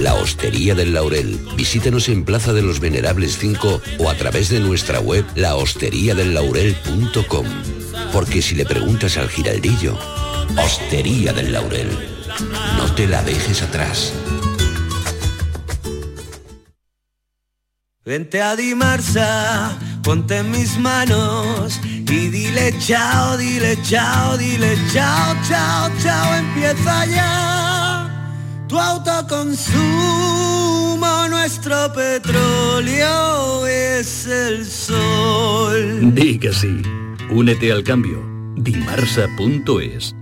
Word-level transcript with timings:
La 0.00 0.14
Hostería 0.14 0.74
del 0.74 0.94
Laurel. 0.94 1.38
Visítenos 1.56 2.08
en 2.08 2.24
Plaza 2.24 2.54
de 2.54 2.62
los 2.62 2.80
Venerables 2.80 3.36
5 3.38 3.82
o 3.98 4.08
a 4.08 4.14
través 4.14 4.48
de 4.48 4.58
nuestra 4.58 4.98
web 4.98 5.26
lahosteriadellaurel.com. 5.34 7.46
Porque 8.12 8.40
si 8.40 8.54
le 8.54 8.64
preguntas 8.64 9.18
al 9.18 9.28
giraldillo, 9.28 9.98
Hostería 10.56 11.34
del 11.34 11.52
Laurel, 11.52 11.90
no 12.78 12.94
te 12.94 13.06
la 13.06 13.22
dejes 13.22 13.60
atrás. 13.62 14.14
Vente 18.02 18.40
a 18.40 18.56
Dimarsa, 18.56 19.78
ponte 20.02 20.42
mis 20.42 20.78
manos 20.78 21.78
y 21.84 22.28
dile 22.28 22.74
chao, 22.78 23.36
dile 23.36 23.76
chao, 23.82 24.38
dile 24.38 24.78
chao, 24.92 25.36
chao, 25.46 25.90
chao, 26.02 26.34
empieza 26.34 27.04
ya. 27.06 27.99
Tu 28.70 28.78
autoconsumo, 28.78 29.76
nuestro 31.28 31.92
petróleo 31.92 33.66
es 33.66 34.28
el 34.28 34.64
sol. 34.64 36.14
Di. 36.14 36.38
Únete 37.30 37.72
al 37.72 37.82
cambio. 37.82 38.22
Dimarsa.es 38.54 40.14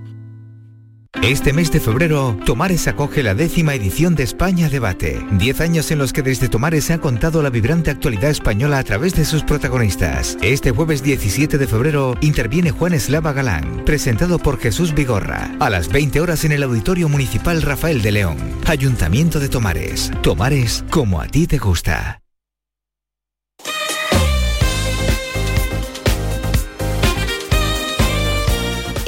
Este 1.22 1.52
mes 1.52 1.72
de 1.72 1.80
febrero, 1.80 2.38
Tomares 2.46 2.86
acoge 2.86 3.24
la 3.24 3.34
décima 3.34 3.74
edición 3.74 4.14
de 4.14 4.22
España 4.22 4.68
Debate. 4.68 5.20
Diez 5.32 5.60
años 5.60 5.90
en 5.90 5.98
los 5.98 6.12
que 6.12 6.22
desde 6.22 6.48
Tomares 6.48 6.84
se 6.84 6.92
ha 6.92 7.00
contado 7.00 7.42
la 7.42 7.50
vibrante 7.50 7.90
actualidad 7.90 8.30
española 8.30 8.78
a 8.78 8.84
través 8.84 9.14
de 9.14 9.24
sus 9.24 9.42
protagonistas. 9.42 10.38
Este 10.42 10.70
jueves 10.70 11.02
17 11.02 11.58
de 11.58 11.66
febrero 11.66 12.14
interviene 12.20 12.70
Juan 12.70 12.94
Eslava 12.94 13.32
Galán, 13.32 13.84
presentado 13.84 14.38
por 14.38 14.58
Jesús 14.58 14.94
Vigorra, 14.94 15.50
a 15.58 15.70
las 15.70 15.88
20 15.88 16.20
horas 16.20 16.44
en 16.44 16.52
el 16.52 16.62
Auditorio 16.62 17.08
Municipal 17.08 17.62
Rafael 17.62 18.00
de 18.00 18.12
León. 18.12 18.36
Ayuntamiento 18.66 19.40
de 19.40 19.48
Tomares. 19.48 20.12
Tomares 20.22 20.84
como 20.88 21.20
a 21.20 21.26
ti 21.26 21.46
te 21.46 21.58
gusta. 21.58 22.20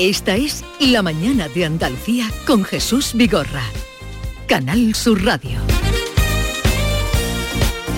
Esta 0.01 0.35
es 0.35 0.65
La 0.79 1.03
Mañana 1.03 1.47
de 1.51 1.67
Andalucía 1.67 2.31
con 2.47 2.65
Jesús 2.65 3.11
Vigorra. 3.13 3.63
Canal 4.47 4.95
Sur 4.95 5.23
Radio. 5.23 5.59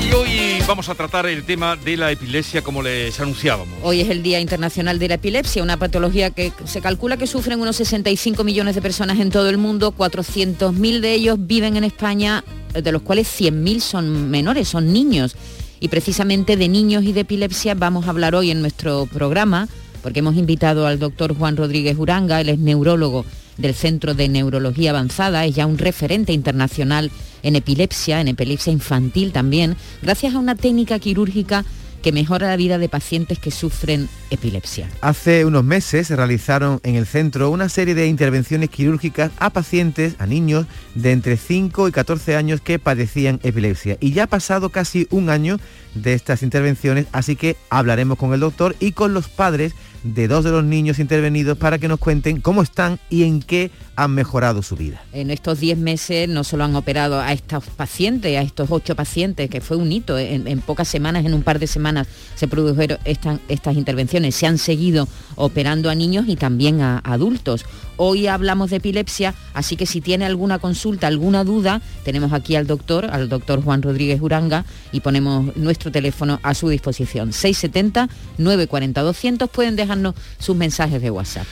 Y 0.04 0.12
hoy 0.12 0.58
vamos 0.66 0.88
a 0.88 0.96
tratar 0.96 1.26
el 1.26 1.44
tema 1.44 1.76
de 1.76 1.96
la 1.96 2.10
epilepsia 2.10 2.62
como 2.62 2.82
les 2.82 3.20
anunciábamos. 3.20 3.78
Hoy 3.84 4.00
es 4.00 4.10
el 4.10 4.24
Día 4.24 4.40
Internacional 4.40 4.98
de 4.98 5.06
la 5.06 5.14
Epilepsia, 5.14 5.62
una 5.62 5.76
patología 5.76 6.30
que 6.30 6.52
se 6.64 6.80
calcula 6.80 7.16
que 7.18 7.28
sufren 7.28 7.60
unos 7.60 7.76
65 7.76 8.42
millones 8.42 8.74
de 8.74 8.82
personas 8.82 9.20
en 9.20 9.30
todo 9.30 9.48
el 9.48 9.58
mundo, 9.58 9.94
400.000 9.96 10.98
de 10.98 11.12
ellos 11.12 11.36
viven 11.38 11.76
en 11.76 11.84
España, 11.84 12.42
de 12.74 12.90
los 12.90 13.02
cuales 13.02 13.28
100.000 13.28 13.78
son 13.78 14.28
menores, 14.28 14.66
son 14.66 14.92
niños. 14.92 15.36
Y 15.78 15.86
precisamente 15.86 16.56
de 16.56 16.66
niños 16.66 17.04
y 17.04 17.12
de 17.12 17.20
epilepsia 17.20 17.76
vamos 17.76 18.08
a 18.08 18.10
hablar 18.10 18.34
hoy 18.34 18.50
en 18.50 18.60
nuestro 18.60 19.06
programa 19.06 19.68
porque 20.02 20.20
hemos 20.20 20.36
invitado 20.36 20.86
al 20.86 20.98
doctor 20.98 21.36
Juan 21.36 21.56
Rodríguez 21.56 21.96
Uranga, 21.98 22.40
él 22.40 22.48
es 22.48 22.58
neurólogo 22.58 23.24
del 23.56 23.74
Centro 23.74 24.14
de 24.14 24.28
Neurología 24.28 24.90
Avanzada, 24.90 25.44
es 25.44 25.54
ya 25.54 25.66
un 25.66 25.78
referente 25.78 26.32
internacional 26.32 27.10
en 27.42 27.56
epilepsia, 27.56 28.20
en 28.20 28.28
epilepsia 28.28 28.72
infantil 28.72 29.32
también, 29.32 29.76
gracias 30.02 30.34
a 30.34 30.38
una 30.38 30.54
técnica 30.54 30.98
quirúrgica 30.98 31.64
que 32.02 32.12
mejora 32.12 32.48
la 32.48 32.56
vida 32.56 32.78
de 32.78 32.88
pacientes 32.88 33.38
que 33.38 33.50
sufren 33.50 34.08
epilepsia. 34.30 34.90
Hace 35.00 35.44
unos 35.44 35.64
meses 35.64 36.08
se 36.08 36.16
realizaron 36.16 36.80
en 36.82 36.96
el 36.96 37.06
centro 37.06 37.50
una 37.50 37.68
serie 37.68 37.94
de 37.94 38.08
intervenciones 38.08 38.68
quirúrgicas 38.70 39.30
a 39.38 39.50
pacientes, 39.50 40.16
a 40.18 40.26
niños 40.26 40.66
de 40.94 41.12
entre 41.12 41.36
5 41.36 41.88
y 41.88 41.92
14 41.92 42.36
años 42.36 42.60
que 42.60 42.78
padecían 42.78 43.40
epilepsia. 43.44 43.96
Y 44.00 44.12
ya 44.12 44.24
ha 44.24 44.26
pasado 44.26 44.70
casi 44.70 45.06
un 45.10 45.30
año 45.30 45.58
de 45.94 46.14
estas 46.14 46.42
intervenciones, 46.42 47.06
así 47.12 47.36
que 47.36 47.56
hablaremos 47.70 48.18
con 48.18 48.34
el 48.34 48.40
doctor 48.40 48.74
y 48.80 48.92
con 48.92 49.14
los 49.14 49.28
padres 49.28 49.72
de 50.04 50.28
dos 50.28 50.44
de 50.44 50.50
los 50.50 50.64
niños 50.64 50.98
intervenidos 50.98 51.58
para 51.58 51.78
que 51.78 51.88
nos 51.88 51.98
cuenten 51.98 52.40
cómo 52.40 52.62
están 52.62 52.98
y 53.10 53.24
en 53.24 53.40
qué 53.40 53.70
han 53.94 54.12
mejorado 54.12 54.62
su 54.62 54.76
vida. 54.76 55.02
En 55.12 55.30
estos 55.30 55.60
10 55.60 55.78
meses 55.78 56.28
no 56.28 56.44
solo 56.44 56.64
han 56.64 56.74
operado 56.74 57.20
a 57.20 57.32
estos 57.32 57.64
pacientes, 57.64 58.36
a 58.36 58.42
estos 58.42 58.70
ocho 58.70 58.96
pacientes, 58.96 59.50
que 59.50 59.60
fue 59.60 59.76
un 59.76 59.92
hito, 59.92 60.18
en, 60.18 60.48
en 60.48 60.60
pocas 60.60 60.88
semanas, 60.88 61.24
en 61.24 61.34
un 61.34 61.42
par 61.42 61.58
de 61.58 61.66
semanas 61.66 62.08
se 62.34 62.48
produjeron 62.48 62.98
estas, 63.04 63.76
intervenciones, 63.76 64.34
se 64.34 64.46
han 64.46 64.58
seguido 64.58 65.08
operando 65.36 65.90
a 65.90 65.94
niños 65.94 66.24
y 66.28 66.36
también 66.36 66.80
a 66.80 66.98
adultos. 66.98 67.64
Hoy 68.04 68.26
hablamos 68.26 68.70
de 68.70 68.78
epilepsia, 68.78 69.32
así 69.54 69.76
que 69.76 69.86
si 69.86 70.00
tiene 70.00 70.24
alguna 70.24 70.58
consulta, 70.58 71.06
alguna 71.06 71.44
duda, 71.44 71.80
tenemos 72.04 72.32
aquí 72.32 72.56
al 72.56 72.66
doctor, 72.66 73.04
al 73.04 73.28
doctor 73.28 73.62
Juan 73.62 73.80
Rodríguez 73.80 74.20
Uranga, 74.20 74.64
y 74.90 74.98
ponemos 74.98 75.56
nuestro 75.56 75.92
teléfono 75.92 76.40
a 76.42 76.52
su 76.54 76.68
disposición. 76.68 77.30
670-940-200, 77.30 79.48
pueden 79.48 79.76
dejarnos 79.76 80.16
sus 80.40 80.56
mensajes 80.56 81.00
de 81.00 81.12
WhatsApp. 81.12 81.46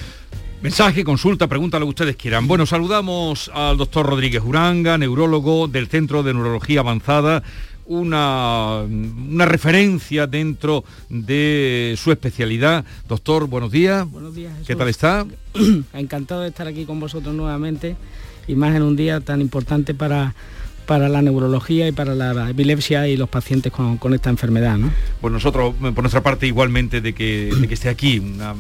Mensaje, 0.61 1.05
consulta, 1.05 1.47
pregunta 1.47 1.79
lo 1.79 1.87
que 1.87 1.91
ustedes 1.91 2.17
quieran. 2.17 2.49
Bueno, 2.49 2.67
saludamos 2.67 3.49
al 3.55 3.77
doctor 3.77 4.05
Rodríguez 4.05 4.43
Uranga, 4.45 4.99
neurólogo 4.99 5.69
del 5.69 5.87
Centro 5.87 6.25
de 6.25 6.35
Neurología 6.35 6.81
Avanzada, 6.81 7.45
una, 7.91 8.83
una, 8.83 9.47
referencia 9.47 10.29
dentro 10.29 10.85
de 11.09 11.97
su 11.99 12.13
especialidad. 12.13 12.85
Doctor, 13.09 13.49
buenos 13.49 13.73
días. 13.73 14.09
Buenos 14.09 14.33
días. 14.33 14.53
Jesús. 14.53 14.69
¿Qué 14.69 14.77
tal 14.77 14.89
está? 14.89 15.27
Encantado 15.93 16.43
de 16.43 16.49
estar 16.49 16.69
aquí 16.69 16.85
con 16.85 17.01
vosotros 17.01 17.35
nuevamente 17.35 17.97
y 18.47 18.55
más 18.55 18.77
en 18.77 18.83
un 18.83 18.95
día 18.95 19.21
tan 19.21 19.41
importante 19.41 19.93
para 19.93 20.37
para 20.91 21.09
la 21.09 21.23
neurología 21.23 21.87
y 21.87 21.93
para 21.93 22.17
la 22.17 22.51
epilepsia 22.51 23.07
y 23.07 23.17
los 23.17 23.29
pacientes 23.29 23.71
con, 23.71 23.97
con 23.97 24.13
esta 24.13 24.29
enfermedad. 24.29 24.77
¿no? 24.77 24.91
Pues 25.21 25.33
nosotros, 25.33 25.73
por 25.77 26.01
nuestra 26.01 26.21
parte, 26.21 26.49
igualmente 26.49 27.01
de 27.01 27.13
que, 27.13 27.49
de 27.55 27.69
que 27.69 27.75
esté 27.75 27.89
aquí, 27.89 28.19
una 28.19 28.57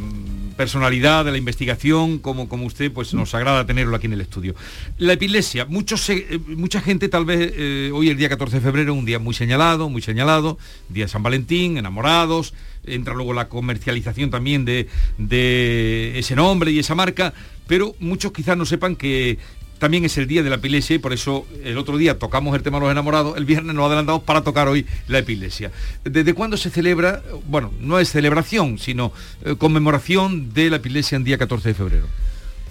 personalidad 0.56 1.24
de 1.24 1.32
la 1.32 1.38
investigación, 1.38 2.20
como, 2.20 2.48
como 2.48 2.66
usted, 2.66 2.92
pues 2.92 3.14
nos 3.14 3.34
agrada 3.34 3.66
tenerlo 3.66 3.96
aquí 3.96 4.06
en 4.06 4.12
el 4.12 4.20
estudio. 4.20 4.54
La 4.98 5.14
epilepsia, 5.14 5.64
muchos, 5.64 6.08
eh, 6.08 6.38
mucha 6.46 6.80
gente 6.80 7.08
tal 7.08 7.24
vez, 7.24 7.52
eh, 7.56 7.90
hoy 7.92 8.10
el 8.10 8.16
día 8.16 8.28
14 8.28 8.58
de 8.58 8.62
febrero, 8.62 8.94
un 8.94 9.04
día 9.04 9.18
muy 9.18 9.34
señalado, 9.34 9.88
muy 9.88 10.00
señalado, 10.00 10.56
día 10.88 11.08
San 11.08 11.24
Valentín, 11.24 11.78
enamorados, 11.78 12.54
entra 12.86 13.12
luego 13.12 13.32
la 13.32 13.48
comercialización 13.48 14.30
también 14.30 14.64
de, 14.64 14.86
de 15.18 16.16
ese 16.16 16.36
nombre 16.36 16.70
y 16.70 16.78
esa 16.78 16.94
marca, 16.94 17.34
pero 17.66 17.96
muchos 17.98 18.30
quizás 18.32 18.56
no 18.56 18.66
sepan 18.66 18.94
que 18.94 19.38
también 19.80 20.04
es 20.04 20.16
el 20.18 20.28
día 20.28 20.44
de 20.44 20.50
la 20.50 20.56
epilepsia 20.56 20.94
y 20.94 20.98
por 20.98 21.12
eso 21.12 21.46
el 21.64 21.78
otro 21.78 21.96
día 21.96 22.18
tocamos 22.18 22.54
el 22.54 22.62
tema 22.62 22.76
de 22.78 22.82
los 22.82 22.92
enamorados, 22.92 23.36
el 23.36 23.46
viernes 23.46 23.74
nos 23.74 23.86
adelantamos 23.86 24.22
para 24.22 24.42
tocar 24.44 24.68
hoy 24.68 24.86
la 25.08 25.18
epilepsia. 25.18 25.72
¿Desde 26.04 26.34
cuándo 26.34 26.56
se 26.56 26.70
celebra? 26.70 27.22
Bueno, 27.46 27.72
no 27.80 27.98
es 27.98 28.10
celebración, 28.10 28.78
sino 28.78 29.12
eh, 29.44 29.56
conmemoración 29.56 30.52
de 30.52 30.70
la 30.70 30.76
epilepsia 30.76 31.16
en 31.16 31.24
día 31.24 31.38
14 31.38 31.70
de 31.70 31.74
febrero. 31.74 32.06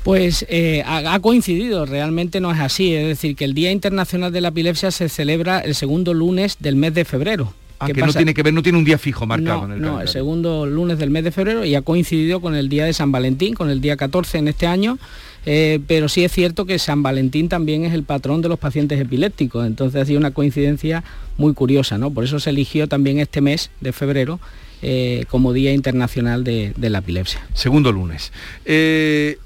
Pues 0.04 0.46
eh, 0.50 0.84
ha, 0.86 1.20
coincidido, 1.20 1.86
realmente 1.86 2.40
no 2.40 2.52
es 2.52 2.60
así, 2.60 2.94
es 2.94 3.08
decir, 3.08 3.36
que 3.36 3.44
el 3.44 3.54
Día 3.54 3.72
Internacional 3.72 4.32
de 4.32 4.42
la 4.42 4.48
Epilepsia 4.48 4.92
se 4.92 5.10
celebra 5.10 5.60
el 5.60 5.76
segundo 5.76 6.14
lunes 6.14 6.58
del 6.60 6.78
mes 6.78 6.94
de 6.94 7.04
febrero. 7.04 7.54
Ah, 7.80 7.88
que 7.88 8.02
no 8.02 8.12
tiene 8.12 8.34
que 8.34 8.44
ver, 8.44 8.54
no 8.54 8.62
tiene 8.62 8.78
un 8.78 8.84
día 8.84 8.98
fijo 8.98 9.26
marcado 9.26 9.60
no, 9.62 9.66
en 9.68 9.72
el 9.72 9.78
No, 9.80 9.84
calendario. 9.88 10.02
el 10.02 10.08
segundo 10.10 10.66
lunes 10.66 11.00
del 11.00 11.10
mes 11.10 11.24
de 11.24 11.32
febrero 11.32 11.64
y 11.64 11.76
ha 11.76 11.82
coincidido 11.82 12.42
con 12.42 12.54
el 12.56 12.68
día 12.68 12.86
de 12.86 12.92
San 12.94 13.12
Valentín, 13.12 13.54
con 13.54 13.70
el 13.70 13.80
día 13.80 13.96
14 13.96 14.38
en 14.38 14.50
este 14.50 14.68
año, 14.68 14.98
eh, 15.46 15.80
pero 15.88 16.10
sí 16.10 16.24
es 16.26 16.32
cierto 16.34 16.66
que 16.66 16.78
San 16.78 17.02
Valentín 17.04 17.48
también 17.48 17.86
es 17.86 17.94
el 17.94 18.04
patrón 18.04 18.42
de 18.42 18.50
los 18.50 18.60
pacientes 18.60 19.00
epilépticos, 19.00 19.66
entonces 19.66 20.02
ha 20.02 20.06
sido 20.06 20.20
una 20.20 20.32
coincidencia 20.32 21.04
muy 21.38 21.54
curiosa, 21.54 21.98
¿no? 21.98 22.12
Por 22.12 22.26
eso 22.26 22.40
se 22.40 22.50
eligió 22.50 22.88
también 22.88 23.20
este 23.20 23.40
mes 23.40 23.72
de 23.80 23.94
febrero 23.94 24.42
eh, 24.82 25.26
como 25.30 25.54
Día 25.54 25.72
Internacional 25.74 26.44
de, 26.44 26.74
de, 26.76 26.90
la 26.90 27.00
Epilepsia. 27.00 27.40
Segundo 27.54 27.92
lunes. 27.94 28.32
Eh, 28.66 29.38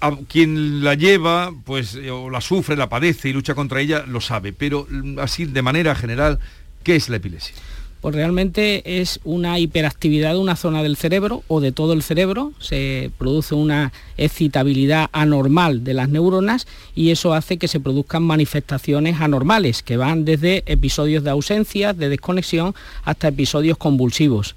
a 0.00 0.16
quien 0.28 0.84
la 0.84 0.94
lleva, 0.94 1.52
pues, 1.64 1.98
o 2.10 2.30
la 2.30 2.40
sufre, 2.40 2.76
la 2.76 2.88
padece 2.88 3.28
y 3.28 3.32
lucha 3.32 3.54
contra 3.54 3.80
ella, 3.80 4.04
lo 4.06 4.20
sabe, 4.20 4.52
pero 4.52 4.86
así 5.18 5.44
de 5.44 5.62
manera 5.62 5.94
general, 5.94 6.38
¿qué 6.84 6.96
es 6.96 7.08
la 7.08 7.16
epilepsia? 7.16 7.54
Pues 8.00 8.14
realmente 8.14 9.00
es 9.00 9.18
una 9.24 9.58
hiperactividad 9.58 10.32
de 10.32 10.38
una 10.38 10.54
zona 10.54 10.84
del 10.84 10.96
cerebro 10.96 11.42
o 11.48 11.60
de 11.60 11.72
todo 11.72 11.94
el 11.94 12.04
cerebro, 12.04 12.52
se 12.60 13.10
produce 13.18 13.56
una 13.56 13.92
excitabilidad 14.16 15.08
anormal 15.10 15.82
de 15.82 15.94
las 15.94 16.08
neuronas 16.08 16.68
y 16.94 17.10
eso 17.10 17.34
hace 17.34 17.56
que 17.56 17.66
se 17.66 17.80
produzcan 17.80 18.22
manifestaciones 18.22 19.20
anormales 19.20 19.82
que 19.82 19.96
van 19.96 20.24
desde 20.24 20.62
episodios 20.66 21.24
de 21.24 21.30
ausencia, 21.30 21.92
de 21.92 22.08
desconexión, 22.08 22.72
hasta 23.02 23.28
episodios 23.28 23.76
convulsivos. 23.78 24.54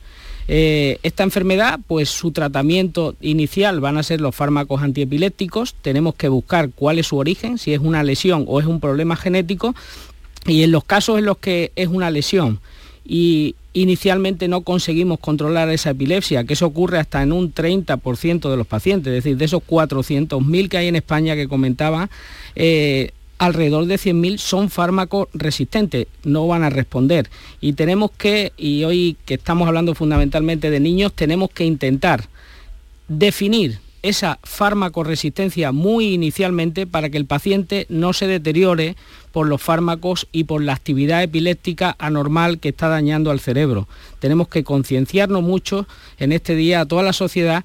Eh, 0.48 1.00
esta 1.02 1.24
enfermedad, 1.24 1.80
pues 1.88 2.10
su 2.10 2.32
tratamiento 2.32 3.16
inicial 3.22 3.80
van 3.80 3.98
a 3.98 4.04
ser 4.04 4.22
los 4.22 4.36
fármacos 4.36 4.84
antiepilépticos, 4.84 5.74
tenemos 5.82 6.14
que 6.14 6.28
buscar 6.28 6.70
cuál 6.76 7.00
es 7.00 7.08
su 7.08 7.18
origen, 7.18 7.58
si 7.58 7.74
es 7.74 7.80
una 7.80 8.04
lesión 8.04 8.46
o 8.48 8.60
es 8.60 8.68
un 8.68 8.80
problema 8.80 9.16
genético, 9.16 9.74
y 10.46 10.62
en 10.62 10.72
los 10.72 10.84
casos 10.84 11.18
en 11.18 11.26
los 11.26 11.38
que 11.38 11.72
es 11.76 11.88
una 11.88 12.12
lesión 12.12 12.60
y 13.14 13.56
inicialmente 13.74 14.48
no 14.48 14.62
conseguimos 14.62 15.20
controlar 15.20 15.68
esa 15.70 15.90
epilepsia, 15.90 16.46
que 16.46 16.54
eso 16.54 16.66
ocurre 16.66 16.98
hasta 16.98 17.22
en 17.22 17.34
un 17.34 17.54
30% 17.54 18.50
de 18.50 18.56
los 18.56 18.66
pacientes, 18.66 19.12
es 19.12 19.22
decir, 19.26 19.36
de 19.36 19.44
esos 19.44 19.62
400.000 19.64 20.70
que 20.70 20.78
hay 20.78 20.88
en 20.88 20.96
España 20.96 21.36
que 21.36 21.50
comentaba, 21.50 22.10
eh, 22.56 23.12
alrededor 23.38 23.88
de 23.88 23.96
100.000 23.96 24.38
son 24.38 24.70
fármacos 24.70 25.28
resistentes, 25.34 26.08
no 26.24 26.48
van 26.48 26.64
a 26.64 26.70
responder. 26.70 27.30
Y 27.60 27.74
tenemos 27.74 28.12
que, 28.12 28.54
y 28.56 28.86
hoy 28.86 29.18
que 29.26 29.34
estamos 29.34 29.68
hablando 29.68 29.94
fundamentalmente 29.94 30.70
de 30.70 30.80
niños, 30.80 31.12
tenemos 31.12 31.50
que 31.50 31.66
intentar 31.66 32.30
definir 33.10 33.80
esa 34.04 34.40
resistencia 35.04 35.74
muy 35.74 36.14
inicialmente 36.14 36.88
para 36.88 37.10
que 37.10 37.18
el 37.18 37.26
paciente 37.26 37.86
no 37.90 38.14
se 38.14 38.28
deteriore 38.28 38.96
por 39.32 39.48
los 39.48 39.62
fármacos 39.62 40.28
y 40.32 40.46
por 40.46 40.62
la 40.62 40.74
actividad 40.74 41.24
epiléptica 41.24 41.96
anormal 42.00 42.60
que 42.60 42.70
está 42.70 42.88
dañando 42.88 43.32
al 43.32 43.40
cerebro. 43.40 43.88
Tenemos 44.20 44.48
que 44.48 44.64
concienciarnos 44.64 45.42
mucho 45.42 45.88
en 46.20 46.32
este 46.32 46.56
día 46.56 46.82
a 46.82 46.86
toda 46.86 47.04
la 47.04 47.14
sociedad 47.14 47.64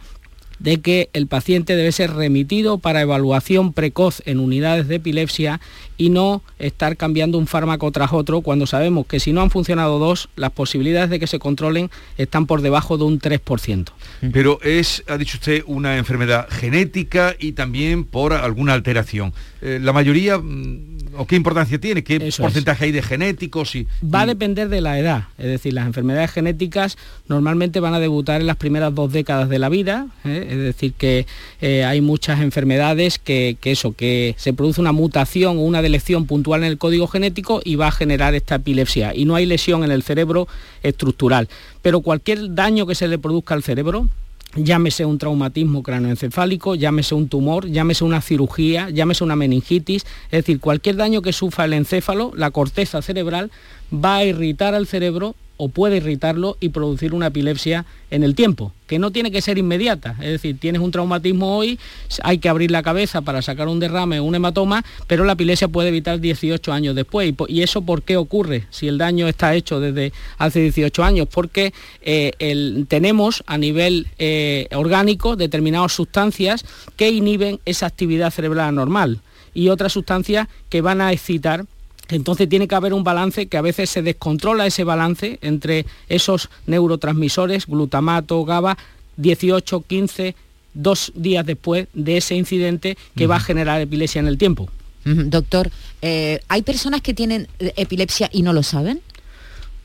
de 0.58 0.80
que 0.80 1.10
el 1.12 1.26
paciente 1.26 1.76
debe 1.76 1.92
ser 1.92 2.14
remitido 2.14 2.78
para 2.78 3.02
evaluación 3.02 3.72
precoz 3.72 4.22
en 4.24 4.40
unidades 4.40 4.88
de 4.88 4.96
epilepsia 4.96 5.60
y 5.98 6.10
no 6.10 6.42
estar 6.58 6.96
cambiando 6.96 7.38
un 7.38 7.46
fármaco 7.46 7.90
tras 7.90 8.12
otro 8.12 8.40
cuando 8.40 8.66
sabemos 8.66 9.06
que 9.06 9.20
si 9.20 9.32
no 9.32 9.42
han 9.42 9.50
funcionado 9.50 9.98
dos, 9.98 10.28
las 10.36 10.52
posibilidades 10.52 11.10
de 11.10 11.18
que 11.18 11.26
se 11.26 11.38
controlen 11.38 11.90
están 12.16 12.46
por 12.46 12.62
debajo 12.62 12.98
de 12.98 13.04
un 13.04 13.20
3%. 13.20 13.88
Pero 14.32 14.60
es, 14.62 15.04
ha 15.08 15.18
dicho 15.18 15.38
usted, 15.38 15.62
una 15.66 15.96
enfermedad 15.98 16.48
genética 16.50 17.34
y 17.38 17.52
también 17.52 18.04
por 18.04 18.32
alguna 18.32 18.74
alteración. 18.74 19.32
Eh, 19.62 19.78
la 19.82 19.92
mayoría 19.92 20.38
mm, 20.38 20.95
o 21.18 21.26
qué 21.26 21.36
importancia 21.36 21.78
tiene? 21.78 22.04
¿Qué 22.04 22.32
porcentaje 22.38 22.86
hay 22.86 22.92
de 22.92 23.02
genéticos? 23.02 23.74
Y, 23.74 23.86
Va 24.02 24.22
a 24.22 24.26
depender 24.26 24.68
de 24.68 24.80
la 24.80 24.98
edad, 24.98 25.24
es 25.38 25.46
decir, 25.46 25.72
las 25.72 25.86
enfermedades 25.86 26.30
genéticas 26.30 26.98
normalmente 27.28 27.80
van 27.80 27.94
a 27.94 28.00
debutar 28.00 28.40
en 28.40 28.46
las 28.46 28.56
primeras 28.56 28.94
dos 28.94 29.12
décadas 29.12 29.48
de 29.48 29.58
la 29.58 29.68
vida, 29.68 30.06
¿eh? 30.24 30.46
es 30.50 30.58
decir, 30.58 30.92
que 30.92 31.26
eh, 31.60 31.84
hay 31.84 32.00
muchas 32.00 32.40
enfermedades 32.40 33.18
que, 33.18 33.56
eso, 33.64 33.92
que 33.92 34.34
se 34.38 34.52
produce 34.52 34.80
una 34.80 34.92
mutación 34.92 35.58
o 35.58 35.62
una 35.62 35.82
delección 35.82 36.26
puntual 36.26 36.62
en 36.64 36.70
el 36.70 36.78
código 36.78 37.06
genético 37.06 37.60
y 37.64 37.76
va 37.76 37.88
a 37.88 37.92
generar 37.92 38.34
esta 38.34 38.56
epilepsia. 38.56 39.14
Y 39.14 39.24
no 39.24 39.34
hay 39.34 39.46
lesión 39.46 39.84
en 39.84 39.90
el 39.90 40.02
cerebro 40.02 40.48
estructural. 40.82 41.48
Pero 41.82 42.00
cualquier 42.00 42.54
daño 42.54 42.86
que 42.86 42.94
se 42.94 43.08
le 43.08 43.18
produzca 43.18 43.54
al 43.54 43.62
cerebro, 43.62 44.08
llámese 44.56 45.04
un 45.04 45.18
traumatismo 45.18 45.82
cranoencefálico, 45.82 46.74
llámese 46.74 47.14
un 47.14 47.28
tumor, 47.28 47.66
llámese 47.66 48.04
una 48.04 48.20
cirugía, 48.20 48.90
llámese 48.90 49.24
una 49.24 49.36
meningitis, 49.36 50.04
es 50.26 50.30
decir, 50.30 50.60
cualquier 50.60 50.96
daño 50.96 51.22
que 51.22 51.32
sufra 51.32 51.66
el 51.66 51.74
encéfalo, 51.74 52.32
la 52.34 52.50
corteza 52.50 53.02
cerebral, 53.02 53.50
va 53.92 54.16
a 54.16 54.24
irritar 54.24 54.74
al 54.74 54.86
cerebro 54.86 55.34
o 55.56 55.68
puede 55.68 55.98
irritarlo 55.98 56.56
y 56.60 56.70
producir 56.70 57.14
una 57.14 57.28
epilepsia 57.28 57.84
en 58.10 58.22
el 58.22 58.34
tiempo, 58.34 58.72
que 58.86 58.98
no 58.98 59.10
tiene 59.10 59.30
que 59.30 59.42
ser 59.42 59.58
inmediata. 59.58 60.16
Es 60.20 60.30
decir, 60.30 60.58
tienes 60.58 60.80
un 60.80 60.90
traumatismo 60.90 61.56
hoy, 61.56 61.78
hay 62.22 62.38
que 62.38 62.48
abrir 62.48 62.70
la 62.70 62.82
cabeza 62.82 63.22
para 63.22 63.42
sacar 63.42 63.68
un 63.68 63.80
derrame 63.80 64.20
o 64.20 64.24
un 64.24 64.34
hematoma, 64.34 64.84
pero 65.06 65.24
la 65.24 65.32
epilepsia 65.32 65.68
puede 65.68 65.88
evitar 65.88 66.20
18 66.20 66.72
años 66.72 66.94
después. 66.94 67.34
¿Y 67.48 67.62
eso 67.62 67.82
por 67.82 68.02
qué 68.02 68.16
ocurre? 68.16 68.66
Si 68.70 68.86
el 68.86 68.98
daño 68.98 69.26
está 69.28 69.54
hecho 69.54 69.80
desde 69.80 70.12
hace 70.38 70.60
18 70.60 71.02
años, 71.02 71.28
porque 71.30 71.72
eh, 72.02 72.84
tenemos 72.88 73.42
a 73.46 73.58
nivel 73.58 74.06
eh, 74.18 74.68
orgánico 74.74 75.36
determinadas 75.36 75.92
sustancias 75.92 76.64
que 76.96 77.10
inhiben 77.10 77.60
esa 77.64 77.86
actividad 77.86 78.30
cerebral 78.30 78.74
normal 78.74 79.20
y 79.54 79.70
otras 79.70 79.92
sustancias 79.92 80.48
que 80.68 80.82
van 80.82 81.00
a 81.00 81.12
excitar 81.12 81.64
entonces 82.08 82.48
tiene 82.48 82.68
que 82.68 82.74
haber 82.74 82.94
un 82.94 83.04
balance 83.04 83.46
que 83.46 83.56
a 83.56 83.62
veces 83.62 83.90
se 83.90 84.02
descontrola 84.02 84.66
ese 84.66 84.84
balance 84.84 85.38
entre 85.42 85.86
esos 86.08 86.48
neurotransmisores, 86.66 87.66
glutamato, 87.66 88.44
GABA, 88.44 88.76
18, 89.16 89.80
15, 89.82 90.34
dos 90.74 91.12
días 91.14 91.44
después 91.44 91.88
de 91.94 92.18
ese 92.18 92.34
incidente 92.34 92.96
que 93.16 93.26
va 93.26 93.36
a 93.36 93.40
generar 93.40 93.80
epilepsia 93.80 94.20
en 94.20 94.28
el 94.28 94.38
tiempo. 94.38 94.68
Doctor, 95.04 95.70
eh, 96.02 96.40
¿hay 96.48 96.62
personas 96.62 97.00
que 97.00 97.14
tienen 97.14 97.46
epilepsia 97.60 98.28
y 98.32 98.42
no 98.42 98.52
lo 98.52 98.64
saben? 98.64 99.00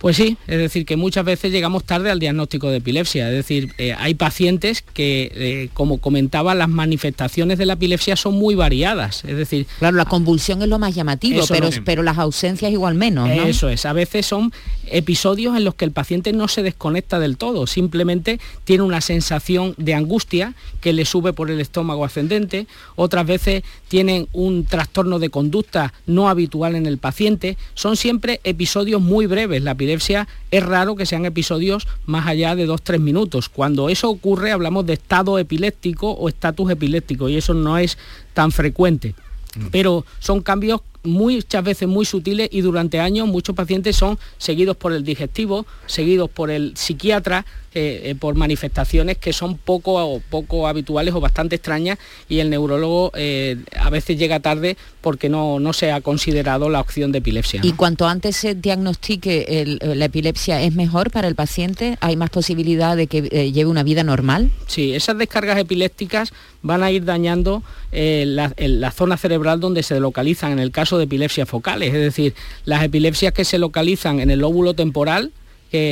Pues 0.01 0.17
sí, 0.17 0.35
es 0.47 0.57
decir, 0.57 0.83
que 0.83 0.97
muchas 0.97 1.23
veces 1.23 1.51
llegamos 1.51 1.83
tarde 1.83 2.09
al 2.09 2.17
diagnóstico 2.17 2.71
de 2.71 2.77
epilepsia. 2.77 3.29
Es 3.29 3.35
decir, 3.35 3.71
eh, 3.77 3.93
hay 3.95 4.15
pacientes 4.15 4.81
que, 4.81 5.31
eh, 5.35 5.69
como 5.75 5.99
comentaba, 5.99 6.55
las 6.55 6.69
manifestaciones 6.69 7.59
de 7.59 7.67
la 7.67 7.73
epilepsia 7.73 8.15
son 8.15 8.33
muy 8.33 8.55
variadas. 8.55 9.23
Es 9.25 9.37
decir, 9.37 9.67
claro, 9.77 9.95
la 9.95 10.05
convulsión 10.05 10.63
es 10.63 10.69
lo 10.69 10.79
más 10.79 10.95
llamativo, 10.95 11.43
pero, 11.47 11.69
pero 11.85 12.01
las 12.01 12.17
ausencias 12.17 12.71
igual 12.71 12.95
menos. 12.95 13.29
Eso 13.29 13.69
es. 13.69 13.85
A 13.85 13.93
veces 13.93 14.25
son 14.25 14.51
episodios 14.87 15.55
en 15.55 15.63
los 15.63 15.75
que 15.75 15.85
el 15.85 15.91
paciente 15.91 16.33
no 16.33 16.47
se 16.47 16.63
desconecta 16.63 17.19
del 17.19 17.37
todo, 17.37 17.67
simplemente 17.67 18.39
tiene 18.63 18.83
una 18.83 19.01
sensación 19.01 19.73
de 19.77 19.93
angustia 19.93 20.53
que 20.81 20.93
le 20.93 21.05
sube 21.05 21.33
por 21.33 21.49
el 21.49 21.59
estómago 21.59 22.05
ascendente. 22.05 22.67
Otras 22.95 23.25
veces 23.25 23.63
tienen 23.87 24.27
un 24.33 24.65
trastorno 24.65 25.19
de 25.19 25.29
conducta 25.29 25.93
no 26.05 26.29
habitual 26.29 26.75
en 26.75 26.85
el 26.85 26.97
paciente. 26.97 27.57
Son 27.73 27.95
siempre 27.95 28.41
episodios 28.43 29.01
muy 29.01 29.27
breves. 29.27 29.61
La 29.63 29.75
es 30.51 30.63
raro 30.63 30.95
que 30.95 31.05
sean 31.05 31.25
episodios 31.25 31.87
más 32.05 32.27
allá 32.27 32.55
de 32.55 32.67
2-3 32.67 32.99
minutos. 32.99 33.49
Cuando 33.49 33.89
eso 33.89 34.09
ocurre 34.09 34.51
hablamos 34.51 34.85
de 34.85 34.93
estado 34.93 35.39
epiléptico 35.39 36.11
o 36.11 36.29
estatus 36.29 36.71
epiléptico 36.71 37.29
y 37.29 37.37
eso 37.37 37.53
no 37.53 37.77
es 37.77 37.97
tan 38.33 38.51
frecuente. 38.51 39.15
Mm. 39.55 39.67
Pero 39.71 40.05
son 40.19 40.41
cambios 40.41 40.81
muchas 41.03 41.63
veces 41.63 41.87
muy 41.87 42.05
sutiles 42.05 42.49
y 42.51 42.61
durante 42.61 42.99
años 42.99 43.27
muchos 43.27 43.55
pacientes 43.55 43.95
son 43.95 44.19
seguidos 44.37 44.77
por 44.77 44.93
el 44.93 45.03
digestivo, 45.03 45.65
seguidos 45.87 46.29
por 46.29 46.51
el 46.51 46.73
psiquiatra, 46.75 47.45
eh, 47.73 48.01
eh, 48.11 48.15
por 48.15 48.35
manifestaciones 48.35 49.17
que 49.17 49.31
son 49.31 49.57
poco, 49.57 50.21
poco 50.29 50.67
habituales 50.67 51.13
o 51.13 51.21
bastante 51.21 51.55
extrañas 51.55 51.97
y 52.27 52.39
el 52.39 52.49
neurólogo 52.49 53.13
eh, 53.15 53.63
a 53.79 53.89
veces 53.89 54.17
llega 54.17 54.41
tarde 54.41 54.75
porque 54.99 55.29
no, 55.29 55.57
no, 55.61 55.71
se 55.71 55.93
ha 55.93 56.01
considerado 56.01 56.69
la 56.69 56.81
opción 56.81 57.13
de 57.13 57.19
epilepsia. 57.19 57.61
¿Y 57.63 57.71
cuanto 57.71 58.07
antes 58.07 58.35
se 58.35 58.55
diagnostique 58.55 59.79
la 59.79 60.03
epilepsia 60.03 60.61
es 60.61 60.75
mejor 60.75 61.11
para 61.11 61.29
el 61.29 61.35
paciente? 61.35 61.97
¿Hay 62.01 62.17
más 62.17 62.29
posibilidad 62.29 62.97
de 62.97 63.07
que 63.07 63.21
lleve 63.53 63.69
una 63.69 63.83
vida 63.83 64.03
normal? 64.03 64.51
Sí, 64.67 64.93
esas 64.93 65.17
descargas 65.17 65.57
epilépticas 65.57 66.33
van 66.63 66.83
a 66.83 66.91
ir 66.91 67.05
dañando 67.05 67.63
la, 67.93 68.53
la 68.57 68.91
zona 68.91 69.15
cerebral 69.15 69.61
donde 69.61 69.81
se 69.81 69.97
localizan 70.01 70.51
en 70.51 70.59
el 70.59 70.71
caso 70.71 70.90
de 70.97 71.05
epilepsias 71.05 71.47
focales, 71.47 71.93
es 71.93 72.01
decir, 72.01 72.33
las 72.65 72.83
epilepsias 72.83 73.33
que 73.33 73.45
se 73.45 73.57
localizan 73.57 74.19
en 74.19 74.31
el 74.31 74.39
lóbulo 74.39 74.73
temporal, 74.73 75.31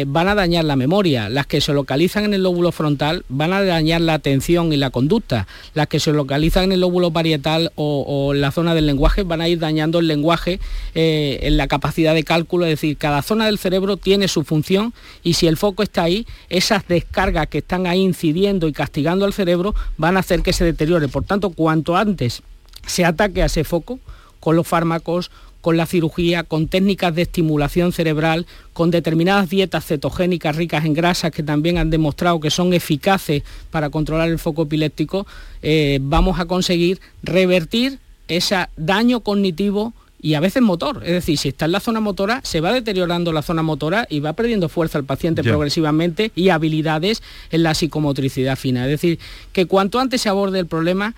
van 0.08 0.28
a 0.28 0.36
dañar 0.36 0.66
la 0.66 0.76
memoria, 0.76 1.30
las 1.30 1.48
que 1.48 1.62
se 1.62 1.72
localizan 1.74 2.26
en 2.26 2.34
el 2.34 2.44
lóbulo 2.44 2.74
frontal 2.74 3.24
van 3.30 3.54
a 3.54 3.64
dañar 3.64 4.02
la 4.02 4.14
atención 4.14 4.74
y 4.74 4.78
la 4.78 4.90
conducta, 4.90 5.48
las 5.74 5.88
que 5.88 6.02
se 6.02 6.12
localizan 6.12 6.66
en 6.66 6.72
el 6.74 6.82
lóbulo 6.82 7.12
parietal 7.12 7.72
o, 7.76 8.34
en 8.34 8.42
la 8.42 8.52
zona 8.52 8.76
del 8.76 8.86
lenguaje 8.86 9.24
van 9.24 9.40
a 9.40 9.48
ir 9.48 9.60
dañando 9.60 10.00
el 10.00 10.08
lenguaje 10.08 10.60
eh, 10.96 11.40
en 11.44 11.56
la 11.56 11.68
capacidad 11.68 12.14
de 12.14 12.24
cálculo, 12.24 12.66
es 12.66 12.72
decir, 12.72 12.98
cada 12.98 13.22
zona 13.22 13.46
del 13.46 13.58
cerebro 13.58 13.96
tiene 13.96 14.28
su 14.28 14.44
función 14.44 14.94
y 15.24 15.36
si 15.36 15.48
el 15.48 15.56
foco 15.56 15.82
está 15.82 16.04
ahí, 16.04 16.28
esas 16.50 16.86
descargas 16.86 17.48
que 17.48 17.60
están 17.60 17.88
ahí 17.88 18.02
incidiendo 18.02 18.68
y 18.68 18.74
castigando 18.74 19.24
al 19.24 19.34
cerebro 19.34 19.76
van 19.98 20.18
a 20.18 20.20
hacer 20.20 20.42
que 20.42 20.52
se 20.52 20.66
deteriore. 20.66 21.08
Por 21.08 21.24
tanto, 21.24 21.52
cuanto 21.52 21.96
antes 21.96 22.42
se 22.86 23.06
ataque 23.06 23.44
a 23.44 23.46
ese 23.46 23.64
foco, 23.64 24.00
con 24.40 24.56
los 24.56 24.68
fármacos, 24.68 25.32
con 25.62 25.78
la 25.78 25.86
cirugía, 25.86 26.44
con 26.44 26.68
técnicas 26.68 27.14
de 27.14 27.24
estimulación 27.24 27.92
cerebral, 27.92 28.46
con 28.74 28.92
determinadas 28.92 29.50
dietas 29.50 29.86
cetogénicas 29.86 30.56
ricas 30.56 30.86
en 30.86 30.94
grasas 30.94 31.32
que 31.32 31.44
también 31.44 31.78
han 31.78 31.90
demostrado 31.90 32.40
que 32.40 32.50
son 32.50 32.74
eficaces 32.74 33.44
para 33.72 33.90
controlar 33.90 34.30
el 34.30 34.40
foco 34.40 34.64
epiléptico, 34.64 35.28
eh, 35.62 36.00
vamos 36.02 36.40
a 36.40 36.46
conseguir 36.46 37.00
revertir 37.24 38.00
ese 38.28 38.68
daño 38.78 39.20
cognitivo 39.22 39.94
y 40.22 40.34
a 40.34 40.40
veces 40.40 40.62
motor. 40.62 41.02
Es 41.04 41.12
decir, 41.12 41.38
si 41.38 41.50
está 41.50 41.66
en 41.66 41.72
la 41.72 41.80
zona 41.80 42.00
motora, 42.00 42.42
se 42.44 42.62
va 42.62 42.74
deteriorando 42.74 43.32
la 43.32 43.42
zona 43.42 43.64
motora 43.64 44.06
y 44.10 44.20
va 44.20 44.34
perdiendo 44.34 44.70
fuerza 44.70 44.98
el 44.98 45.06
paciente 45.06 45.44
progresivamente 45.44 46.32
y 46.36 46.50
habilidades 46.50 47.24
en 47.52 47.64
la 47.64 47.74
psicomotricidad 47.74 48.58
fina. 48.58 48.84
Es 48.86 48.92
decir, 48.92 49.20
que 49.54 49.66
cuanto 49.66 50.00
antes 50.00 50.22
se 50.22 50.30
aborde 50.30 50.60
el 50.60 50.68
problema, 50.68 51.16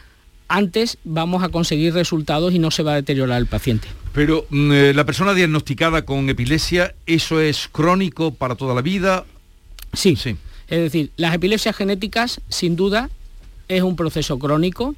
antes 0.52 0.98
vamos 1.04 1.44
a 1.44 1.50
conseguir 1.50 1.94
resultados 1.94 2.54
y 2.54 2.60
no 2.60 2.72
se 2.72 2.84
va 2.84 2.94
a 2.94 2.96
deteriorar 2.96 3.40
el 3.40 3.48
paciente. 3.48 3.88
Pero 4.14 4.46
mm, 4.50 4.72
eh, 4.72 4.94
la 4.94 5.06
persona 5.06 5.34
diagnosticada 5.34 6.04
con 6.04 6.30
epilepsia, 6.30 6.94
¿eso 7.06 7.40
es 7.40 7.70
crónico 7.72 8.34
para 8.34 8.56
toda 8.56 8.76
la 8.76 8.82
vida? 8.82 9.26
Sí. 9.94 10.16
sí. 10.16 10.36
Es 10.68 10.80
decir, 10.80 11.12
las 11.16 11.34
epilepsias 11.34 11.76
genéticas, 11.76 12.42
sin 12.50 12.76
duda, 12.76 13.10
es 13.70 13.82
un 13.82 13.96
proceso 13.96 14.38
crónico. 14.38 14.96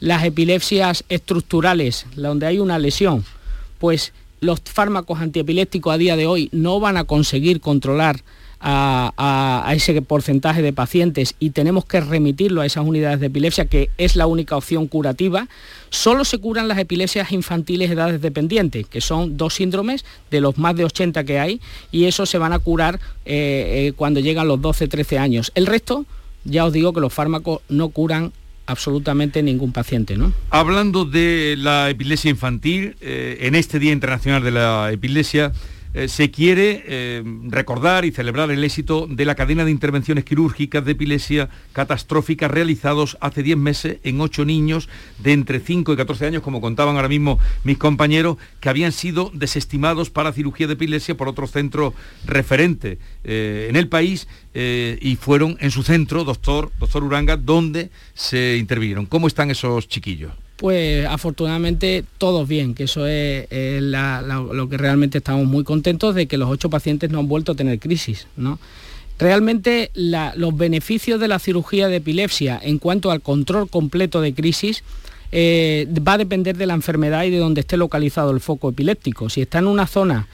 Las 0.00 0.24
epilepsias 0.24 1.04
estructurales, 1.08 2.06
donde 2.14 2.46
hay 2.46 2.58
una 2.58 2.78
lesión, 2.78 3.24
pues 3.78 4.12
los 4.40 4.60
fármacos 4.60 5.20
antiepilépticos 5.20 5.94
a 5.94 5.98
día 5.98 6.16
de 6.16 6.26
hoy 6.26 6.48
no 6.52 6.80
van 6.80 6.96
a 6.96 7.04
conseguir 7.04 7.60
controlar 7.60 8.20
a, 8.60 9.72
ese 9.74 10.00
porcentaje 10.02 10.62
de 10.62 10.72
pacientes 10.72 11.34
y 11.38 11.50
tenemos 11.50 11.84
que 11.84 12.00
remitirlo 12.00 12.60
a 12.60 12.66
esas 12.66 12.84
unidades 12.84 13.20
de 13.20 13.26
epilepsia, 13.26 13.66
que 13.66 13.90
es 13.98 14.16
la 14.16 14.26
única 14.26 14.56
opción 14.56 14.86
curativa, 14.86 15.48
solo 15.90 16.24
se 16.24 16.38
curan 16.38 16.68
las 16.68 16.78
epilepsias 16.78 17.32
infantiles 17.32 17.90
edades 17.90 18.20
dependientes, 18.20 18.86
que 18.86 19.00
son 19.00 19.36
dos 19.36 19.54
síndromes 19.54 20.04
de 20.30 20.40
los 20.40 20.58
más 20.58 20.76
de 20.76 20.84
80 20.84 21.24
que 21.24 21.38
hay, 21.38 21.60
y 21.92 22.04
eso 22.04 22.26
se 22.26 22.38
van 22.38 22.52
a 22.52 22.58
curar 22.58 23.00
eh, 23.24 23.88
eh, 23.88 23.92
cuando 23.96 24.20
llegan 24.20 24.48
los 24.48 24.58
12-13 24.58 25.18
años. 25.18 25.52
El 25.54 25.66
resto, 25.66 26.04
ya 26.44 26.64
os 26.64 26.72
digo 26.72 26.92
que 26.92 27.00
los 27.00 27.12
fármacos 27.12 27.60
no 27.68 27.88
curan 27.90 28.32
absolutamente 28.66 29.42
ningún 29.42 29.72
paciente, 29.72 30.16
¿no? 30.16 30.32
Hablando 30.50 31.06
de 31.06 31.56
la 31.56 31.88
epilepsia 31.88 32.30
infantil, 32.30 32.96
eh, 33.00 33.38
en 33.40 33.54
este 33.54 33.78
Día 33.78 33.92
Internacional 33.92 34.42
de 34.42 34.50
la 34.50 34.92
Epilepsia, 34.92 35.52
eh, 35.94 36.08
se 36.08 36.30
quiere 36.30 36.84
eh, 36.86 37.22
recordar 37.44 38.04
y 38.04 38.12
celebrar 38.12 38.50
el 38.50 38.62
éxito 38.62 39.06
de 39.08 39.24
la 39.24 39.34
cadena 39.34 39.64
de 39.64 39.70
intervenciones 39.70 40.24
quirúrgicas 40.24 40.84
de 40.84 40.92
epilepsia 40.92 41.48
catastróficas 41.72 42.50
realizados 42.50 43.16
hace 43.20 43.42
10 43.42 43.56
meses 43.56 43.96
en 44.02 44.20
8 44.20 44.44
niños 44.44 44.88
de 45.18 45.32
entre 45.32 45.60
5 45.60 45.92
y 45.92 45.96
14 45.96 46.26
años, 46.26 46.42
como 46.42 46.60
contaban 46.60 46.96
ahora 46.96 47.08
mismo 47.08 47.38
mis 47.64 47.78
compañeros, 47.78 48.36
que 48.60 48.68
habían 48.68 48.92
sido 48.92 49.30
desestimados 49.32 50.10
para 50.10 50.32
cirugía 50.32 50.66
de 50.66 50.74
epilepsia 50.74 51.16
por 51.16 51.28
otro 51.28 51.46
centro 51.46 51.94
referente 52.26 52.98
eh, 53.24 53.66
en 53.70 53.76
el 53.76 53.88
país 53.88 54.28
y 54.60 55.14
fueron 55.14 55.56
en 55.60 55.70
su 55.70 55.84
centro, 55.84 56.24
doctor, 56.24 56.72
doctor 56.80 57.04
Uranga, 57.04 57.36
donde 57.36 57.90
se 58.14 58.56
intervinieron. 58.56 59.06
¿Cómo 59.06 59.28
están 59.28 59.52
esos 59.52 59.86
chiquillos? 59.86 60.32
Pues 60.58 61.06
afortunadamente 61.06 62.04
todos 62.18 62.48
bien, 62.48 62.74
que 62.74 62.84
eso 62.84 63.06
es, 63.06 63.46
lo 63.80 64.68
que 64.68 64.76
realmente 64.76 65.18
estamos 65.18 65.46
muy 65.46 65.62
contentos 65.62 66.16
de 66.16 66.26
que 66.26 66.36
los 66.36 66.50
ocho 66.50 66.68
pacientes 66.68 67.10
no 67.10 67.20
han 67.20 67.28
vuelto 67.28 67.52
a 67.52 67.54
tener 67.54 67.78
crisis. 67.78 68.26
¿no? 68.36 68.58
Realmente 69.20 69.92
los 69.94 70.56
beneficios 70.56 71.20
de 71.20 71.28
la 71.28 71.38
cirugía 71.38 71.86
de 71.86 71.96
epilepsia 71.96 72.58
en 72.60 72.78
cuanto 72.78 73.12
al 73.12 73.20
control 73.20 73.70
completo 73.70 74.20
de 74.20 74.34
crisis 74.34 74.82
eh, 75.30 75.86
va 76.06 76.14
a 76.14 76.18
depender 76.18 76.56
de 76.56 76.66
la 76.66 76.74
enfermedad 76.74 77.22
y 77.22 77.30
de 77.30 77.38
donde 77.38 77.60
esté 77.60 77.76
localizado 77.76 78.32
el 78.32 78.40
foco 78.40 78.70
epiléptico. 78.70 79.30
Si 79.30 79.42
está 79.42 79.60
en 79.60 79.68
una 79.68 79.86
zona 79.86 80.26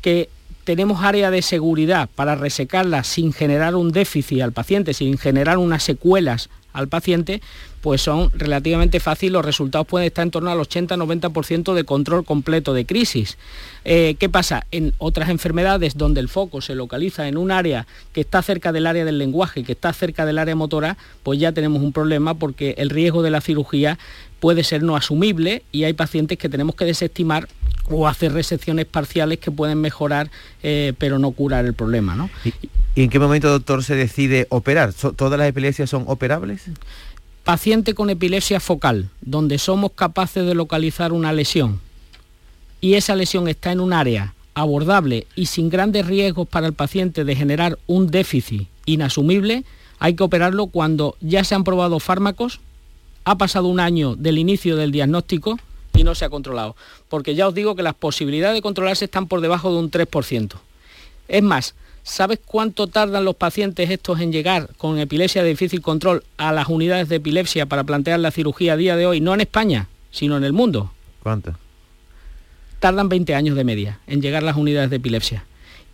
que 0.00 0.30
tenemos 0.64 1.02
área 1.02 1.30
de 1.30 1.42
seguridad 1.42 2.08
para 2.14 2.36
resecarla 2.36 3.04
sin 3.04 3.34
generar 3.34 3.74
un 3.74 3.92
déficit 3.92 4.40
al 4.40 4.52
paciente, 4.52 4.94
sin 4.94 5.18
generar 5.18 5.58
unas 5.58 5.82
secuelas 5.82 6.48
al 6.72 6.88
paciente, 6.88 7.40
pues 7.80 8.02
son 8.02 8.30
relativamente 8.34 9.00
fáciles, 9.00 9.32
los 9.32 9.44
resultados 9.44 9.86
pueden 9.86 10.06
estar 10.06 10.22
en 10.22 10.30
torno 10.30 10.50
al 10.50 10.58
80-90% 10.58 11.74
de 11.74 11.84
control 11.84 12.24
completo 12.24 12.74
de 12.74 12.86
crisis. 12.86 13.38
Eh, 13.84 14.16
¿Qué 14.18 14.28
pasa? 14.28 14.66
En 14.70 14.92
otras 14.98 15.28
enfermedades 15.28 15.96
donde 15.96 16.20
el 16.20 16.28
foco 16.28 16.60
se 16.60 16.74
localiza 16.74 17.28
en 17.28 17.36
un 17.36 17.50
área 17.50 17.86
que 18.12 18.20
está 18.20 18.42
cerca 18.42 18.72
del 18.72 18.86
área 18.86 19.04
del 19.04 19.18
lenguaje, 19.18 19.64
que 19.64 19.72
está 19.72 19.92
cerca 19.92 20.26
del 20.26 20.38
área 20.38 20.56
motora, 20.56 20.96
pues 21.22 21.38
ya 21.38 21.52
tenemos 21.52 21.82
un 21.82 21.92
problema 21.92 22.34
porque 22.34 22.74
el 22.78 22.90
riesgo 22.90 23.22
de 23.22 23.30
la 23.30 23.40
cirugía 23.40 23.98
puede 24.40 24.64
ser 24.64 24.82
no 24.82 24.96
asumible 24.96 25.62
y 25.72 25.84
hay 25.84 25.92
pacientes 25.92 26.38
que 26.38 26.48
tenemos 26.48 26.74
que 26.74 26.84
desestimar 26.84 27.48
o 27.90 28.06
hacer 28.06 28.32
resecciones 28.32 28.86
parciales 28.86 29.38
que 29.38 29.50
pueden 29.50 29.80
mejorar 29.80 30.30
eh, 30.62 30.92
pero 30.98 31.18
no 31.18 31.30
curar 31.30 31.64
el 31.64 31.74
problema. 31.74 32.28
¿Y, 32.94 33.02
en 33.02 33.10
qué 33.10 33.18
momento, 33.18 33.48
doctor, 33.48 33.84
se 33.84 33.94
decide 33.94 34.46
operar? 34.50 34.92
¿Todas 34.92 35.38
las 35.38 35.48
epilepsias 35.48 35.88
son 35.88 36.04
operables? 36.06 36.64
Paciente 37.48 37.94
con 37.94 38.10
epilepsia 38.10 38.60
focal, 38.60 39.08
donde 39.22 39.56
somos 39.56 39.92
capaces 39.92 40.44
de 40.44 40.54
localizar 40.54 41.14
una 41.14 41.32
lesión 41.32 41.80
y 42.82 42.92
esa 42.92 43.16
lesión 43.16 43.48
está 43.48 43.72
en 43.72 43.80
un 43.80 43.94
área 43.94 44.34
abordable 44.52 45.26
y 45.34 45.46
sin 45.46 45.70
grandes 45.70 46.06
riesgos 46.06 46.46
para 46.46 46.66
el 46.66 46.74
paciente 46.74 47.24
de 47.24 47.34
generar 47.34 47.78
un 47.86 48.10
déficit 48.10 48.68
inasumible, 48.84 49.64
hay 49.98 50.12
que 50.12 50.24
operarlo 50.24 50.66
cuando 50.66 51.16
ya 51.22 51.42
se 51.42 51.54
han 51.54 51.64
probado 51.64 52.00
fármacos, 52.00 52.60
ha 53.24 53.38
pasado 53.38 53.68
un 53.68 53.80
año 53.80 54.14
del 54.14 54.36
inicio 54.36 54.76
del 54.76 54.92
diagnóstico 54.92 55.58
y 55.94 56.04
no 56.04 56.14
se 56.14 56.26
ha 56.26 56.28
controlado. 56.28 56.76
Porque 57.08 57.34
ya 57.34 57.48
os 57.48 57.54
digo 57.54 57.74
que 57.74 57.82
las 57.82 57.94
posibilidades 57.94 58.56
de 58.56 58.62
controlarse 58.62 59.06
están 59.06 59.26
por 59.26 59.40
debajo 59.40 59.72
de 59.72 59.78
un 59.78 59.90
3%. 59.90 60.52
Es 61.28 61.42
más, 61.42 61.74
¿Sabes 62.08 62.40
cuánto 62.42 62.86
tardan 62.86 63.26
los 63.26 63.36
pacientes 63.36 63.90
estos 63.90 64.18
en 64.20 64.32
llegar 64.32 64.70
con 64.78 64.98
epilepsia 64.98 65.42
de 65.42 65.50
difícil 65.50 65.82
control 65.82 66.24
a 66.38 66.52
las 66.52 66.68
unidades 66.68 67.10
de 67.10 67.16
epilepsia 67.16 67.66
para 67.66 67.84
plantear 67.84 68.18
la 68.18 68.30
cirugía 68.30 68.72
a 68.72 68.76
día 68.78 68.96
de 68.96 69.06
hoy? 69.06 69.20
No 69.20 69.34
en 69.34 69.42
España, 69.42 69.88
sino 70.10 70.38
en 70.38 70.44
el 70.44 70.54
mundo. 70.54 70.90
¿Cuánto? 71.22 71.54
Tardan 72.80 73.10
20 73.10 73.34
años 73.34 73.56
de 73.56 73.64
media 73.64 74.00
en 74.06 74.22
llegar 74.22 74.42
a 74.42 74.46
las 74.46 74.56
unidades 74.56 74.88
de 74.88 74.96
epilepsia. 74.96 75.44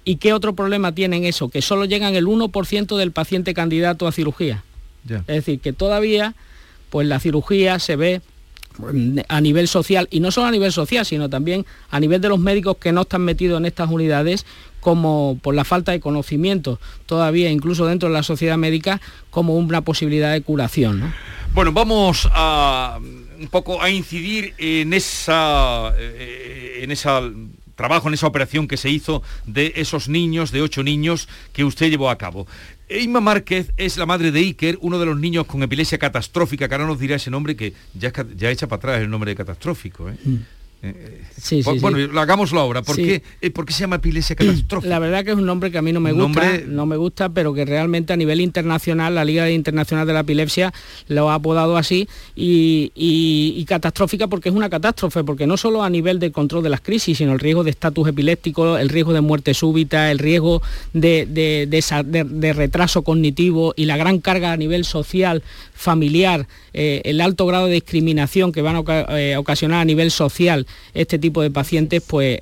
¿Y 0.05 0.17
qué 0.17 0.33
otro 0.33 0.55
problema 0.55 0.93
tienen 0.93 1.25
eso? 1.25 1.49
Que 1.49 1.61
solo 1.61 1.85
llegan 1.85 2.15
el 2.15 2.27
1% 2.27 2.97
del 2.97 3.11
paciente 3.11 3.53
candidato 3.53 4.07
a 4.07 4.13
cirugía. 4.13 4.63
Es 5.09 5.27
decir, 5.27 5.59
que 5.59 5.73
todavía 5.73 6.35
pues 6.91 7.09
la 7.09 7.19
cirugía 7.19 7.81
se 7.81 7.97
ve 7.97 8.23
a 9.29 9.41
nivel 9.41 9.69
social, 9.69 10.09
y 10.11 10.21
no 10.21 10.31
solo 10.31 10.47
a 10.47 10.51
nivel 10.51 10.73
social, 10.73 11.07
sino 11.07 11.29
también 11.31 11.65
a 11.91 12.01
nivel 12.01 12.21
de 12.21 12.29
los 12.29 12.39
médicos 12.39 12.77
que 12.79 12.93
no 12.93 13.03
están 13.03 13.23
metidos 13.23 13.59
en 13.59 13.67
estas 13.67 13.91
unidades, 13.91 14.47
como 14.81 15.39
por 15.43 15.55
la 15.55 15.65
falta 15.65 15.93
de 15.93 16.01
conocimiento 16.01 16.79
todavía, 17.07 17.51
incluso 17.51 17.87
dentro 17.87 18.09
de 18.09 18.15
la 18.15 18.23
sociedad 18.23 18.59
médica, 18.59 19.01
como 19.31 19.57
una 19.57 19.81
posibilidad 19.81 20.33
de 20.33 20.43
curación. 20.43 21.15
Bueno, 21.55 21.73
vamos 21.73 22.29
a 22.33 22.99
un 23.39 23.49
poco 23.49 23.83
a 23.83 23.91
incidir 23.91 24.55
en 24.59 24.93
esa, 24.93 25.93
eh, 25.97 26.81
en 26.83 26.91
esa 26.91 27.23
trabajo, 27.75 28.09
en 28.09 28.15
esa 28.15 28.27
operación 28.27 28.69
que 28.69 28.77
se 28.77 28.91
hizo 28.91 29.23
de 29.47 29.73
esos 29.77 30.09
niños, 30.09 30.53
de 30.53 30.63
ocho 30.63 30.83
niños 30.83 31.29
que 31.53 31.65
usted 31.65 31.91
llevó 31.91 32.11
a 32.11 32.19
cabo. 32.19 32.47
Inma 32.89 33.21
Márquez 33.21 33.73
es 33.77 33.97
la 33.97 34.07
madre 34.07 34.31
de 34.31 34.41
Iker, 34.41 34.79
uno 34.83 34.99
de 34.99 35.07
los 35.07 35.19
niños 35.19 35.47
con 35.47 35.63
epilepsia 35.63 35.99
catastrófica, 35.99 36.69
que 36.69 36.75
ahora 36.75 36.87
nos 36.87 36.99
dirá 36.99 37.17
ese 37.17 37.31
nombre 37.31 37.57
que 37.57 37.73
ya, 37.95 38.13
ya 38.37 38.51
echa 38.51 38.67
para 38.67 38.79
atrás 38.79 39.01
el 39.01 39.11
nombre 39.11 39.31
de 39.31 39.37
catastrófico. 39.37 40.11
¿eh? 40.11 40.17
Mm. 40.23 40.37
Sí, 41.41 41.63
sí, 41.63 41.79
bueno, 41.81 41.99
hagámoslo 42.21 42.61
ahora. 42.61 42.83
¿Por, 42.83 42.97
qué, 42.97 43.23
eh, 43.41 43.51
¿Por, 43.51 43.67
qué, 43.67 43.73
se 43.73 43.81
llama 43.81 43.97
epilepsia 43.97 44.37
catastrófica? 44.37 44.89
La 44.89 44.99
verdad 44.99 45.25
que 45.25 45.33
es 45.33 45.37
un 45.37 45.45
nombre 45.45 45.71
que 45.71 45.79
a 45.79 45.83
mí 45.83 45.93
no 45.93 46.01
me 46.01 46.13
gusta, 46.13 46.61
no 46.67 46.87
me 46.87 46.97
gusta, 46.97 47.29
pero 47.29 47.53
que 47.53 47.65
realmente 47.65 48.13
a 48.13 48.17
nivel 48.17 48.41
internacional, 48.41 49.15
la 49.15 49.25
Liga 49.25 49.51
Internacional 49.51 50.07
de 50.07 50.13
la 50.13 50.21
Epilepsia 50.21 50.73
lo 51.09 51.31
ha 51.31 51.35
apodado 51.35 51.77
así 51.77 52.09
y, 52.35 53.65
catastrófica 53.69 54.27
porque 54.29 54.51
es 54.51 54.55
una 54.55 54.71
catástrofe, 54.71 55.25
porque 55.25 55.47
no 55.47 55.57
solo 55.57 55.83
a 55.83 55.91
nivel 55.91 56.19
de 56.19 56.31
control 56.31 56.63
de 56.63 56.69
las 56.69 56.81
crisis, 56.81 57.19
sino 57.19 57.33
el 57.33 57.41
riesgo 57.41 57.65
de 57.65 57.71
estatus 57.71 58.09
epiléptico, 58.09 58.79
el 58.79 58.89
riesgo 58.89 59.13
de 59.13 59.21
muerte 59.21 59.55
súbita, 59.55 60.11
el 60.11 60.19
riesgo 60.19 60.63
de, 60.93 61.27
de, 61.27 62.53
retraso 62.53 63.03
cognitivo 63.03 63.75
y 63.77 63.87
la 63.87 63.97
gran 63.97 64.21
carga 64.21 64.53
a 64.53 64.57
nivel 64.57 64.85
social, 64.85 65.43
familiar, 65.75 66.47
eh, 66.73 67.03
el 67.05 67.21
alto 67.21 67.47
grado 67.47 67.67
de 67.67 67.75
discriminación 67.75 68.53
que 68.53 68.63
van 68.63 68.77
a 68.77 69.19
eh, 69.19 69.37
ocasionar 69.37 69.81
a 69.81 69.85
nivel 69.85 70.11
social 70.11 70.67
este 70.95 71.19
tipo 71.19 71.43
de 71.43 71.51
pacientes 71.51 72.03
pues 72.07 72.41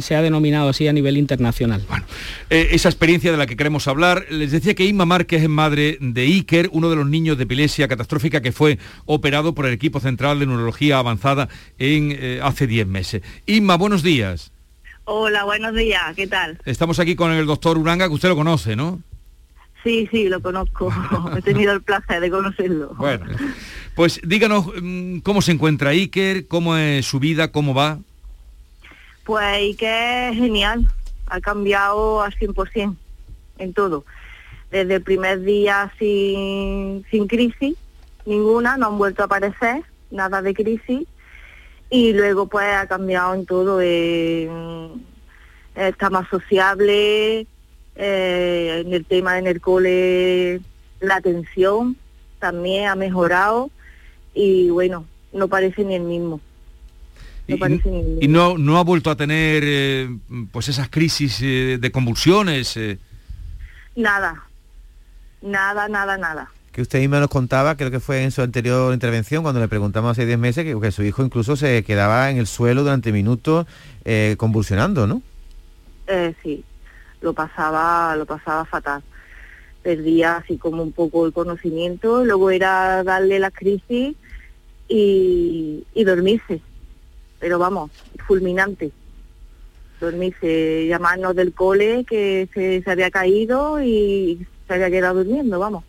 se 0.00 0.16
ha 0.16 0.22
denominado 0.22 0.68
así 0.68 0.86
a 0.88 0.92
nivel 0.92 1.16
internacional. 1.16 1.82
Bueno, 1.88 2.04
eh, 2.50 2.68
esa 2.72 2.88
experiencia 2.88 3.30
de 3.30 3.38
la 3.38 3.46
que 3.46 3.56
queremos 3.56 3.88
hablar, 3.88 4.26
les 4.30 4.52
decía 4.52 4.74
que 4.74 4.84
Inma 4.84 5.06
Márquez 5.06 5.42
es 5.42 5.48
madre 5.48 5.98
de 6.00 6.22
Iker, 6.22 6.68
uno 6.72 6.90
de 6.90 6.96
los 6.96 7.06
niños 7.06 7.38
de 7.38 7.44
epilepsia 7.44 7.88
catastrófica 7.88 8.42
que 8.42 8.52
fue 8.52 8.78
operado 9.06 9.54
por 9.54 9.66
el 9.66 9.72
equipo 9.72 10.00
central 10.00 10.38
de 10.38 10.46
neurología 10.46 10.98
avanzada 10.98 11.48
en 11.78 12.16
eh, 12.18 12.40
hace 12.42 12.66
10 12.66 12.86
meses. 12.86 13.22
Inma, 13.46 13.76
buenos 13.76 14.02
días. 14.02 14.52
Hola, 15.04 15.44
buenos 15.44 15.74
días, 15.74 16.14
¿qué 16.14 16.26
tal? 16.28 16.60
Estamos 16.64 17.00
aquí 17.00 17.16
con 17.16 17.32
el 17.32 17.46
doctor 17.46 17.76
Uranga, 17.76 18.06
que 18.06 18.14
usted 18.14 18.28
lo 18.28 18.36
conoce, 18.36 18.76
¿no? 18.76 19.00
Sí, 19.82 20.08
sí, 20.12 20.28
lo 20.28 20.40
conozco. 20.40 20.92
He 21.36 21.42
tenido 21.42 21.72
el 21.72 21.82
placer 21.82 22.20
de 22.20 22.30
conocerlo. 22.30 22.94
Bueno, 22.96 23.26
pues 23.94 24.20
díganos 24.24 24.66
mm, 24.80 25.18
cómo 25.18 25.42
se 25.42 25.52
encuentra 25.52 25.90
Iker, 25.90 26.46
cómo 26.46 26.76
es 26.76 27.06
su 27.06 27.18
vida, 27.18 27.52
cómo 27.52 27.74
va. 27.74 27.98
Pues 29.24 29.44
Iker 29.44 30.32
es 30.32 30.38
genial, 30.38 30.86
ha 31.26 31.40
cambiado 31.40 32.22
al 32.22 32.34
100% 32.34 32.96
en 33.58 33.74
todo. 33.74 34.04
Desde 34.70 34.94
el 34.94 35.02
primer 35.02 35.42
día 35.42 35.92
sin, 35.98 37.04
crisis, 37.28 37.76
ninguna, 38.24 38.76
no 38.76 38.86
han 38.88 38.98
vuelto 38.98 39.22
a 39.22 39.26
aparecer, 39.26 39.82
nada 40.10 40.40
de 40.42 40.54
crisis. 40.54 41.06
Y 41.90 42.14
luego 42.14 42.46
pues 42.46 42.74
ha 42.74 42.86
cambiado 42.86 43.34
en 43.34 43.44
todo, 43.44 43.80
está 45.74 46.08
más 46.08 46.26
sociable, 46.28 47.46
eh, 47.96 48.82
en 48.86 48.94
el 48.94 49.04
tema 49.04 49.38
en 49.38 49.46
el 49.46 49.60
cole 49.60 50.62
la 51.00 51.16
atención 51.16 51.96
también 52.38 52.88
ha 52.88 52.94
mejorado 52.94 53.70
y 54.34 54.70
bueno, 54.70 55.04
no 55.32 55.48
parece 55.48 55.84
ni 55.84 55.94
el 55.94 56.02
mismo. 56.02 56.40
No 57.48 57.56
y, 57.56 57.58
parece 57.58 57.90
ni 57.90 58.00
el 58.00 58.06
mismo. 58.06 58.20
y 58.22 58.28
no, 58.28 58.58
no 58.58 58.78
ha 58.78 58.84
vuelto 58.84 59.10
a 59.10 59.16
tener 59.16 59.62
eh, 59.64 60.08
pues 60.50 60.68
esas 60.68 60.88
crisis 60.88 61.40
eh, 61.42 61.78
de 61.80 61.92
convulsiones. 61.92 62.76
Eh. 62.76 62.98
Nada, 63.96 64.44
nada, 65.42 65.88
nada, 65.88 66.16
nada. 66.16 66.50
Que 66.72 66.80
usted 66.80 67.00
misma 67.00 67.20
nos 67.20 67.28
contaba, 67.28 67.76
creo 67.76 67.90
que 67.90 68.00
fue 68.00 68.22
en 68.22 68.30
su 68.30 68.40
anterior 68.40 68.94
intervención, 68.94 69.42
cuando 69.42 69.60
le 69.60 69.68
preguntamos 69.68 70.12
hace 70.12 70.24
10 70.24 70.38
meses, 70.38 70.64
que, 70.64 70.80
que, 70.80 70.90
su 70.90 71.02
hijo 71.02 71.22
incluso 71.22 71.54
se 71.54 71.84
quedaba 71.84 72.30
en 72.30 72.38
el 72.38 72.46
suelo 72.46 72.82
durante 72.82 73.12
minutos 73.12 73.66
convulsionando, 74.38 75.06
¿no? 75.06 75.22
sí, 76.42 76.64
lo 77.20 77.32
pasaba, 77.32 78.16
lo 78.16 78.26
pasaba 78.26 78.64
fatal 78.64 79.02
perdía 79.82 80.36
así 80.36 80.56
como 80.56 80.82
un 80.82 80.92
poco 80.92 81.26
el 81.26 81.32
conocimiento, 81.32 82.24
luego 82.24 82.50
era 82.50 83.02
darle 83.02 83.38
la 83.38 83.50
crisis 83.50 84.16
y, 84.94 86.04
dormirse, 86.04 86.60
pero 87.38 87.58
vamos, 87.58 87.90
fulminante, 88.26 88.90
dormirse, 90.00 90.86
llamarnos 90.88 91.34
del 91.34 91.52
cole 91.52 92.04
que 92.04 92.48
se, 92.52 92.82
había 92.90 93.10
caído 93.10 93.82
y 93.82 94.46
se 94.66 94.74
había 94.74 94.90
quedado 94.90 95.24
durmiendo, 95.24 95.58
vamos. 95.58 95.84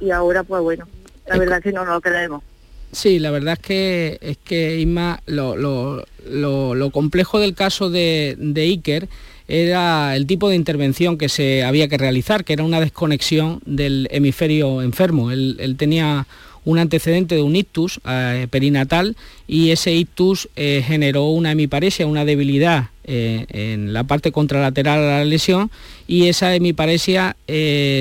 y 0.00 0.10
ahora 0.10 0.42
pues 0.42 0.62
bueno, 0.62 0.88
la 1.26 1.38
verdad 1.38 1.58
es 1.58 1.64
que 1.64 1.72
no 1.72 1.84
nos 1.84 1.94
lo 1.94 2.00
creemos. 2.00 2.42
Sí, 2.90 3.18
la 3.18 3.30
verdad 3.30 3.52
es 3.54 3.58
que 3.58 4.18
es 4.22 4.38
que 4.38 4.78
Isma, 4.78 5.20
lo, 5.26 5.56
lo, 5.56 6.04
lo, 6.24 6.90
complejo 6.90 7.38
del 7.38 7.54
caso 7.54 7.90
de, 7.90 8.34
de 8.38 8.62
Iker 8.62 9.08
era 9.48 10.14
el 10.14 10.26
tipo 10.26 10.50
de 10.50 10.56
intervención 10.56 11.16
que 11.16 11.30
se 11.30 11.64
había 11.64 11.88
que 11.88 11.96
realizar, 11.96 12.44
que 12.44 12.52
era 12.52 12.64
una 12.64 12.80
desconexión 12.80 13.60
del 13.64 14.06
hemisferio 14.10 14.82
enfermo. 14.82 15.30
Él, 15.30 15.74
tenía 15.78 16.26
un 16.68 16.78
antecedente 16.78 17.34
de 17.34 17.40
un 17.40 17.56
ictus 17.56 17.98
eh, 18.06 18.46
perinatal 18.50 19.16
y 19.46 19.70
ese 19.70 19.94
ictus 19.94 20.50
eh, 20.54 20.84
generó 20.86 21.24
una 21.24 21.52
hemiparesia, 21.52 22.06
una 22.06 22.26
debilidad 22.26 22.90
eh, 23.04 23.46
en 23.48 23.94
la 23.94 24.04
parte 24.04 24.32
contralateral 24.32 24.98
a 24.98 25.18
la 25.18 25.24
lesión 25.24 25.70
y 26.06 26.28
esa 26.28 26.54
hemiparesia 26.54 27.36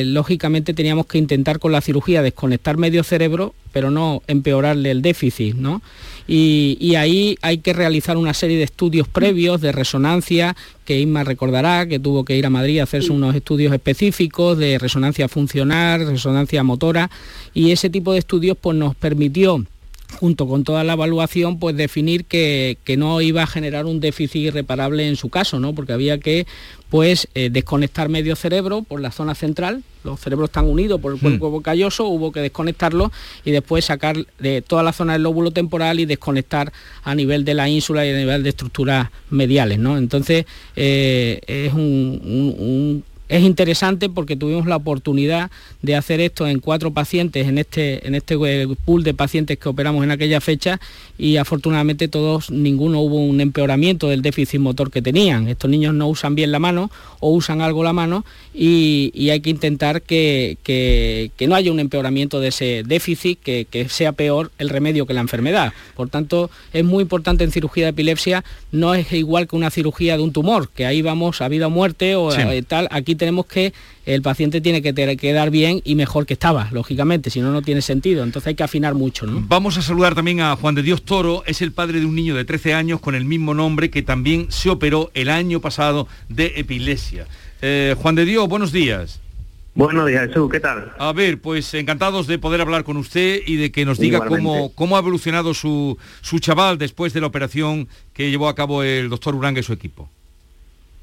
lógicamente 0.04 0.74
teníamos 0.74 1.06
que 1.06 1.18
intentar 1.18 1.60
con 1.60 1.72
la 1.72 1.80
cirugía 1.80 2.22
desconectar 2.22 2.76
medio 2.76 3.06
cerebro 3.06 3.56
pero 3.72 3.90
no 3.90 4.22
empeorarle 4.28 4.92
el 4.92 5.02
déficit, 5.02 5.56
¿no? 5.56 5.82
Y, 6.28 6.96
ahí 6.96 7.38
hay 7.42 7.60
que 7.60 7.74
realizar 7.74 8.18
una 8.18 8.34
serie 8.34 8.58
de 8.58 8.64
estudios 8.64 9.08
previos 9.08 9.62
de 9.62 9.72
resonancia, 9.72 10.56
que 10.84 11.00
Isma 11.00 11.24
recordará 11.24 11.88
que 11.88 12.00
tuvo 12.00 12.26
que 12.26 12.36
ir 12.36 12.46
a 12.46 12.50
Madrid 12.50 12.80
a 12.80 12.84
hacerse 12.84 13.12
unos 13.12 13.36
estudios 13.36 13.74
específicos 13.74 14.58
de 14.58 14.78
resonancia 14.78 15.28
funcional, 15.30 16.06
resonancia 16.06 16.64
motora, 16.64 17.10
y 17.54 17.72
ese 17.72 17.90
tipo 17.90 18.14
de 18.14 18.20
estudios 18.20 18.58
pues, 18.60 18.76
nos 18.78 18.96
permitió 18.96 19.64
junto 20.20 20.48
con 20.48 20.64
toda 20.64 20.84
la 20.84 20.94
evaluación, 20.94 21.60
pues 21.60 21.76
definir 21.76 22.26
que, 22.26 22.78
no 22.98 23.22
iba 23.22 23.44
a 23.44 23.48
generar 23.48 23.86
un 23.86 24.00
déficit 24.00 24.48
irreparable 24.48 25.08
en 25.08 25.16
su 25.16 25.30
caso, 25.30 25.60
¿no? 25.60 25.74
Porque 25.74 25.94
había 25.94 26.18
que 26.18 26.48
pues 26.90 27.28
eh, 27.36 27.50
desconectar 27.52 28.08
medio 28.08 28.36
cerebro 28.36 28.82
por 28.82 29.02
la 29.02 29.12
zona 29.12 29.36
central, 29.36 29.84
los 30.06 30.22
cerebros 30.22 30.50
están 30.50 30.66
unidos 30.66 31.02
por 31.02 31.14
el 31.14 31.20
cuerpo 31.20 31.60
hmm. 31.60 31.62
calloso, 31.62 32.06
hubo 32.08 32.32
que 32.32 32.40
desconectarlo 32.40 33.12
y 33.44 33.52
después 33.52 33.84
sacar 33.84 34.26
de 34.40 34.62
toda 34.62 34.84
la 34.84 34.94
zona 34.94 35.14
del 35.14 35.24
lóbulo 35.24 35.52
temporal 35.52 36.00
y 36.00 36.06
desconectar 36.06 36.72
a 37.04 37.14
nivel 37.14 37.44
de 37.44 37.54
la 37.54 37.68
ínsula 37.68 38.06
y 38.06 38.12
a 38.12 38.18
nivel 38.18 38.42
de 38.42 38.50
estructuras 38.50 39.10
mediales, 39.30 39.80
¿no? 39.80 39.98
Entonces 39.98 40.46
eh, 40.78 41.42
es 41.46 41.74
un 41.74 43.04
es 43.30 43.44
interesante 43.44 44.10
porque 44.10 44.36
tuvimos 44.36 44.68
la 44.68 44.76
oportunidad 44.76 45.52
de 45.82 45.96
hacer 45.96 46.20
esto 46.22 46.48
en 46.48 46.60
cuatro 46.60 46.92
pacientes 46.92 47.48
en 47.48 47.58
este, 47.58 48.08
en 48.08 48.16
este 48.16 48.38
pool 48.86 49.04
de 49.04 49.14
pacientes 49.14 49.58
que 49.58 49.70
operamos 49.70 50.04
en 50.04 50.12
aquella 50.12 50.42
fecha 50.42 50.80
y 51.18 51.38
afortunadamente 51.38 52.08
todos, 52.08 52.52
ninguno 52.52 53.00
hubo 53.00 53.18
un 53.18 53.42
empeoramiento 53.42 54.08
del 54.08 54.22
déficit 54.22 54.60
motor 54.60 54.92
que 54.92 55.02
tenían. 55.02 55.48
Estos 55.48 55.70
niños 55.70 55.94
no 55.94 56.08
usan 56.08 56.36
bien 56.36 56.52
la 56.52 56.60
mano 56.60 56.92
o 57.20 57.32
usan 57.32 57.62
algo 57.62 57.84
la 57.84 57.94
mano 57.94 58.24
y, 58.54 59.30
hay 59.30 59.42
que 59.42 59.50
intentar 59.50 60.02
que, 60.02 60.58
no 61.48 61.56
haya 61.56 61.72
un 61.72 61.80
empeoramiento 61.80 62.40
de 62.40 62.50
ese 62.50 62.84
déficit, 62.86 63.40
que, 63.40 63.88
sea 63.90 64.12
peor 64.12 64.52
el 64.58 64.70
remedio 64.70 65.06
que 65.06 65.14
la 65.14 65.22
enfermedad. 65.22 65.74
Por 65.96 66.10
tanto, 66.10 66.50
es 66.74 66.84
muy 66.84 67.02
importante 67.02 67.44
en 67.44 67.52
cirugía 67.52 67.86
de 67.86 67.92
epilepsia, 67.92 68.44
no 68.72 68.94
es 68.94 69.12
igual 69.12 69.48
que 69.48 69.56
una 69.56 69.72
cirugía 69.72 70.18
de 70.18 70.24
un 70.24 70.34
tumor, 70.34 70.70
que 70.70 70.86
ahí 70.86 71.02
vamos 71.02 71.42
a 71.42 71.48
vida 71.48 71.68
o 71.68 71.70
muerte 71.70 72.16
o 72.16 72.32
eh, 72.34 72.62
tal, 72.62 72.88
aquí 72.92 73.16
tenemos 73.16 73.46
que 73.46 73.74
el 74.08 74.22
paciente 74.22 74.62
tiene 74.62 74.82
que 74.82 74.94
quedar 75.18 75.52
bien 75.52 75.82
y 75.84 75.96
mejor 75.96 76.26
que 76.26 76.34
estaba, 76.34 76.70
lógicamente, 76.72 77.30
si 77.30 77.42
no, 77.42 77.52
no 77.52 77.62
tiene 77.62 77.82
sentido. 77.82 78.24
Entonces 78.24 78.48
hay 78.48 78.56
que 78.56 78.64
afinar 78.64 78.96
mucho. 78.96 79.28
¿no? 79.28 79.44
Vamos 79.48 79.78
a 79.78 79.82
saludar 79.82 80.16
también 80.16 80.40
a 80.40 80.56
Juan 80.56 80.76
de 80.76 80.82
Dios 80.82 81.04
Toro, 81.04 81.44
es 81.46 81.62
el 81.62 81.74
padre 81.74 82.00
de 82.00 82.06
un 82.06 82.16
niño 82.16 82.34
de 82.34 82.46
13 82.46 82.74
años 82.74 83.02
con 83.02 83.16
el 83.16 83.26
mismo 83.26 83.54
nombre 83.54 83.90
que 83.90 84.02
también 84.04 84.48
se 84.50 84.70
operó 84.70 85.12
el 85.14 85.30
año 85.30 85.60
pasado 85.60 86.08
de 86.30 86.54
epilepsia. 86.56 87.28
Eh, 87.62 87.96
Juan 88.00 88.16
de 88.16 88.24
Dios, 88.24 88.48
buenos 88.48 88.72
días. 88.72 89.20
Buenos 89.76 90.08
días, 90.08 90.30
Jesús, 90.30 90.50
¿qué 90.50 90.62
tal? 90.62 90.94
A 90.98 91.12
ver, 91.12 91.42
pues 91.42 91.74
encantados 91.74 92.28
de 92.28 92.40
poder 92.40 92.62
hablar 92.62 92.86
con 92.86 92.96
usted 92.96 93.42
y 93.46 93.58
de 93.58 93.74
que 93.74 93.84
nos 93.84 94.00
diga 94.00 94.26
cómo, 94.26 94.72
cómo 94.74 94.96
ha 94.96 95.00
evolucionado 95.00 95.54
su, 95.54 95.98
su 96.22 96.40
chaval 96.40 96.78
después 96.78 97.14
de 97.14 97.20
la 97.20 97.28
operación 97.28 97.90
que 98.14 98.32
llevó 98.32 98.48
a 98.48 98.56
cabo 98.56 98.84
el 98.84 99.10
doctor 99.10 99.36
Uranga 99.36 99.60
y 99.60 99.64
su 99.64 99.74
equipo. 99.74 100.10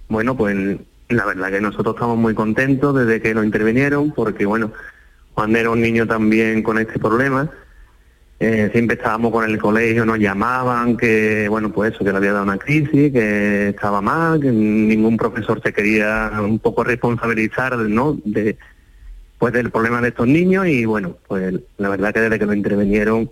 Bueno, 0.08 0.36
pues 0.36 0.78
la 1.08 1.24
verdad 1.26 1.50
que 1.50 1.60
nosotros 1.60 1.94
estamos 1.94 2.16
muy 2.16 2.34
contentos 2.34 2.94
desde 2.94 3.20
que 3.20 3.34
nos 3.34 3.44
intervinieron, 3.44 4.12
porque 4.12 4.46
bueno, 4.46 4.72
cuando 5.34 5.58
era 5.58 5.70
un 5.70 5.80
niño 5.80 6.06
también 6.06 6.62
con 6.62 6.78
este 6.78 6.98
problema, 6.98 7.50
eh, 8.40 8.68
siempre 8.72 8.96
estábamos 8.96 9.32
con 9.32 9.48
el 9.48 9.58
colegio, 9.58 10.04
nos 10.04 10.18
llamaban 10.18 10.96
que, 10.96 11.46
bueno, 11.48 11.72
pues 11.72 11.94
eso, 11.94 12.04
que 12.04 12.10
le 12.10 12.16
había 12.16 12.32
dado 12.32 12.44
una 12.44 12.58
crisis, 12.58 13.12
que 13.12 13.68
estaba 13.68 14.00
mal, 14.00 14.40
que 14.40 14.50
ningún 14.50 15.16
profesor 15.16 15.60
se 15.62 15.72
quería 15.72 16.30
un 16.40 16.58
poco 16.58 16.84
responsabilizar, 16.84 17.76
¿no? 17.78 18.18
De, 18.24 18.56
pues 19.38 19.52
del 19.52 19.70
problema 19.70 20.00
de 20.00 20.08
estos 20.08 20.26
niños 20.26 20.66
y 20.66 20.84
bueno, 20.84 21.16
pues 21.28 21.54
la 21.76 21.88
verdad 21.88 22.14
que 22.14 22.20
desde 22.20 22.38
que 22.38 22.46
nos 22.46 22.56
intervinieron, 22.56 23.30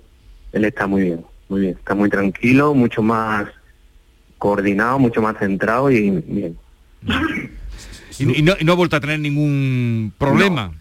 él 0.52 0.64
está 0.64 0.87
muy 0.87 1.02
bien, 1.02 1.24
muy 1.48 1.61
bien, 1.62 1.76
está 1.78 1.94
muy 1.94 2.11
tranquilo, 2.11 2.74
mucho 2.74 3.02
más 3.02 3.46
coordinado, 4.38 4.98
mucho 4.98 5.22
más 5.22 5.38
centrado 5.38 5.90
y 5.90 6.11
bien. 6.11 6.58
Y, 8.18 8.42
no, 8.42 8.53
ha 8.53 8.77
vuelto 8.77 8.96
a 8.96 9.01
tener 9.01 9.20
ningún 9.20 10.12
problema. 10.18 10.72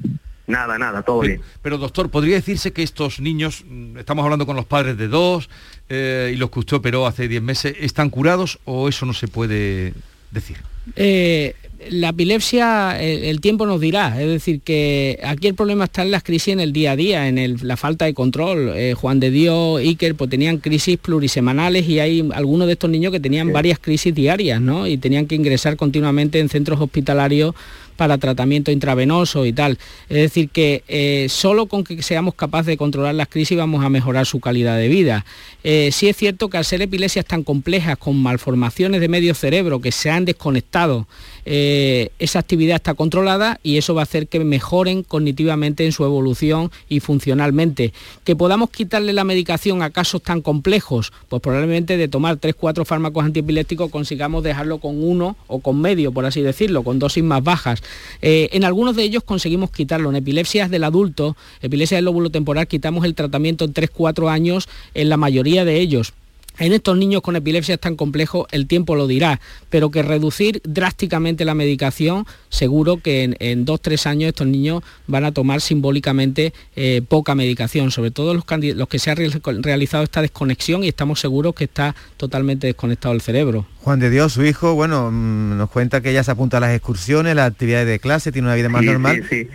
Nada, 0.47 0.77
nada, 0.77 1.01
todo 1.01 1.21
bien. 1.21 1.41
Pero 1.61 1.77
doctor, 1.77 2.09
¿podría 2.09 2.35
decirse 2.35 2.73
que 2.73 2.83
estos 2.83 3.19
niños, 3.19 3.63
mm, 3.67 3.97
estamos 3.97 4.23
hablando 4.23 4.45
con 4.45 4.55
los 4.55 4.65
padres 4.65 4.97
de 4.97 5.07
dos 5.07 5.49
eh, 5.89 6.31
y 6.33 6.37
los 6.37 6.51
que 6.51 6.59
usted 6.59 6.77
operó 6.77 7.07
hace 7.07 7.27
10 7.27 7.41
meses, 7.41 7.75
¿están 7.79 8.09
curados 8.09 8.59
o 8.65 8.89
eso 8.89 9.05
no 9.05 9.13
se 9.13 9.27
puede 9.27 9.93
decir? 10.31 10.57
Eh, 10.95 11.55
la 11.89 12.09
epilepsia, 12.09 13.01
el, 13.01 13.41
tiempo 13.41 13.65
nos 13.65 13.81
dirá, 13.81 14.21
es 14.21 14.27
decir, 14.27 14.61
que 14.61 15.19
aquí 15.23 15.47
el 15.47 15.55
problema 15.55 15.85
está 15.85 16.03
en 16.03 16.11
las 16.11 16.23
crisis 16.23 16.53
en 16.53 16.59
el 16.59 16.73
día 16.73 16.91
a 16.91 16.95
día, 16.95 17.27
en 17.27 17.57
la 17.67 17.77
falta 17.77 18.05
de 18.05 18.13
control. 18.13 18.71
Eh, 18.75 18.93
Juan 18.93 19.19
de 19.19 19.31
Dios, 19.31 19.79
Iker, 19.79 20.15
pues 20.15 20.29
tenían 20.29 20.57
crisis 20.57 20.97
plurisemanales 20.97 21.87
y 21.87 21.99
hay 21.99 22.29
algunos 22.33 22.67
de 22.67 22.73
estos 22.73 22.89
niños 22.89 23.11
que 23.11 23.19
tenían 23.19 23.51
varias 23.51 23.79
crisis 23.79 24.13
diarias, 24.13 24.61
¿no? 24.61 24.87
Y 24.87 24.97
tenían 24.97 25.25
que 25.25 25.35
ingresar 25.35 25.75
continuamente 25.75 26.39
en 26.39 26.49
centros 26.49 26.79
hospitalarios 26.79 27.55
para 28.01 28.17
tratamiento 28.17 28.71
intravenoso 28.71 29.45
y 29.45 29.53
tal. 29.53 29.77
Es 30.09 30.17
decir, 30.17 30.49
que 30.49 30.83
eh, 30.87 31.27
solo 31.29 31.67
con 31.67 31.83
que 31.83 32.01
seamos 32.01 32.33
capaces 32.33 32.65
de 32.65 32.77
controlar 32.77 33.13
las 33.13 33.27
crisis 33.27 33.55
vamos 33.55 33.85
a 33.85 33.89
mejorar 33.89 34.25
su 34.25 34.39
calidad 34.39 34.75
de 34.77 34.87
vida. 34.87 35.23
Eh, 35.63 35.89
sí 35.91 36.07
es 36.07 36.17
cierto 36.17 36.49
que 36.49 36.57
al 36.57 36.65
ser 36.65 36.81
epilesias 36.81 37.25
tan 37.25 37.43
complejas, 37.43 37.99
con 37.99 38.19
malformaciones 38.19 39.01
de 39.01 39.07
medio 39.07 39.35
cerebro 39.35 39.81
que 39.81 39.91
se 39.91 40.09
han 40.09 40.25
desconectado, 40.25 41.07
eh, 41.45 42.09
esa 42.19 42.39
actividad 42.39 42.75
está 42.75 42.93
controlada 42.93 43.59
y 43.63 43.77
eso 43.77 43.95
va 43.95 44.01
a 44.01 44.03
hacer 44.03 44.27
que 44.27 44.39
mejoren 44.41 45.03
cognitivamente 45.03 45.85
en 45.85 45.91
su 45.91 46.03
evolución 46.03 46.71
y 46.89 46.99
funcionalmente. 46.99 47.93
Que 48.23 48.35
podamos 48.35 48.69
quitarle 48.69 49.13
la 49.13 49.23
medicación 49.23 49.81
a 49.81 49.89
casos 49.89 50.21
tan 50.21 50.41
complejos, 50.41 51.13
pues 51.29 51.41
probablemente 51.41 51.97
de 51.97 52.07
tomar 52.07 52.39
3-4 52.39 52.85
fármacos 52.85 53.25
antiepilépticos 53.25 53.91
consigamos 53.91 54.43
dejarlo 54.43 54.79
con 54.79 55.03
uno 55.03 55.35
o 55.47 55.59
con 55.59 55.79
medio, 55.79 56.11
por 56.11 56.25
así 56.25 56.41
decirlo, 56.41 56.83
con 56.83 56.99
dosis 56.99 57.23
más 57.23 57.43
bajas. 57.43 57.81
Eh, 58.21 58.49
en 58.53 58.63
algunos 58.63 58.95
de 58.95 59.03
ellos 59.03 59.23
conseguimos 59.23 59.71
quitarlo. 59.71 60.09
En 60.09 60.15
epilepsias 60.15 60.69
del 60.69 60.83
adulto, 60.83 61.35
epilepsia 61.61 61.97
del 61.97 62.05
lóbulo 62.05 62.29
temporal, 62.29 62.67
quitamos 62.67 63.05
el 63.05 63.15
tratamiento 63.15 63.65
en 63.65 63.73
3-4 63.73 64.29
años 64.29 64.69
en 64.93 65.09
la 65.09 65.17
mayoría 65.17 65.65
de 65.65 65.79
ellos. 65.79 66.13
En 66.61 66.73
estos 66.73 66.95
niños 66.95 67.23
con 67.23 67.35
epilepsia 67.35 67.75
tan 67.77 67.95
complejo, 67.95 68.45
el 68.51 68.67
tiempo 68.67 68.95
lo 68.95 69.07
dirá, 69.07 69.39
pero 69.71 69.89
que 69.89 70.03
reducir 70.03 70.61
drásticamente 70.63 71.43
la 71.43 71.55
medicación, 71.55 72.27
seguro 72.49 72.97
que 72.97 73.23
en, 73.23 73.35
en 73.39 73.65
dos, 73.65 73.81
tres 73.81 74.05
años 74.05 74.27
estos 74.27 74.45
niños 74.45 74.83
van 75.07 75.25
a 75.25 75.31
tomar 75.31 75.59
simbólicamente 75.59 76.53
eh, 76.75 77.01
poca 77.07 77.33
medicación, 77.33 77.89
sobre 77.89 78.11
todo 78.11 78.35
los, 78.35 78.45
los 78.75 78.87
que 78.87 78.99
se 78.99 79.09
ha 79.09 79.15
realizado 79.15 80.03
esta 80.03 80.21
desconexión 80.21 80.83
y 80.83 80.87
estamos 80.87 81.19
seguros 81.19 81.55
que 81.55 81.63
está 81.63 81.95
totalmente 82.17 82.67
desconectado 82.67 83.15
el 83.15 83.21
cerebro. 83.21 83.65
Juan 83.79 83.99
de 83.99 84.11
Dios, 84.11 84.33
su 84.33 84.45
hijo, 84.45 84.75
bueno, 84.75 85.09
mm, 85.11 85.57
nos 85.57 85.71
cuenta 85.71 86.01
que 86.01 86.11
ella 86.11 86.23
se 86.23 86.29
apunta 86.29 86.57
a 86.57 86.59
las 86.59 86.75
excursiones, 86.75 87.35
las 87.35 87.49
actividades 87.49 87.87
de 87.87 87.97
clase, 87.97 88.31
tiene 88.31 88.47
una 88.47 88.55
vida 88.55 88.69
más 88.69 88.83
normal. 88.83 89.23
Sí, 89.27 89.41
Sí. 89.41 89.49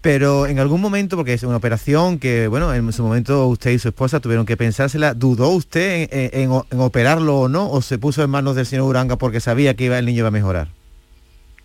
Pero 0.00 0.46
en 0.46 0.58
algún 0.58 0.80
momento, 0.80 1.16
porque 1.16 1.34
es 1.34 1.42
una 1.42 1.56
operación 1.56 2.18
que, 2.18 2.48
bueno, 2.48 2.72
en 2.74 2.92
su 2.92 3.02
momento 3.02 3.46
usted 3.48 3.70
y 3.70 3.78
su 3.78 3.88
esposa 3.88 4.20
tuvieron 4.20 4.46
que 4.46 4.56
pensársela, 4.56 5.14
¿dudó 5.14 5.50
usted 5.50 6.08
en, 6.10 6.50
operarlo 6.50 7.40
o 7.40 7.48
no? 7.48 7.70
¿O 7.70 7.82
se 7.82 7.98
puso 7.98 8.22
en 8.22 8.30
manos 8.30 8.56
del 8.56 8.66
señor 8.66 8.86
Uranga 8.86 9.16
porque 9.16 9.40
sabía 9.40 9.74
que 9.74 9.84
iba, 9.84 9.98
el 9.98 10.06
niño 10.06 10.20
iba 10.20 10.28
a 10.28 10.32
mejorar? 10.32 10.68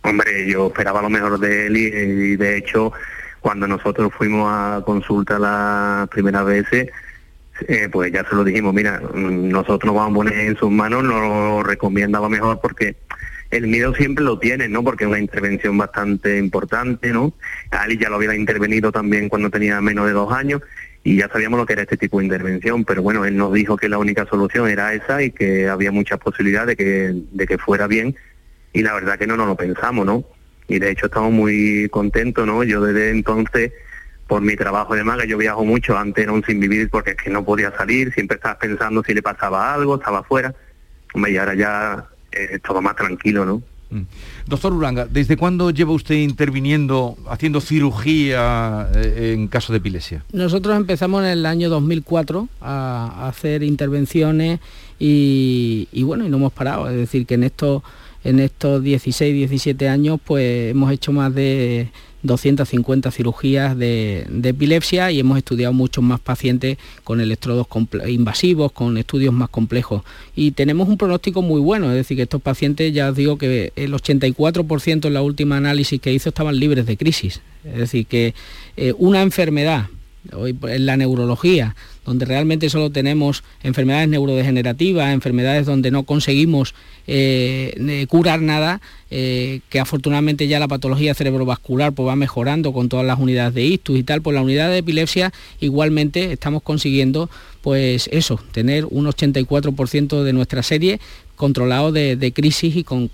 Hombre, 0.02 0.50
yo 0.50 0.68
esperaba 0.68 1.02
lo 1.02 1.10
mejor 1.10 1.40
de 1.40 1.68
él 1.68 1.78
y, 1.78 2.36
de 2.36 2.58
hecho 2.58 2.92
cuando 3.40 3.68
nosotros 3.68 4.14
fuimos 4.18 4.50
a 4.50 4.82
consulta 4.86 5.38
las 5.38 6.08
primeras 6.08 6.46
veces, 6.46 6.90
eh, 7.68 7.90
pues 7.92 8.10
ya 8.12 8.24
se 8.24 8.36
lo 8.36 8.44
dijimos, 8.46 8.74
mira, 8.74 9.02
nosotros 9.14 9.84
nos 9.84 9.96
vamos 9.96 10.12
a 10.12 10.16
poner 10.16 10.48
en 10.48 10.56
sus 10.56 10.72
manos, 10.72 11.04
nos 11.04 11.22
lo 11.22 11.62
recomiendaba 11.62 12.30
mejor 12.30 12.62
porque 12.62 12.96
el 13.54 13.68
miedo 13.68 13.94
siempre 13.94 14.26
lo 14.26 14.40
tiene, 14.40 14.68
¿no? 14.68 14.84
Porque 14.84 15.04
es 15.04 15.10
una 15.10 15.20
intervención 15.20 15.78
bastante 15.78 16.40
importante, 16.40 17.12
¿no? 17.12 17.34
Ali 17.70 17.98
ya 18.00 18.10
lo 18.10 18.16
había 18.16 18.36
intervenido 18.36 18.92
también 18.92 19.30
cuando 19.30 19.52
tenía 19.52 19.80
menos 19.80 20.08
de 20.08 20.14
dos 20.14 20.34
años 20.34 20.62
y 21.04 21.18
ya 21.18 21.30
sabíamos 21.30 21.60
lo 21.60 21.66
que 21.68 21.74
era 21.74 21.84
este 21.84 21.98
tipo 21.98 22.18
de 22.18 22.26
intervención, 22.26 22.84
pero 22.84 23.04
bueno, 23.04 23.26
él 23.26 23.38
nos 23.38 23.54
dijo 23.54 23.78
que 23.78 23.90
la 23.90 24.00
única 24.00 24.26
solución 24.26 24.70
era 24.70 24.94
esa 24.94 25.22
y 25.22 25.30
que 25.30 25.70
había 25.70 25.92
mucha 25.92 26.18
posibilidad 26.18 26.66
de 26.66 26.76
que, 26.76 27.14
de 27.32 27.46
que 27.46 27.60
fuera 27.60 27.86
bien 27.86 28.16
y 28.72 28.82
la 28.82 28.94
verdad 28.96 29.20
que 29.20 29.28
no 29.28 29.38
nos 29.38 29.48
lo 29.48 29.56
pensamos, 29.56 30.04
¿no? 30.04 30.24
Y 30.68 30.80
de 30.80 30.90
hecho 30.90 31.06
estamos 31.06 31.32
muy 31.32 31.90
contentos, 31.90 32.48
¿no? 32.48 32.64
Yo 32.64 32.82
desde 32.82 33.12
entonces, 33.12 33.72
por 34.28 34.42
mi 34.42 34.56
trabajo 34.56 34.96
de 34.96 35.04
maga, 35.04 35.26
yo 35.26 35.38
viajo 35.38 35.64
mucho, 35.64 35.96
antes 35.96 36.24
era 36.24 36.34
un 36.34 36.44
sin 36.44 36.60
vivir 36.60 36.90
porque 36.90 37.12
es 37.12 37.18
que 37.18 37.30
no 37.30 37.46
podía 37.46 37.72
salir, 37.78 38.12
siempre 38.14 38.38
estaba 38.38 38.58
pensando 38.58 39.04
si 39.04 39.14
le 39.14 39.22
pasaba 39.22 39.76
algo, 39.76 39.98
estaba 39.98 40.20
afuera, 40.20 40.56
y 41.14 41.38
ahora 41.38 41.54
ya 41.54 42.08
es 42.36 42.62
todo 42.62 42.82
más 42.82 42.96
tranquilo, 42.96 43.46
¿no? 43.46 43.62
Mm. 43.90 44.02
Doctor 44.48 44.74
Uranga, 44.74 45.06
¿desde 45.06 45.38
cuándo 45.38 45.70
lleva 45.70 45.92
usted 45.92 46.16
interviniendo, 46.16 47.16
haciendo 47.30 47.62
cirugía 47.62 48.90
eh, 48.96 49.34
en 49.36 49.48
caso 49.48 49.72
de 49.72 49.78
epilepsia? 49.78 50.24
Nosotros 50.34 50.76
empezamos 50.76 51.24
en 51.24 51.30
el 51.30 51.46
año 51.46 51.70
2004 51.70 52.50
a, 52.62 53.28
hacer 53.28 53.64
intervenciones 53.64 54.60
y, 55.00 55.88
y, 55.92 56.04
bueno, 56.04 56.26
y 56.26 56.30
no 56.30 56.38
hemos 56.38 56.54
parado. 56.54 56.90
Es 56.90 56.98
decir, 56.98 57.26
que 57.26 57.36
en 57.36 57.44
estos, 57.44 57.84
en 58.24 58.40
estos 58.40 58.82
16, 58.82 59.34
17 59.34 59.88
años 59.88 60.20
pues 60.24 60.72
hemos 60.72 60.92
hecho 60.92 61.12
más 61.12 61.34
de 61.34 61.90
250 62.24 63.12
cirugías 63.12 63.78
de, 63.78 64.26
epilepsia 64.44 65.12
y 65.12 65.20
hemos 65.20 65.38
estudiado 65.38 65.74
muchos 65.74 66.04
más 66.04 66.20
pacientes 66.20 66.78
con 67.04 67.22
electrodos 67.22 67.68
invasivos, 68.08 68.72
con 68.72 68.98
estudios 68.98 69.34
más 69.34 69.50
complejos. 69.50 70.04
Y 70.36 70.52
tenemos 70.52 70.88
un 70.88 70.98
pronóstico 70.98 71.42
muy 71.42 71.62
bueno, 71.62 71.90
es 71.90 71.96
decir, 71.96 72.18
que 72.18 72.24
estos 72.24 72.42
pacientes, 72.42 72.94
ya 72.94 73.10
os 73.10 73.16
digo 73.16 73.38
que 73.38 73.74
el 73.76 73.94
84% 73.94 75.06
en 75.06 75.14
la 75.14 75.22
última 75.22 75.58
análisis 75.58 76.02
que 76.02 76.14
hizo 76.14 76.30
estaban 76.30 76.60
libres 76.60 76.86
de 76.86 76.98
crisis. 76.98 77.42
Es 77.66 77.78
decir, 77.78 78.06
que 78.06 78.34
eh, 78.78 78.94
una 78.98 79.22
enfermedad, 79.22 79.88
hoy 80.34 80.58
en 80.64 80.86
la 80.86 80.98
neurología, 80.98 81.76
donde 82.06 82.26
realmente 82.26 82.70
solo 82.70 82.90
tenemos 82.90 83.44
enfermedades 83.64 84.10
neurodegenerativas, 84.10 85.14
enfermedades 85.14 85.66
donde 85.66 85.92
no 85.92 86.04
conseguimos 86.04 86.74
eh, 87.08 88.06
curar 88.10 88.42
nada, 88.42 88.82
eh, 89.12 89.62
que 89.70 89.80
afortunadamente 89.80 90.48
ya 90.48 90.60
la 90.60 90.68
patología 90.68 91.14
cerebrovascular 91.14 91.94
pues, 91.94 92.08
va 92.08 92.16
mejorando 92.16 92.74
con 92.74 92.90
todas 92.90 93.06
las 93.06 93.20
unidades 93.20 93.54
de 93.54 93.64
ictus 93.64 93.98
y 93.98 94.04
tal, 94.04 94.22
pues 94.22 94.36
la 94.36 94.42
unidad 94.42 94.70
de 94.70 94.80
epilepsia 94.80 95.32
igualmente 95.60 96.32
estamos 96.34 96.64
consiguiendo 96.64 97.30
pues 97.64 98.10
eso, 98.12 98.40
tener 98.52 98.86
un 98.90 99.06
84% 99.06 100.24
de 100.24 100.34
nuestra 100.34 100.62
serie 100.64 101.00
controlado 101.38 101.94
de, 101.94 102.34
crisis 102.36 102.76
y 102.76 102.84
con, 102.84 103.10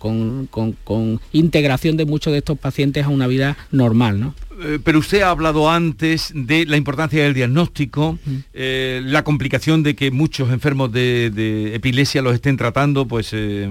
integración 1.32 1.98
de 1.98 2.06
muchos 2.06 2.34
de 2.34 2.40
estos 2.40 2.58
pacientes 2.58 3.06
a 3.06 3.10
una 3.10 3.28
vida 3.28 3.58
normal. 3.72 4.20
¿no? 4.20 4.34
Eh, 4.62 4.80
pero 4.84 5.00
usted 5.00 5.22
ha 5.22 5.30
hablado 5.30 5.70
antes 5.70 6.32
de 6.34 6.66
la 6.66 6.78
importancia 6.78 7.24
del 7.24 7.36
diagnóstico, 7.36 8.18
eh, 8.54 9.02
la 9.06 9.24
complicación 9.24 9.84
de 9.84 9.96
que 9.96 10.10
muchos 10.10 10.52
enfermos 10.52 10.92
de, 10.92 11.72
epilepsia 11.76 12.24
los 12.24 12.34
estén 12.34 12.58
tratando 12.58 13.08
pues 13.08 13.30
eh, 13.34 13.70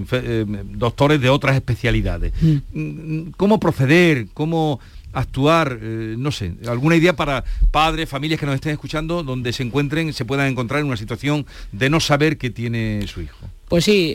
doctores 0.76 1.20
de 1.20 1.28
otras 1.28 1.56
especialidades. 1.56 2.32
Mm, 2.72 3.30
¿Cómo 3.36 3.58
proceder? 3.58 4.28
¿Cómo 4.32 4.78
actuar, 5.12 5.80
no 5.80 6.30
sé, 6.30 6.54
alguna 6.66 6.96
idea 6.96 7.14
para 7.14 7.44
padres, 7.70 8.08
familias 8.08 8.38
que 8.38 8.46
nos 8.46 8.54
estén 8.54 8.72
escuchando, 8.72 9.22
donde 9.22 9.52
se 9.52 9.62
encuentren, 9.62 10.12
se 10.12 10.24
puedan 10.24 10.48
encontrar 10.48 10.80
en 10.80 10.86
una 10.86 10.96
situación 10.96 11.46
de 11.72 11.90
no 11.90 12.00
saber 12.00 12.38
qué 12.38 12.50
tiene 12.50 13.04
su 13.06 13.20
hijo? 13.22 13.38
Pues 13.68 13.84
sí, 13.84 14.14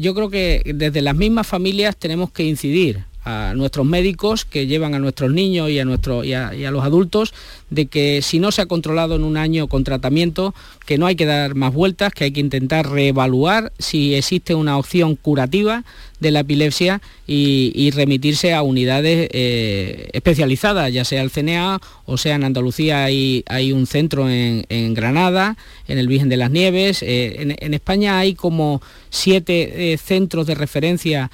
yo 0.00 0.14
creo 0.14 0.30
que 0.30 0.62
desde 0.64 1.02
las 1.02 1.16
mismas 1.16 1.46
familias 1.46 1.96
tenemos 1.96 2.30
que 2.30 2.44
incidir 2.44 3.04
a 3.24 3.54
nuestros 3.54 3.86
médicos 3.86 4.44
que 4.44 4.66
llevan 4.66 4.94
a 4.94 4.98
nuestros 4.98 5.32
niños 5.32 5.70
y 5.70 5.78
a, 5.78 5.84
nuestro, 5.84 6.24
y 6.24 6.34
a, 6.34 6.52
los 6.70 6.84
adultos 6.84 7.32
de 7.70 7.86
que 7.86 8.20
si 8.20 8.38
no 8.38 8.50
se 8.50 8.62
ha 8.62 8.66
controlado 8.66 9.14
en 9.14 9.22
un 9.22 9.36
año 9.36 9.68
con 9.68 9.84
tratamiento, 9.84 10.54
que 10.86 10.98
no 10.98 11.06
hay 11.06 11.14
que 11.14 11.24
dar 11.24 11.54
más 11.54 11.72
vueltas, 11.72 12.12
que 12.12 12.24
hay 12.24 12.32
que 12.32 12.40
intentar 12.40 12.90
reevaluar 12.90 13.72
si 13.78 14.14
existe 14.14 14.54
una 14.54 14.76
opción 14.76 15.16
curativa 15.16 15.84
de 16.20 16.30
la 16.30 16.40
epilepsia 16.40 17.00
y, 17.26 17.90
remitirse 17.92 18.54
a 18.54 18.62
unidades 18.62 19.28
eh, 19.32 20.08
especializadas, 20.12 20.92
ya 20.92 21.04
sea 21.04 21.22
el 21.22 21.30
CNA 21.30 21.80
o 22.06 22.16
sea 22.16 22.36
en 22.36 22.44
Andalucía 22.44 23.04
hay, 23.04 23.44
hay 23.46 23.72
un 23.72 23.86
centro 23.86 24.28
en, 24.28 24.94
Granada, 24.94 25.56
en 25.88 25.98
el 25.98 26.08
Virgen 26.08 26.28
de 26.28 26.36
las 26.36 26.50
Nieves. 26.50 27.02
Eh, 27.02 27.56
en, 27.58 27.74
España 27.74 28.18
hay 28.18 28.34
como 28.34 28.80
siete 29.10 29.92
eh, 29.92 29.98
centros 29.98 30.46
de 30.46 30.54
referencia 30.54 31.30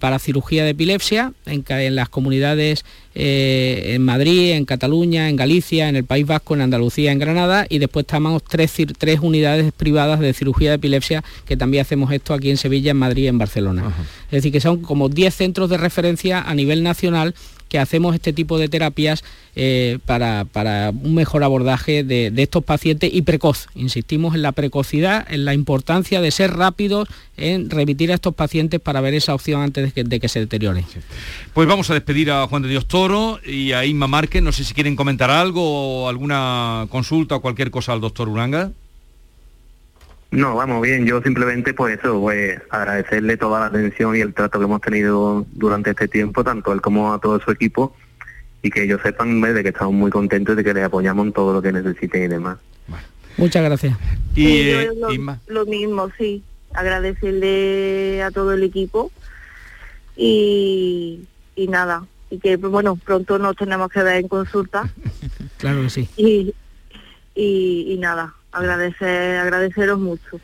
para 0.00 0.18
cirugía 0.18 0.64
de 0.64 0.70
epilepsia 0.70 1.25
en, 1.46 1.64
en 1.68 1.96
las 1.96 2.08
comunidades 2.08 2.84
eh, 3.14 3.94
en 3.94 4.02
Madrid, 4.04 4.52
en 4.52 4.64
Cataluña, 4.64 5.28
en 5.28 5.36
Galicia, 5.36 5.88
en 5.88 5.96
el 5.96 6.04
País 6.04 6.26
Vasco, 6.26 6.54
en 6.54 6.60
Andalucía, 6.60 7.12
en 7.12 7.18
Granada 7.18 7.66
y 7.68 7.78
después 7.78 8.04
estamos 8.04 8.44
tres, 8.44 8.74
tres 8.98 9.20
unidades 9.20 9.72
privadas 9.72 10.20
de 10.20 10.32
cirugía 10.32 10.70
de 10.70 10.76
epilepsia 10.76 11.24
que 11.46 11.56
también 11.56 11.82
hacemos 11.82 12.12
esto 12.12 12.34
aquí 12.34 12.50
en 12.50 12.56
Sevilla, 12.56 12.90
en 12.90 12.98
Madrid 12.98 13.24
y 13.24 13.28
en 13.28 13.38
Barcelona. 13.38 13.94
Es 14.26 14.32
decir, 14.32 14.52
que 14.52 14.60
son 14.60 14.82
como 14.82 15.08
10 15.08 15.34
centros 15.34 15.70
de 15.70 15.78
referencia 15.78 16.42
a 16.42 16.54
nivel 16.54 16.82
nacional 16.82 17.34
que 17.68 17.78
hacemos 17.78 18.14
este 18.14 18.32
tipo 18.32 18.58
de 18.58 18.68
terapias 18.68 19.24
eh, 19.54 19.98
para, 20.06 20.44
un 20.90 21.14
mejor 21.14 21.42
abordaje 21.42 22.04
de, 22.04 22.32
estos 22.36 22.64
pacientes 22.64 23.10
y 23.12 23.22
precoz. 23.22 23.68
Insistimos 23.74 24.34
en 24.34 24.42
la 24.42 24.52
precocidad, 24.52 25.26
en 25.30 25.44
la 25.44 25.54
importancia 25.54 26.20
de 26.20 26.30
ser 26.30 26.54
rápidos 26.54 27.08
en 27.36 27.70
remitir 27.70 28.12
a 28.12 28.14
estos 28.14 28.34
pacientes 28.34 28.80
para 28.80 29.00
ver 29.00 29.14
esa 29.14 29.34
opción 29.34 29.62
antes 29.62 29.94
de 29.94 30.20
que, 30.20 30.28
se 30.28 30.40
deteriore. 30.40 30.84
Pues 31.54 31.68
vamos 31.68 31.90
a 31.90 31.94
despedir 31.94 32.30
a 32.30 32.46
Juan 32.46 32.62
de 32.62 32.68
Dios 32.68 32.86
Toro 32.86 33.40
y 33.44 33.72
a 33.72 33.84
Inma 33.84 34.06
Márquez. 34.06 34.42
No 34.42 34.52
sé 34.52 34.64
si 34.64 34.74
quieren 34.74 34.96
comentar 34.96 35.30
algo 35.30 36.04
o 36.04 36.08
alguna 36.08 36.86
consulta 36.90 37.36
o 37.36 37.40
cualquier 37.40 37.70
cosa 37.70 37.92
al 37.92 38.00
doctor 38.00 38.28
Uranga. 38.28 38.72
No, 40.36 40.54
vamos 40.54 40.82
bien, 40.82 41.06
yo 41.06 41.22
simplemente 41.22 41.72
pues 41.72 41.98
eso, 41.98 42.20
pues 42.20 42.60
agradecerle 42.68 43.38
toda 43.38 43.58
la 43.58 43.66
atención 43.66 44.14
y 44.14 44.20
el 44.20 44.34
trato 44.34 44.58
que 44.58 44.66
hemos 44.66 44.82
tenido 44.82 45.46
durante 45.52 45.92
este 45.92 46.08
tiempo, 46.08 46.44
tanto 46.44 46.74
él 46.74 46.82
como 46.82 47.14
a 47.14 47.18
todo 47.18 47.40
su 47.40 47.50
equipo, 47.50 47.96
y 48.60 48.68
que 48.68 48.82
ellos 48.82 49.00
sepan 49.02 49.40
de 49.40 49.62
que 49.62 49.70
estamos 49.70 49.94
muy 49.94 50.10
contentos 50.10 50.54
de 50.54 50.62
que 50.62 50.74
les 50.74 50.84
apoyamos 50.84 51.24
en 51.24 51.32
todo 51.32 51.54
lo 51.54 51.62
que 51.62 51.72
necesiten 51.72 52.24
y 52.24 52.28
demás. 52.28 52.58
Muchas 53.38 53.64
gracias. 53.64 53.96
Y 54.34 54.60
eh, 54.68 54.90
lo, 55.48 55.64
mismo, 55.64 56.10
sí, 56.18 56.42
agradecerle 56.74 58.22
a 58.22 58.30
todo 58.30 58.52
el 58.52 58.62
equipo 58.62 59.10
y, 60.18 61.22
y 61.54 61.66
nada, 61.68 62.04
y 62.28 62.40
que 62.40 62.56
bueno, 62.56 62.96
pronto 62.96 63.38
nos 63.38 63.56
tenemos 63.56 63.88
que 63.90 64.02
ver 64.02 64.16
en 64.16 64.28
consulta. 64.28 64.86
claro 65.56 65.80
que 65.80 65.88
sí. 65.88 66.08
Y, 66.18 66.54
y, 67.34 67.86
y 67.94 67.96
nada, 67.96 68.34
agradecer, 68.56 69.38
agradeceros 69.38 69.98
mucho. 69.98 70.40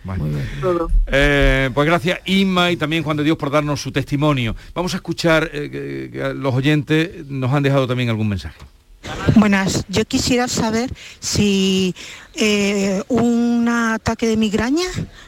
Todo. 0.61 0.91
Eh, 1.07 1.71
pues 1.75 1.87
gracias 1.87 2.21
Inma 2.27 2.71
y 2.71 2.77
también 2.77 3.03
Juan 3.03 3.17
de 3.17 3.25
Dios 3.25 3.37
por 3.37 3.51
darnos 3.51 3.81
su 3.81 3.93
testimonio. 3.93 4.55
Vamos 4.75 4.95
a 4.95 4.97
escuchar, 4.97 5.51
eh, 5.53 6.35
los 6.37 6.55
oyentes 6.55 7.27
nos 7.29 7.53
han 7.53 7.63
dejado 7.63 7.87
también 7.87 8.09
algún 8.09 8.29
mensaje. 8.29 8.59
Buenas, 9.35 9.85
yo 9.89 10.05
quisiera 10.05 10.47
saber 10.47 10.91
si 11.19 11.95
eh, 12.35 13.03
un 13.09 13.69
ataque 13.69 14.27
de 14.27 14.37
migraña 14.37 14.87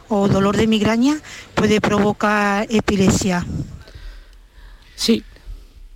o 0.09 0.29
dolor 0.29 0.57
de 0.57 0.67
migraña 0.67 1.17
puede 1.55 1.81
provocar 1.81 2.67
epilepsia. 2.71 3.45
Sí, 4.95 5.25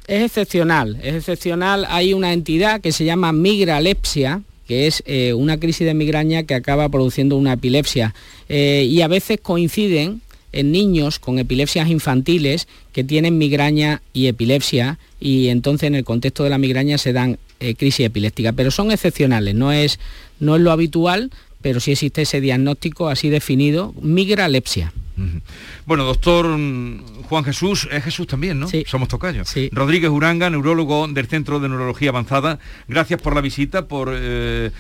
es 0.07 0.24
excepcional, 0.24 0.98
es 1.03 1.14
excepcional. 1.14 1.87
Hay 1.88 2.14
una 2.14 2.33
entidad 2.33 2.81
que 2.81 2.92
se 2.92 3.05
llama 3.05 3.33
migralepsia, 3.33 4.42
que 4.68 4.87
es 4.87 5.02
eh, 5.07 5.33
una 5.33 5.59
crisis 5.59 5.87
de 5.87 5.94
migraña 5.94 6.42
que 6.44 6.54
acaba 6.54 6.88
produciendo 6.90 7.37
una 7.37 7.54
epilepsia. 7.54 8.14
Eh, 8.50 8.87
y 8.88 9.00
a 9.00 9.09
veces 9.09 9.40
coinciden 9.42 10.20
en 10.52 10.70
niños 10.72 11.18
con 11.18 11.38
epilepsias 11.38 11.88
infantiles 11.88 12.68
que 12.92 13.02
tienen 13.02 13.38
migraña 13.38 14.02
y 14.12 14.26
epilepsia 14.26 14.98
y 15.20 15.48
entonces 15.48 15.88
en 15.88 15.94
el 15.94 16.04
contexto 16.04 16.44
de 16.44 16.50
la 16.50 16.59
migraña 16.59 16.98
se 16.98 17.12
dan 17.12 17.38
eh, 17.61 17.74
crisis 17.74 18.07
epilépticas, 18.07 18.54
pero 18.54 18.70
son 18.70 18.92
excepcionales, 18.92 19.54
no 19.54 19.72
es, 19.72 19.98
no 20.38 20.54
es 20.57 20.62
lo 20.62 20.70
habitual, 20.70 21.31
pero 21.62 21.81
sí 21.81 21.92
existe 21.92 22.22
ese 22.22 22.40
diagnóstico 22.40 23.09
así 23.09 23.31
definido, 23.31 23.94
migralepsia. 24.00 24.92
Bueno, 25.87 26.04
doctor 26.04 26.46
mm, 26.46 27.22
Juan 27.24 27.44
Jesús, 27.44 27.88
es 27.90 28.04
Jesús 28.04 28.26
también, 28.26 28.59
¿no? 28.59 28.68
Sí. 28.68 28.85
Somos 28.87 29.09
tocayos. 29.09 29.48
Sí. 29.48 29.70
Rodríguez 29.72 30.11
Uranga, 30.11 30.50
neurólogo 30.50 31.09
del 31.09 31.26
Centro 31.26 31.61
de 31.61 31.68
Neurología 31.68 32.11
Avanzada. 32.11 32.59
Gracias 32.87 33.20
por 33.20 33.35
la 33.35 33.40
visita, 33.40 33.87
por 33.88 34.11
eh, 34.12 34.70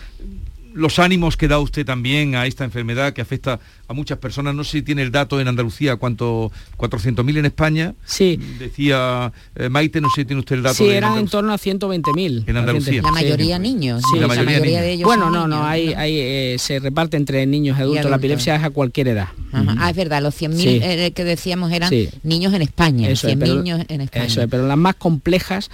los 0.74 0.98
ánimos 0.98 1.36
que 1.36 1.48
da 1.48 1.58
usted 1.58 1.84
también 1.84 2.34
a 2.34 2.46
esta 2.46 2.64
enfermedad 2.64 3.12
que 3.12 3.20
afecta 3.20 3.60
a 3.88 3.94
muchas 3.94 4.18
personas. 4.18 4.54
No 4.54 4.64
sé 4.64 4.78
si 4.78 4.82
tiene 4.82 5.02
el 5.02 5.10
dato 5.10 5.40
en 5.40 5.48
Andalucía, 5.48 5.96
cuánto 5.96 6.52
400.000 6.76 7.38
en 7.38 7.46
España. 7.46 7.94
Sí. 8.04 8.38
Decía 8.58 9.32
eh, 9.56 9.70
Maite, 9.70 10.00
no 10.00 10.08
sé 10.10 10.22
si 10.22 10.24
tiene 10.26 10.40
usted 10.40 10.56
el 10.56 10.62
dato. 10.62 10.74
Sí, 10.76 10.88
eran 10.88 11.18
en 11.18 11.26
torno 11.26 11.52
a 11.52 11.56
120.000. 11.56 12.44
En 12.46 12.56
Andalucía. 12.56 13.02
La 13.02 13.10
mayoría 13.10 13.58
niños. 13.58 14.02
Sí, 14.12 14.20
la 14.20 14.28
mayoría, 14.28 14.82
de 14.82 14.92
ellos. 14.92 15.06
Bueno, 15.06 15.30
no, 15.30 15.48
no, 15.48 15.64
hay, 15.64 15.94
hay 15.94 16.18
eh, 16.18 16.56
se 16.58 16.78
reparte 16.78 17.16
entre 17.16 17.46
niños 17.46 17.78
y 17.78 17.82
adultos. 17.82 18.10
La 18.10 18.16
epilepsia 18.16 18.56
es 18.56 18.62
a 18.62 18.70
cualquier 18.70 19.08
edad. 19.08 19.28
Ah, 19.52 19.88
es 19.88 19.96
verdad, 19.96 20.22
los 20.22 20.40
100.000 20.40 20.80
eh, 20.82 21.12
que 21.12 21.24
decíamos 21.24 21.72
eran 21.72 21.90
niños 22.22 22.52
en 22.52 22.60
España. 22.60 23.08
Eso 23.08 23.26
100 23.26 23.38
niños 23.38 23.80
en 23.88 24.02
España. 24.02 24.26
Eso 24.26 24.42
es, 24.42 24.48
pero 24.48 24.66
las 24.66 24.76
más 24.76 24.96
complejas 24.96 25.70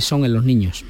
son 0.00 0.24
en 0.24 0.32
los 0.32 0.44
niños. 0.44 0.84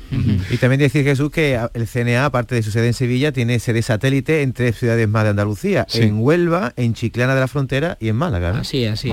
Y 0.50 0.58
también 0.58 0.80
decir 0.80 1.02
Jesús 1.04 1.30
que 1.30 1.58
el 1.72 1.86
CNA, 1.86 2.26
aparte 2.26 2.54
de 2.54 2.62
su 2.62 2.70
sede 2.70 2.88
en 2.88 2.94
Sevilla, 2.94 3.32
tiene 3.32 3.58
sede 3.58 3.80
satélite 3.80 4.42
en 4.42 4.52
tres 4.52 4.76
ciudades 4.76 5.08
más 5.08 5.24
de 5.24 5.30
Andalucía, 5.30 5.86
en 5.94 6.18
Huelva, 6.20 6.41
en 6.76 6.94
Chiclana 6.94 7.34
de 7.34 7.40
la 7.40 7.48
Frontera 7.48 7.96
y 8.00 8.08
en 8.08 8.16
Málaga. 8.16 8.58
Así, 8.58 8.84
así 8.84 9.12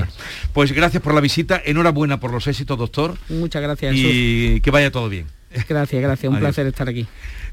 Pues 0.54 0.72
gracias 0.72 1.02
por 1.04 1.14
la 1.14 1.22
visita, 1.22 1.62
enhorabuena 1.64 2.20
por 2.20 2.32
los 2.32 2.48
éxitos, 2.48 2.78
doctor. 2.78 3.18
Muchas 3.30 3.62
gracias. 3.62 3.94
Y 3.96 4.62
que 4.62 4.72
vaya 4.72 4.92
todo 4.92 5.10
bien. 5.10 5.28
Gracias, 5.68 6.02
gracias, 6.02 6.32
un 6.32 6.40
placer 6.40 6.68
estar 6.68 6.88
aquí. 6.88 7.08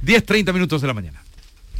10.30 0.04 0.52
minutos 0.52 0.82
de 0.82 0.86
la 0.86 0.94
mañana. 0.94 1.22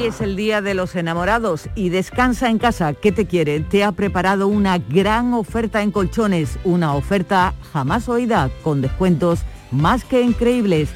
Hoy 0.00 0.06
es 0.06 0.22
el 0.22 0.34
día 0.34 0.62
de 0.62 0.72
los 0.72 0.96
enamorados 0.96 1.68
y 1.74 1.90
descansa 1.90 2.48
en 2.48 2.56
casa. 2.56 2.94
¿Qué 2.94 3.12
te 3.12 3.26
quiere? 3.26 3.60
Te 3.60 3.84
ha 3.84 3.92
preparado 3.92 4.48
una 4.48 4.78
gran 4.78 5.34
oferta 5.34 5.82
en 5.82 5.90
colchones, 5.90 6.58
una 6.64 6.94
oferta 6.94 7.52
jamás 7.70 8.08
oída, 8.08 8.50
con 8.62 8.80
descuentos 8.80 9.40
más 9.70 10.06
que 10.06 10.22
increíbles. 10.22 10.88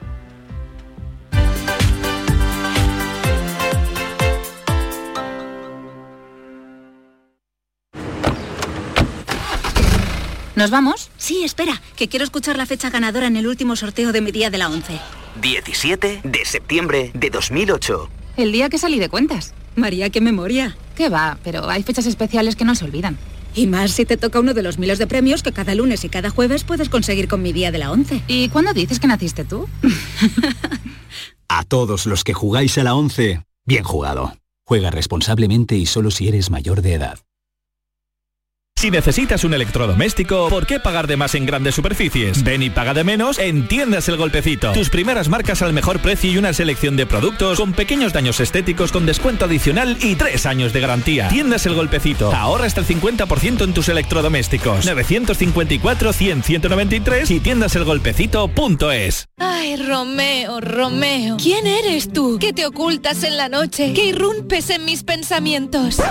¿Nos 10.63 10.71
vamos? 10.71 11.11
Sí, 11.17 11.43
espera, 11.43 11.81
que 11.97 12.07
quiero 12.07 12.23
escuchar 12.23 12.55
la 12.55 12.65
fecha 12.65 12.89
ganadora 12.89 13.27
en 13.27 13.35
el 13.35 13.47
último 13.47 13.75
sorteo 13.75 14.13
de 14.13 14.21
mi 14.21 14.31
día 14.31 14.49
de 14.49 14.57
la 14.57 14.69
11. 14.69 14.97
17 15.41 16.21
de 16.23 16.45
septiembre 16.45 17.11
de 17.13 17.29
2008. 17.29 18.09
El 18.37 18.53
día 18.53 18.69
que 18.69 18.77
salí 18.77 18.97
de 18.97 19.09
cuentas. 19.09 19.53
María, 19.75 20.09
qué 20.09 20.21
memoria. 20.21 20.77
Qué 20.95 21.09
va, 21.09 21.37
pero 21.43 21.69
hay 21.69 21.83
fechas 21.83 22.05
especiales 22.05 22.55
que 22.55 22.63
no 22.63 22.75
se 22.75 22.85
olvidan. 22.85 23.17
Y 23.53 23.67
más 23.67 23.91
si 23.91 24.05
te 24.05 24.15
toca 24.15 24.39
uno 24.39 24.53
de 24.53 24.63
los 24.63 24.79
miles 24.79 24.99
de 24.99 25.05
premios 25.05 25.43
que 25.43 25.51
cada 25.51 25.75
lunes 25.75 26.05
y 26.05 26.07
cada 26.07 26.29
jueves 26.29 26.63
puedes 26.63 26.87
conseguir 26.87 27.27
con 27.27 27.41
mi 27.41 27.51
día 27.51 27.69
de 27.69 27.79
la 27.79 27.91
11. 27.91 28.23
¿Y 28.29 28.47
cuándo 28.47 28.71
dices 28.71 29.01
que 29.01 29.07
naciste 29.07 29.43
tú? 29.43 29.67
a 31.49 31.65
todos 31.65 32.05
los 32.05 32.23
que 32.23 32.33
jugáis 32.33 32.77
a 32.77 32.85
la 32.85 32.95
11, 32.95 33.43
bien 33.65 33.83
jugado. 33.83 34.37
Juega 34.65 34.91
responsablemente 34.91 35.75
y 35.75 35.87
solo 35.87 36.09
si 36.09 36.29
eres 36.29 36.49
mayor 36.49 36.81
de 36.81 36.93
edad. 36.93 37.19
Si 38.83 38.91
necesitas 38.91 39.45
un 39.45 39.53
electrodoméstico, 39.53 40.49
¿por 40.49 40.67
qué 40.67 40.77
pagar 40.77 41.07
de 41.07 41.15
más 41.15 41.35
en 41.35 41.45
grandes 41.45 41.73
superficies? 41.73 42.43
Ven 42.43 42.63
y 42.63 42.69
paga 42.69 42.93
de 42.93 43.05
menos 43.05 43.39
en 43.39 43.65
Tiendas 43.65 44.09
El 44.09 44.17
Golpecito. 44.17 44.73
Tus 44.73 44.89
primeras 44.89 45.29
marcas 45.29 45.61
al 45.61 45.71
mejor 45.71 46.01
precio 46.01 46.29
y 46.29 46.37
una 46.37 46.51
selección 46.51 46.97
de 46.97 47.05
productos 47.05 47.61
con 47.61 47.71
pequeños 47.71 48.11
daños 48.11 48.41
estéticos 48.41 48.91
con 48.91 49.05
descuento 49.05 49.45
adicional 49.45 49.95
y 50.01 50.15
tres 50.15 50.45
años 50.45 50.73
de 50.73 50.81
garantía. 50.81 51.29
Tiendas 51.29 51.65
El 51.65 51.75
Golpecito. 51.75 52.35
Ahorra 52.35 52.65
hasta 52.65 52.81
el 52.81 52.87
50% 52.87 53.63
en 53.63 53.73
tus 53.73 53.87
electrodomésticos. 53.87 54.85
954-100-193 54.85 57.31
y 57.31 57.39
tiendaselgolpecito.es. 57.39 59.29
Ay, 59.37 59.77
Romeo, 59.77 60.59
Romeo. 60.59 61.37
¿Quién 61.41 61.67
eres 61.67 62.11
tú? 62.11 62.37
¿Qué 62.37 62.51
te 62.51 62.65
ocultas 62.65 63.23
en 63.23 63.37
la 63.37 63.47
noche? 63.47 63.93
¿Qué 63.93 64.07
irrumpes 64.07 64.69
en 64.71 64.83
mis 64.83 65.03
pensamientos? 65.03 66.01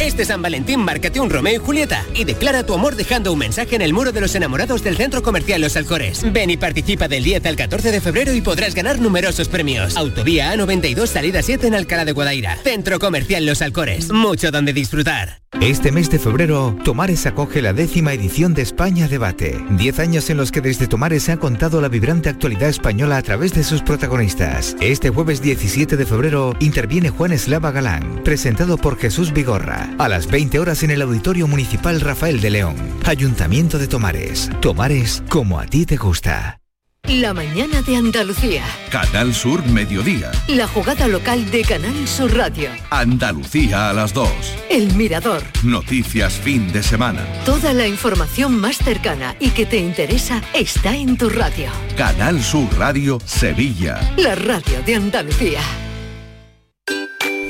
Este 0.00 0.26
San 0.26 0.42
Valentín, 0.42 0.80
márcate 0.80 1.18
un 1.18 1.30
Romeo 1.30 1.54
y 1.54 1.64
Julieta 1.64 2.04
y 2.14 2.24
declara 2.24 2.64
tu 2.64 2.74
amor 2.74 2.96
dejando 2.96 3.32
un 3.32 3.38
mensaje 3.38 3.76
en 3.76 3.82
el 3.82 3.92
muro 3.92 4.12
de 4.12 4.20
los 4.20 4.34
enamorados 4.34 4.82
del 4.82 4.96
Centro 4.96 5.22
Comercial 5.22 5.60
Los 5.60 5.76
Alcores. 5.76 6.24
Ven 6.32 6.50
y 6.50 6.56
participa 6.56 7.08
del 7.08 7.24
10 7.24 7.46
al 7.46 7.56
14 7.56 7.92
de 7.92 8.00
febrero 8.00 8.32
y 8.34 8.40
podrás 8.40 8.74
ganar 8.74 9.00
numerosos 9.00 9.48
premios. 9.48 9.96
Autovía 9.96 10.54
A92, 10.54 11.06
salida 11.06 11.42
7 11.42 11.66
en 11.66 11.74
Alcalá 11.74 12.04
de 12.04 12.12
Guadaira. 12.12 12.56
Centro 12.62 12.98
Comercial 12.98 13.46
Los 13.46 13.62
Alcores. 13.62 14.10
Mucho 14.10 14.50
donde 14.50 14.72
disfrutar. 14.72 15.40
Este 15.60 15.90
mes 15.90 16.08
de 16.08 16.20
febrero, 16.20 16.78
Tomares 16.84 17.26
acoge 17.26 17.60
la 17.60 17.72
décima 17.72 18.12
edición 18.12 18.54
de 18.54 18.62
España 18.62 19.08
Debate. 19.08 19.58
Diez 19.70 19.98
años 19.98 20.30
en 20.30 20.36
los 20.36 20.52
que 20.52 20.60
desde 20.60 20.86
Tomares 20.86 21.24
se 21.24 21.32
ha 21.32 21.38
contado 21.38 21.80
la 21.80 21.88
vibrante 21.88 22.28
actualidad 22.28 22.68
española 22.68 23.16
a 23.16 23.22
través 23.22 23.52
de 23.52 23.64
sus 23.64 23.82
protagonistas. 23.82 24.76
Este 24.80 25.10
jueves 25.10 25.42
17 25.42 25.96
de 25.96 26.06
febrero 26.06 26.54
interviene 26.60 27.10
Juan 27.10 27.32
Eslava 27.32 27.72
Galán, 27.72 28.22
presentado 28.22 28.78
por 28.78 28.96
Jesús 28.96 29.32
Vigorra, 29.32 29.90
a 29.98 30.08
las 30.08 30.28
20 30.28 30.60
horas 30.60 30.84
en 30.84 30.92
el 30.92 31.02
Auditorio 31.02 31.48
Municipal 31.48 31.99
Rafael 32.00 32.40
de 32.40 32.50
León. 32.50 32.76
Ayuntamiento 33.04 33.78
de 33.78 33.88
Tomares. 33.88 34.50
Tomares 34.60 35.22
como 35.28 35.58
a 35.58 35.66
ti 35.66 35.86
te 35.86 35.96
gusta. 35.96 36.60
La 37.08 37.34
mañana 37.34 37.82
de 37.82 37.96
Andalucía. 37.96 38.62
Canal 38.90 39.34
Sur 39.34 39.66
Mediodía. 39.66 40.30
La 40.46 40.68
jugada 40.68 41.08
local 41.08 41.50
de 41.50 41.62
Canal 41.62 42.06
Sur 42.06 42.36
Radio. 42.36 42.70
Andalucía 42.90 43.90
a 43.90 43.92
las 43.92 44.14
2. 44.14 44.28
El 44.70 44.94
Mirador. 44.94 45.42
Noticias 45.64 46.34
fin 46.34 46.70
de 46.72 46.82
semana. 46.82 47.26
Toda 47.44 47.72
la 47.72 47.88
información 47.88 48.60
más 48.60 48.76
cercana 48.76 49.34
y 49.40 49.50
que 49.50 49.66
te 49.66 49.78
interesa 49.78 50.40
está 50.54 50.94
en 50.94 51.16
tu 51.16 51.30
radio. 51.30 51.70
Canal 51.96 52.40
Sur 52.42 52.68
Radio 52.78 53.18
Sevilla. 53.24 53.98
La 54.16 54.34
radio 54.36 54.80
de 54.86 54.94
Andalucía. 54.94 55.60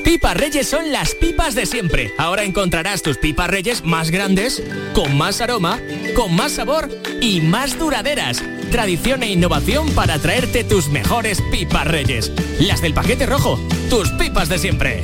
Pipas 0.03 0.35
Reyes 0.35 0.67
son 0.67 0.91
las 0.91 1.15
pipas 1.15 1.55
de 1.55 1.65
siempre. 1.65 2.13
Ahora 2.17 2.43
encontrarás 2.43 3.01
tus 3.01 3.17
pipas 3.17 3.49
Reyes 3.49 3.83
más 3.83 4.11
grandes, 4.11 4.61
con 4.93 5.17
más 5.17 5.41
aroma, 5.41 5.79
con 6.15 6.35
más 6.35 6.53
sabor 6.53 6.89
y 7.21 7.41
más 7.41 7.77
duraderas. 7.77 8.43
Tradición 8.71 9.23
e 9.23 9.31
innovación 9.31 9.89
para 9.91 10.17
traerte 10.19 10.63
tus 10.63 10.89
mejores 10.89 11.41
pipas 11.51 11.87
Reyes. 11.87 12.31
Las 12.59 12.81
del 12.81 12.93
paquete 12.93 13.25
rojo, 13.25 13.59
tus 13.89 14.09
pipas 14.11 14.49
de 14.49 14.57
siempre. 14.57 15.01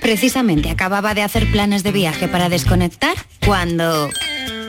Precisamente 0.00 0.70
acababa 0.70 1.14
de 1.14 1.22
hacer 1.22 1.50
planes 1.50 1.82
de 1.82 1.92
viaje 1.92 2.28
para 2.28 2.48
desconectar 2.48 3.16
cuando 3.44 4.08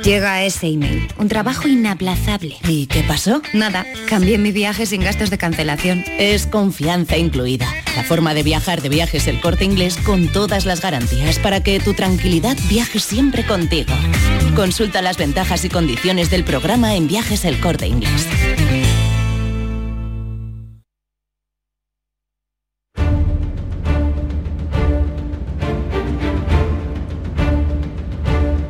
llega 0.04 0.44
ese 0.44 0.68
email. 0.68 1.08
Un 1.18 1.28
trabajo 1.28 1.68
inaplazable. 1.68 2.56
¿Y 2.68 2.88
qué 2.88 3.04
pasó? 3.04 3.42
Nada, 3.54 3.86
cambié 4.08 4.38
mi 4.38 4.52
viaje 4.52 4.86
sin 4.86 5.02
gastos 5.02 5.30
de 5.30 5.38
cancelación. 5.38 6.04
Es 6.18 6.48
confianza 6.48 7.18
incluida. 7.18 7.68
La 7.96 8.04
forma 8.04 8.34
de 8.34 8.44
viajar 8.44 8.82
de 8.82 8.90
viajes 8.90 9.28
el 9.28 9.42
corte 9.42 9.66
inglés 9.66 9.98
con 9.98 10.28
todas 10.28 10.66
las 10.66 10.82
garantías 10.82 11.40
para 11.40 11.62
que 11.62 11.80
tu 11.80 11.94
tranquilidad 11.94 12.58
viaje 12.70 13.00
siempre 13.00 13.46
contigo. 13.46 13.94
Consulta 14.56 15.02
las 15.02 15.18
ventajas 15.18 15.66
y 15.66 15.70
condiciones 15.70 16.30
del 16.30 16.44
programa 16.44 16.96
en 16.96 17.08
viajes 17.08 17.46
el 17.46 17.60
corte 17.60 17.88
inglés. 17.88 18.28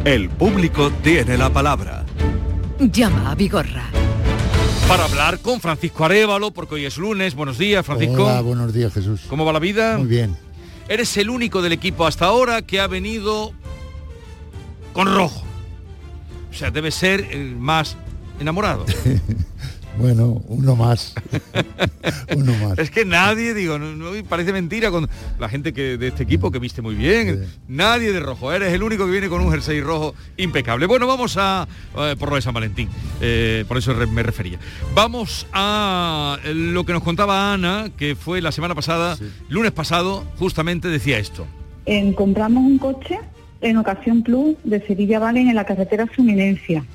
El 0.10 0.28
público 0.28 0.92
tiene 1.04 1.38
la 1.38 1.54
palabra. 1.54 2.04
Llama 2.80 3.30
a 3.30 3.36
Vigorra. 3.36 3.92
Para 4.88 5.06
hablar 5.06 5.38
con 5.38 5.62
Francisco 5.62 6.04
Arevalo, 6.04 6.50
porque 6.50 6.74
hoy 6.74 6.86
es 6.86 6.98
lunes. 6.98 7.36
Buenos 7.36 7.60
días, 7.60 7.86
Francisco. 7.86 8.26
Hola, 8.26 8.42
buenos 8.42 8.74
días, 8.74 8.92
Jesús. 8.92 9.22
¿Cómo 9.30 9.46
va 9.46 9.54
la 9.54 9.60
vida? 9.60 10.00
Muy 10.00 10.08
bien. 10.08 10.36
Eres 10.88 11.16
el 11.18 11.30
único 11.30 11.62
del 11.62 11.74
equipo 11.74 12.08
hasta 12.08 12.26
ahora 12.26 12.64
que 12.64 12.80
ha 12.80 12.88
venido 12.88 13.54
con 14.94 15.14
rojo. 15.14 15.44
O 16.50 16.56
sea, 16.56 16.72
debe 16.72 16.90
ser 16.90 17.28
el 17.30 17.56
más 17.56 17.96
enamorado. 18.40 18.88
Bueno, 20.00 20.42
uno 20.48 20.76
más. 20.78 21.14
uno 22.36 22.54
más. 22.64 22.80
Es 22.80 22.90
que 22.90 23.04
nadie, 23.06 23.54
digo, 23.54 23.78
no, 23.78 23.94
no- 23.96 24.12
parece 24.30 24.54
mentira 24.54 24.92
con 24.92 25.10
la 25.40 25.50
gente 25.50 25.74
que 25.74 25.98
de 25.98 26.08
este 26.08 26.24
equipo 26.24 26.52
que 26.52 26.60
viste 26.60 26.82
muy 26.82 26.96
bien. 26.96 27.46
Nadie 27.68 28.14
de 28.14 28.20
rojo. 28.20 28.52
Eres 28.54 28.74
el 28.74 28.82
único 28.84 29.06
que 29.06 29.12
viene 29.12 29.28
con 29.30 29.42
un 29.42 29.52
jersey 29.52 29.82
rojo 29.82 30.16
impecable. 30.38 30.86
Bueno, 30.86 31.06
vamos 31.06 31.36
a 31.38 31.68
eh, 31.98 32.16
por 32.18 32.30
lo 32.30 32.36
de 32.36 32.42
San 32.42 32.54
Valentín. 32.54 32.88
Eh, 33.20 33.66
por 33.68 33.78
eso 33.78 33.94
re- 33.94 34.08
me 34.08 34.24
refería. 34.24 34.58
Vamos 34.96 35.46
a 35.54 36.38
lo 36.46 36.86
que 36.86 36.94
nos 36.94 37.04
contaba 37.04 37.54
Ana, 37.54 37.90
que 37.98 38.16
fue 38.16 38.42
la 38.42 38.52
semana 38.54 38.76
pasada, 38.76 39.18
lunes 39.50 39.72
pasado, 39.74 40.24
justamente 40.38 40.88
decía 40.88 41.18
esto. 41.20 41.46
Eh, 41.86 42.14
compramos 42.16 42.64
un 42.64 42.78
coche 42.78 43.20
en 43.62 43.76
Ocasión 43.78 44.24
Plus 44.24 44.56
de 44.64 44.80
Sevilla 44.88 45.20
Valen 45.20 45.50
en 45.50 45.56
la 45.56 45.66
carretera 45.66 46.08
Suminencia 46.16 46.86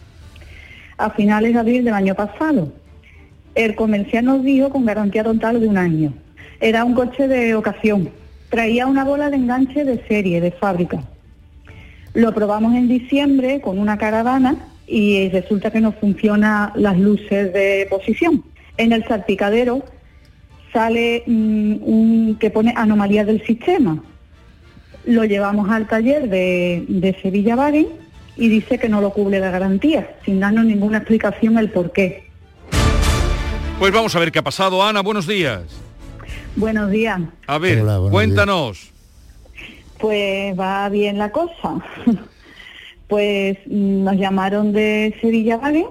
a 0.96 1.10
finales 1.10 1.52
de 1.52 1.58
abril 1.58 1.84
del 1.84 1.92
año 1.94 2.14
pasado. 2.14 2.72
El 3.54 3.74
comercial 3.74 4.24
nos 4.24 4.42
dijo 4.42 4.70
con 4.70 4.84
garantía 4.84 5.22
total 5.22 5.60
de 5.60 5.68
un 5.68 5.78
año. 5.78 6.12
Era 6.60 6.84
un 6.84 6.94
coche 6.94 7.28
de 7.28 7.54
ocasión. 7.54 8.10
Traía 8.48 8.86
una 8.86 9.04
bola 9.04 9.30
de 9.30 9.36
enganche 9.36 9.84
de 9.84 10.02
serie, 10.06 10.40
de 10.40 10.50
fábrica. 10.50 11.02
Lo 12.14 12.32
probamos 12.32 12.74
en 12.74 12.88
diciembre 12.88 13.60
con 13.60 13.78
una 13.78 13.98
caravana 13.98 14.56
y 14.86 15.28
resulta 15.30 15.70
que 15.70 15.80
no 15.80 15.92
funciona 15.92 16.72
las 16.76 16.98
luces 16.98 17.52
de 17.52 17.86
posición. 17.90 18.44
En 18.76 18.92
el 18.92 19.04
salpicadero 19.04 19.84
sale 20.72 21.22
mm, 21.26 21.76
un 21.82 22.36
que 22.38 22.50
pone 22.50 22.74
anomalías 22.76 23.26
del 23.26 23.44
sistema. 23.44 24.02
Lo 25.06 25.24
llevamos 25.24 25.70
al 25.70 25.86
taller 25.86 26.28
de, 26.28 27.16
Sevilla 27.22 27.56
Vagen 27.56 27.86
y 28.36 28.48
dice 28.48 28.78
que 28.78 28.88
no 28.88 29.00
lo 29.00 29.10
cubre 29.10 29.38
la 29.38 29.50
garantía, 29.50 30.16
sin 30.24 30.40
darnos 30.40 30.64
ninguna 30.64 30.98
explicación 30.98 31.58
el 31.58 31.70
por 31.70 31.92
qué. 31.92 32.24
Pues 33.78 33.92
vamos 33.92 34.14
a 34.14 34.20
ver 34.20 34.30
qué 34.30 34.38
ha 34.38 34.42
pasado. 34.42 34.82
Ana, 34.82 35.02
buenos 35.02 35.26
días. 35.26 35.62
Buenos 36.56 36.90
días. 36.90 37.20
A 37.46 37.58
ver, 37.58 37.82
Hola, 37.82 38.10
cuéntanos. 38.10 38.90
Pues 39.98 40.58
va 40.58 40.88
bien 40.88 41.18
la 41.18 41.32
cosa. 41.32 41.84
pues 43.08 43.58
mm, 43.66 44.04
nos 44.04 44.16
llamaron 44.16 44.72
de 44.72 45.16
Sevilla 45.20 45.56
Vagen 45.56 45.86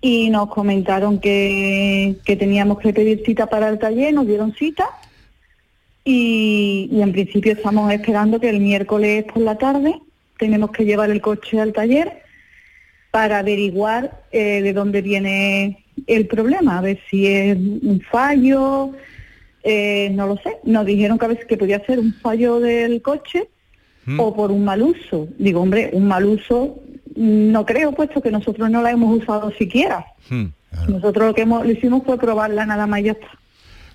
y 0.00 0.30
nos 0.30 0.48
comentaron 0.48 1.20
que, 1.20 2.16
que 2.24 2.36
teníamos 2.36 2.78
que 2.78 2.92
pedir 2.92 3.22
cita 3.24 3.46
para 3.46 3.68
el 3.68 3.78
taller, 3.78 4.14
nos 4.14 4.26
dieron 4.26 4.54
cita 4.54 4.88
y, 6.04 6.88
y 6.90 7.02
en 7.02 7.12
principio 7.12 7.52
estamos 7.52 7.92
esperando 7.92 8.40
que 8.40 8.48
el 8.48 8.60
miércoles 8.60 9.24
por 9.24 9.42
la 9.42 9.58
tarde 9.58 10.00
tenemos 10.38 10.70
que 10.70 10.86
llevar 10.86 11.10
el 11.10 11.20
coche 11.20 11.60
al 11.60 11.74
taller 11.74 12.22
para 13.10 13.40
averiguar 13.40 14.22
eh, 14.32 14.62
de 14.62 14.72
dónde 14.72 15.02
viene 15.02 15.84
el 16.06 16.26
problema, 16.26 16.78
a 16.78 16.80
ver 16.80 17.00
si 17.10 17.26
es 17.26 17.56
un 17.56 18.02
fallo, 18.10 18.92
eh, 19.62 20.10
no 20.12 20.26
lo 20.26 20.36
sé. 20.36 20.56
Nos 20.64 20.86
dijeron 20.86 21.18
que 21.18 21.24
a 21.24 21.28
veces 21.28 21.44
que 21.46 21.56
podía 21.56 21.84
ser 21.84 21.98
un 21.98 22.14
fallo 22.14 22.60
del 22.60 23.02
coche 23.02 23.48
o 24.18 24.34
por 24.34 24.50
un 24.50 24.64
mal 24.64 24.82
uso. 24.82 25.28
Digo, 25.38 25.60
hombre, 25.60 25.90
un 25.92 26.08
mal 26.08 26.24
uso 26.24 26.80
mm, 27.14 27.52
no 27.52 27.64
creo, 27.64 27.92
puesto 27.92 28.20
que 28.20 28.30
nosotros 28.30 28.70
no 28.70 28.82
la 28.82 28.90
hemos 28.90 29.22
usado 29.22 29.52
siquiera. 29.52 30.04
Hmm. 30.28 30.46
Nosotros 30.88 31.28
lo 31.28 31.34
que 31.34 31.42
hemos, 31.42 31.64
lo 31.64 31.72
hicimos 31.72 32.02
fue 32.04 32.18
probarla 32.18 32.64
nada 32.66 32.86
más 32.86 33.00
y 33.00 33.04
ya 33.04 33.12
está. 33.12 33.28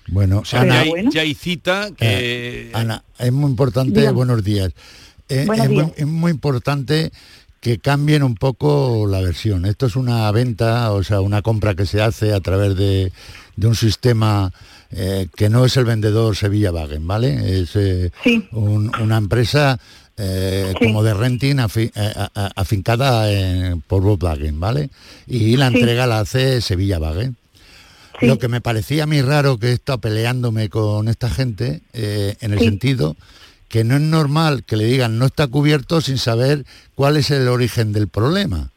Bueno, 0.08 0.38
O 0.38 0.44
sea, 0.44 0.60
Ana, 0.60 0.84
ya, 0.84 0.92
hay, 0.94 1.08
ya 1.10 1.20
hay 1.22 1.34
cita 1.34 1.88
que... 1.96 2.68
Eh, 2.68 2.70
Ana, 2.72 3.02
es 3.18 3.32
muy 3.32 3.50
importante, 3.50 3.98
Dígame. 4.00 4.14
buenos 4.16 4.44
días. 4.44 4.72
Eh, 5.28 5.44
Buenos 5.46 5.66
es, 5.66 5.72
muy, 5.72 5.84
días. 5.84 5.92
es 5.96 6.06
muy 6.06 6.30
importante 6.30 7.10
que 7.66 7.78
cambien 7.80 8.22
un 8.22 8.36
poco 8.36 9.08
la 9.10 9.20
versión. 9.20 9.66
Esto 9.66 9.86
es 9.86 9.96
una 9.96 10.30
venta, 10.30 10.92
o 10.92 11.02
sea, 11.02 11.20
una 11.20 11.42
compra 11.42 11.74
que 11.74 11.84
se 11.84 12.00
hace 12.00 12.32
a 12.32 12.38
través 12.38 12.76
de, 12.76 13.10
de 13.56 13.66
un 13.66 13.74
sistema 13.74 14.52
eh, 14.92 15.26
que 15.34 15.48
no 15.48 15.64
es 15.64 15.76
el 15.76 15.84
vendedor 15.84 16.36
Sevilla 16.36 16.70
Wagen, 16.70 17.08
¿vale? 17.08 17.60
Es 17.60 17.74
eh, 17.74 18.12
un- 18.52 18.92
una 19.02 19.16
empresa 19.16 19.80
eh, 20.16 20.74
como 20.78 21.02
de 21.02 21.12
renting 21.14 21.56
afi- 21.56 21.90
afincada 22.54 23.32
en- 23.32 23.80
por 23.80 24.00
Volkswagen, 24.00 24.60
¿vale? 24.60 24.88
Y 25.26 25.56
la 25.56 25.68
Sí. 25.70 25.78
entrega 25.78 26.06
la 26.06 26.20
hace 26.20 26.60
Sevilla 26.60 27.00
Wagen. 27.00 27.34
Lo 28.20 28.38
que 28.38 28.46
me 28.46 28.60
parecía 28.60 29.02
a 29.02 29.06
mí 29.06 29.20
raro 29.22 29.58
que 29.58 29.70
he 29.70 29.72
estado 29.72 29.98
peleándome 30.00 30.68
con 30.68 31.08
esta 31.08 31.28
gente, 31.30 31.82
en 31.92 32.52
el 32.52 32.60
sentido 32.60 33.16
que 33.76 33.84
no 33.84 33.96
es 33.96 34.00
normal 34.00 34.64
que 34.64 34.74
le 34.74 34.86
digan 34.86 35.18
no 35.18 35.26
está 35.26 35.48
cubierto 35.48 36.00
sin 36.00 36.16
saber 36.16 36.64
cuál 36.94 37.18
es 37.18 37.30
el 37.30 37.46
origen 37.46 37.92
del 37.92 38.08
problema. 38.08 38.70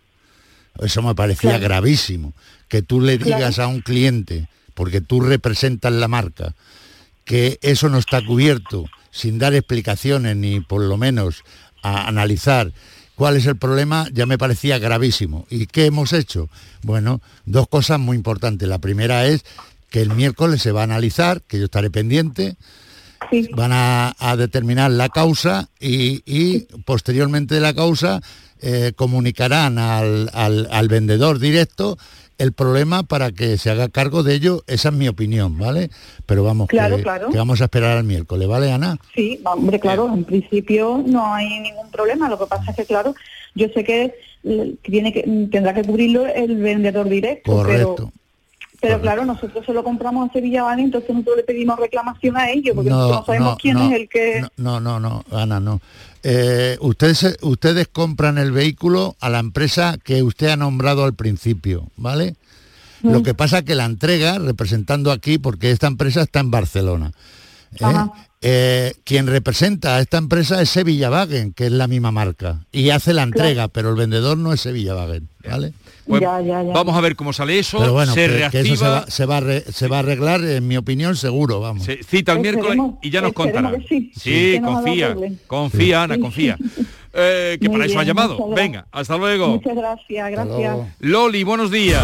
Eso 0.77 1.01
me 1.01 1.15
parecía 1.15 1.51
Claro. 1.51 1.63
gravísimo. 1.63 2.33
Que 2.67 2.81
tú 2.81 2.99
le 2.99 3.17
Claro. 3.17 3.37
digas 3.37 3.59
a 3.59 3.67
un 3.67 3.79
cliente, 3.79 4.49
porque 4.73 4.99
tú 4.99 5.21
representas 5.21 5.93
la 5.93 6.09
marca, 6.09 6.53
que 7.23 7.59
eso 7.61 7.87
no 7.87 7.97
está 7.97 8.21
cubierto 8.25 8.87
sin 9.09 9.39
dar 9.39 9.53
explicaciones 9.53 10.35
ni 10.35 10.59
por 10.59 10.81
lo 10.81 10.97
menos 10.97 11.45
a 11.81 12.09
analizar 12.09 12.73
cuál 13.15 13.37
es 13.37 13.45
el 13.45 13.55
problema, 13.55 14.05
ya 14.11 14.25
me 14.25 14.37
parecía 14.37 14.79
gravísimo. 14.79 15.47
¿Y 15.49 15.67
qué 15.67 15.85
hemos 15.85 16.11
hecho? 16.11 16.49
Bueno, 16.83 17.21
dos 17.45 17.69
cosas 17.69 18.01
muy 18.01 18.17
importantes. 18.17 18.67
La 18.67 18.79
primera 18.79 19.25
es 19.27 19.45
que 19.89 20.01
el 20.01 20.09
miércoles 20.09 20.61
se 20.61 20.73
va 20.73 20.81
a 20.81 20.83
analizar, 20.83 21.41
que 21.43 21.57
yo 21.57 21.63
estaré 21.65 21.89
pendiente, 21.89 22.57
van 23.53 23.71
a, 23.73 24.15
a 24.19 24.35
determinar 24.35 24.91
la 24.91 25.09
causa 25.09 25.69
y, 25.79 26.21
y 26.25 26.67
posteriormente 26.85 27.55
de 27.55 27.61
la 27.61 27.73
causa 27.73 28.21
eh, 28.61 28.93
comunicarán 28.95 29.77
al, 29.77 30.29
al- 30.33 30.67
al 30.71 30.87
vendedor 30.87 31.39
directo 31.39 31.97
el 32.37 32.53
problema 32.53 33.03
para 33.03 33.31
que 33.33 33.57
se 33.57 33.69
haga 33.69 33.89
cargo 33.89 34.23
de 34.23 34.33
ello. 34.35 34.63
Esa 34.67 34.89
es 34.89 34.95
mi 34.95 35.07
opinión, 35.09 35.57
¿vale? 35.57 35.89
Pero 36.25 36.43
vamos, 36.43 36.67
Claro, 36.69 36.95
que, 36.97 37.03
claro. 37.03 37.29
que 37.29 37.37
vamos 37.37 37.59
a 37.61 37.65
esperar 37.65 37.97
al 37.97 38.05
miércoles, 38.05 38.47
¿vale, 38.47 38.71
Ana? 38.71 38.97
Sí, 39.13 39.41
hombre, 39.43 39.77
claro, 39.79 40.09
en 40.13 40.23
principio 40.23 41.03
no 41.05 41.33
hay 41.33 41.59
ningún 41.59 41.89
problema. 41.91 42.29
Lo 42.29 42.39
que 42.39 42.45
pasa 42.45 42.71
es 42.71 42.77
que, 42.77 42.85
claro, 42.85 43.13
yo 43.55 43.67
sé 43.73 43.83
que 43.83 44.13
eh, 44.45 44.75
tiene 44.83 45.11
que 45.11 45.23
tendrá 45.51 45.73
que 45.73 45.83
cubrirlo 45.83 46.25
el 46.27 46.55
vendedor 46.57 47.09
directo, 47.09 47.51
Correcto. 47.51 47.95
pero 47.97 48.13
Pero 48.81 49.01
claro, 49.01 49.25
nosotros 49.25 49.65
se 49.65 49.73
lo 49.73 49.83
compramos 49.83 50.29
a 50.29 50.33
Sevilla 50.33 50.63
Vale, 50.63 50.83
entonces 50.83 51.09
nosotros 51.09 51.37
le 51.37 51.43
pedimos 51.43 51.77
reclamación 51.77 52.37
a 52.37 52.49
ellos, 52.49 52.75
porque 52.75 52.89
no 52.89 53.25
sabemos 53.25 53.57
quién 53.61 53.75
no, 53.75 53.89
es 53.89 53.93
el 53.93 54.09
que... 54.09 54.41
No, 54.57 54.79
no, 54.79 54.99
no, 54.99 55.25
Ana, 55.31 55.59
no. 55.59 55.81
Eh, 56.23 56.77
ustedes, 56.81 57.37
ustedes 57.41 57.87
compran 57.87 58.37
el 58.37 58.51
vehículo 58.51 59.15
a 59.19 59.29
la 59.29 59.39
empresa 59.39 59.97
que 60.03 60.23
usted 60.23 60.47
ha 60.47 60.57
nombrado 60.57 61.03
al 61.03 61.13
principio, 61.13 61.87
¿vale? 61.97 62.35
Mm. 63.01 63.11
Lo 63.11 63.23
que 63.23 63.33
pasa 63.33 63.63
que 63.63 63.75
la 63.75 63.85
entrega, 63.85 64.39
representando 64.39 65.11
aquí, 65.11 65.37
porque 65.37 65.71
esta 65.71 65.87
empresa 65.87 66.21
está 66.21 66.39
en 66.39 66.51
Barcelona. 66.51 67.11
¿eh? 67.79 67.85
Eh, 68.41 68.93
quien 69.03 69.27
representa 69.27 69.97
a 69.97 69.99
esta 69.99 70.17
empresa 70.17 70.61
es 70.61 70.69
Sevilla 70.69 71.09
Wagen, 71.09 71.53
que 71.53 71.65
es 71.65 71.71
la 71.71 71.87
misma 71.87 72.11
marca, 72.11 72.65
y 72.71 72.89
hace 72.91 73.13
la 73.13 73.23
entrega, 73.23 73.67
pero 73.67 73.89
el 73.89 73.95
vendedor 73.95 74.37
no 74.37 74.53
es 74.53 74.61
Sevilla 74.61 74.95
Wagen, 74.95 75.27
¿vale? 75.43 75.73
Pues 76.09 76.21
Ya, 76.21 76.41
ya, 76.41 76.63
ya. 76.63 76.73
Vamos 76.73 76.95
a 76.97 77.01
ver 77.01 77.15
cómo 77.15 77.31
sale 77.33 77.59
eso, 77.59 77.77
Pero 77.77 77.93
bueno, 77.93 78.13
se 78.13 78.49
que- 78.51 78.59
eso 78.61 78.75
se 78.75 78.83
va, 78.87 79.05
se 79.07 79.25
va 79.27 79.37
a 79.37 79.41
re- 79.41 79.61
se 79.71 79.87
va 79.87 79.97
a 79.97 79.99
arreglar, 79.99 80.43
en 80.43 80.67
mi 80.67 80.75
opinión, 80.75 81.15
seguro, 81.15 81.59
vamos. 81.59 81.83
se 81.85 82.01
cita 82.03 82.31
el 82.33 82.39
miércoles 82.39 82.77
y 83.03 83.11
ya 83.11 83.21
nos 83.21 83.33
contará. 83.33 83.71
sí, 83.87 84.59
confía, 84.63 85.15
confía, 85.45 86.03
Ana, 86.03 86.17
confía. 86.19 86.57
Eh, 87.13 87.57
que 87.61 87.69
Muy 87.69 87.77
para 87.77 87.85
eso 87.89 87.99
ha 87.99 88.03
llamado. 88.03 88.49
Venga, 88.55 88.87
hasta 88.91 89.17
luego. 89.17 89.47
Muchas 89.49 89.75
gracias, 89.75 90.31
gracias. 90.31 90.77
Loli, 90.99 91.43
buenos 91.43 91.69
días. 91.71 92.03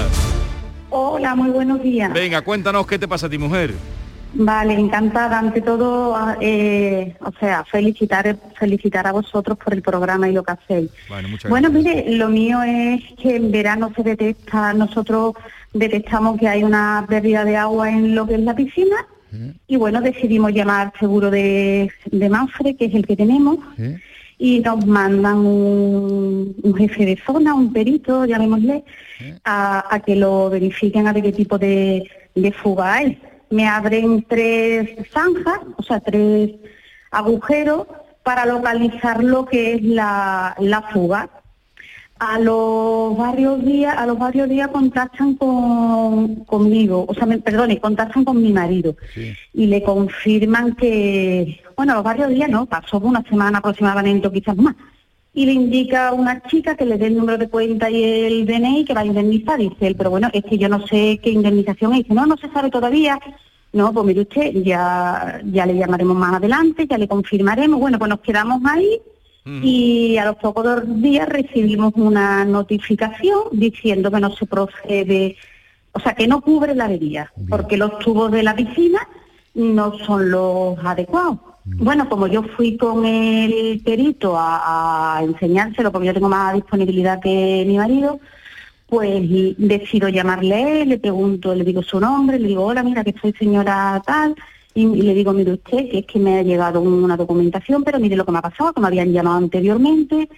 Hola, 0.91 1.35
muy 1.35 1.49
buenos 1.49 1.81
días. 1.81 2.13
Venga, 2.13 2.41
cuéntanos 2.43 2.85
qué 2.87 2.97
te 2.99 3.07
pasa 3.07 3.25
a 3.25 3.29
ti, 3.29 3.37
mujer. 3.39 3.73
Vale, 4.37 4.73
encantada. 4.73 5.39
Ante 5.39 5.61
todo, 5.61 6.15
a- 6.15 6.37
eh, 6.41 7.15
o 7.21 7.31
sea, 7.39 7.63
felicitar, 7.63 8.35
felicitar 8.59 9.07
a 9.07 9.11
vosotros 9.13 9.57
por 9.57 9.73
el 9.73 9.81
programa 9.81 10.27
y 10.29 10.33
lo 10.33 10.43
que 10.43 10.51
hacéis. 10.51 10.89
Bueno, 11.07 11.29
Bueno, 11.49 11.69
mire, 11.69 12.05
lo 12.17 12.29
mío 12.29 12.61
es 12.63 13.01
que 13.21 13.37
en 13.37 13.51
verano 13.51 13.91
se 13.95 14.03
detecta, 14.03 14.73
nosotros 14.73 15.33
detectamos 15.73 16.37
que 16.39 16.47
hay 16.47 16.63
una 16.63 17.05
pérdida 17.07 17.45
de 17.45 17.55
agua 17.57 17.89
en 17.89 18.13
lo 18.15 18.25
que 18.27 18.35
es 18.35 18.41
la 18.41 18.55
piscina 18.55 18.95
y 19.67 19.75
bueno, 19.75 19.99
decidimos 20.01 20.53
llamar 20.53 20.93
seguro 20.99 21.29
de, 21.29 21.89
de 22.11 22.29
Manfred, 22.29 22.77
que 22.77 22.85
es 22.85 22.93
el 22.95 23.05
que 23.05 23.17
tenemos, 23.17 23.57
y 24.37 24.59
nos 24.61 24.85
mandan 24.85 25.37
un, 25.39 26.55
un 26.61 26.75
jefe 26.75 27.05
de 27.05 27.17
zona, 27.25 27.53
un 27.53 27.71
perito, 27.73 28.25
llamémosle, 28.25 28.83
a, 29.43 29.93
a 29.93 29.99
que 29.99 30.15
lo 30.15 30.49
verifiquen 30.49 31.07
a 31.07 31.13
ver 31.13 31.23
qué 31.23 31.31
tipo 31.33 31.57
de, 31.57 32.09
de 32.33 32.51
fuga 32.53 32.93
hay. 32.95 33.17
Me 33.49 33.67
abren 33.67 34.23
tres 34.27 34.89
zanjas, 35.11 35.59
o 35.77 35.83
sea, 35.83 35.99
tres 35.99 36.51
agujeros 37.11 37.87
para 38.23 38.45
localizar 38.45 39.23
lo 39.23 39.45
que 39.45 39.75
es 39.75 39.83
la, 39.83 40.55
la 40.59 40.81
fuga. 40.81 41.29
A 42.17 42.39
los 42.39 43.17
varios 43.17 43.63
días, 43.65 43.95
a 43.97 44.05
los 44.05 44.17
varios 44.17 44.47
días 44.47 44.69
contactan 44.69 45.35
con, 45.35 46.45
conmigo, 46.45 47.05
o 47.07 47.13
sea, 47.13 47.25
me, 47.25 47.39
perdone, 47.39 47.79
contactan 47.79 48.23
con 48.23 48.41
mi 48.41 48.53
marido 48.53 48.95
y 49.53 49.65
le 49.67 49.83
confirman 49.83 50.75
que, 50.75 51.61
bueno, 51.75 51.91
a 51.91 51.95
los 51.95 52.05
varios 52.05 52.29
días 52.29 52.49
no, 52.49 52.65
pasó 52.67 52.99
una 52.99 53.21
semana 53.23 53.57
aproximadamente, 53.57 54.27
o 54.27 54.31
quizás 54.31 54.55
más. 54.55 54.75
Y 55.35 55.45
le 55.45 55.51
indica 55.51 56.07
a 56.07 56.13
una 56.13 56.41
chica 56.43 56.75
que 56.75 56.85
le 56.85 56.97
dé 56.97 57.07
el 57.07 57.17
número 57.17 57.37
de 57.37 57.49
cuenta 57.49 57.89
y 57.89 58.03
el 58.03 58.45
DNI 58.47 58.85
que 58.85 58.93
va 58.93 59.01
a 59.01 59.05
indemnizar. 59.05 59.59
Dice 59.59 59.85
él, 59.87 59.95
pero 59.95 60.09
bueno, 60.09 60.29
es 60.33 60.43
que 60.43 60.57
yo 60.57 60.69
no 60.69 60.87
sé 60.87 61.19
qué 61.21 61.29
indemnización 61.29 61.93
es. 61.93 61.99
Dice, 61.99 62.13
no, 62.13 62.25
no 62.25 62.37
se 62.37 62.49
sabe 62.49 62.71
todavía. 62.71 63.19
No, 63.73 63.93
pues 63.93 64.05
mire 64.05 64.21
usted, 64.21 64.53
ya, 64.63 65.41
ya 65.43 65.65
le 65.65 65.75
llamaremos 65.75 66.15
más 66.15 66.35
adelante, 66.35 66.87
ya 66.87 66.97
le 66.97 67.07
confirmaremos. 67.07 67.79
Bueno, 67.79 67.99
pues 67.99 68.09
nos 68.09 68.21
quedamos 68.21 68.61
ahí 68.65 69.01
y 69.45 70.17
a 70.17 70.25
los 70.25 70.37
pocos 70.37 70.81
días 71.01 71.29
recibimos 71.29 71.93
una 71.95 72.43
notificación 72.45 73.41
diciendo 73.51 74.09
que 74.09 74.19
no 74.19 74.35
se 74.35 74.47
procede, 74.47 75.37
o 75.91 75.99
sea, 75.99 76.15
que 76.15 76.27
no 76.27 76.41
cubre 76.41 76.73
la 76.73 76.85
avería, 76.85 77.31
porque 77.47 77.77
los 77.77 77.99
tubos 77.99 78.31
de 78.31 78.41
la 78.41 78.55
piscina 78.55 79.07
no 79.53 79.99
son 79.99 80.31
los 80.31 80.77
adecuados. 80.83 81.37
Bueno, 81.67 82.07
como 82.07 82.27
yo 82.27 82.43
fui 82.43 82.77
con 82.77 83.05
el 83.05 83.81
perito 83.83 84.35
a, 84.37 85.19
enseñárselo, 85.23 85.91
porque 85.91 86.07
yo 86.07 86.13
tengo 86.13 86.29
más 86.29 86.53
disponibilidad 86.53 87.19
que 87.19 87.63
mi 87.65 87.77
marido, 87.77 88.19
pues 88.87 89.27
decido 89.57 90.07
llamarle 90.09 90.85
le 90.85 90.99
pregunto, 90.99 91.55
le 91.55 91.63
digo 91.63 91.81
su 91.81 91.99
nombre, 91.99 92.37
le 92.37 92.49
digo, 92.49 92.65
hola, 92.65 92.83
mira, 92.83 93.03
que 93.03 93.15
soy 93.19 93.33
señora 93.33 93.99
tal, 94.05 94.35
y, 94.75 94.85
le 94.85 95.15
digo, 95.15 95.33
mire 95.33 95.53
usted, 95.53 95.89
que 95.89 95.99
es 95.99 96.05
que 96.05 96.19
me 96.19 96.37
ha 96.37 96.43
llegado 96.43 96.81
una 96.81 97.17
documentación, 97.17 97.83
pero 97.83 97.99
mire 97.99 98.15
lo 98.15 98.25
que 98.25 98.31
me 98.31 98.37
ha 98.37 98.43
pasado, 98.43 98.73
que 98.73 98.81
me 98.81 98.87
habían 98.87 99.11
llamado 99.11 99.37
anteriormente, 99.37 100.29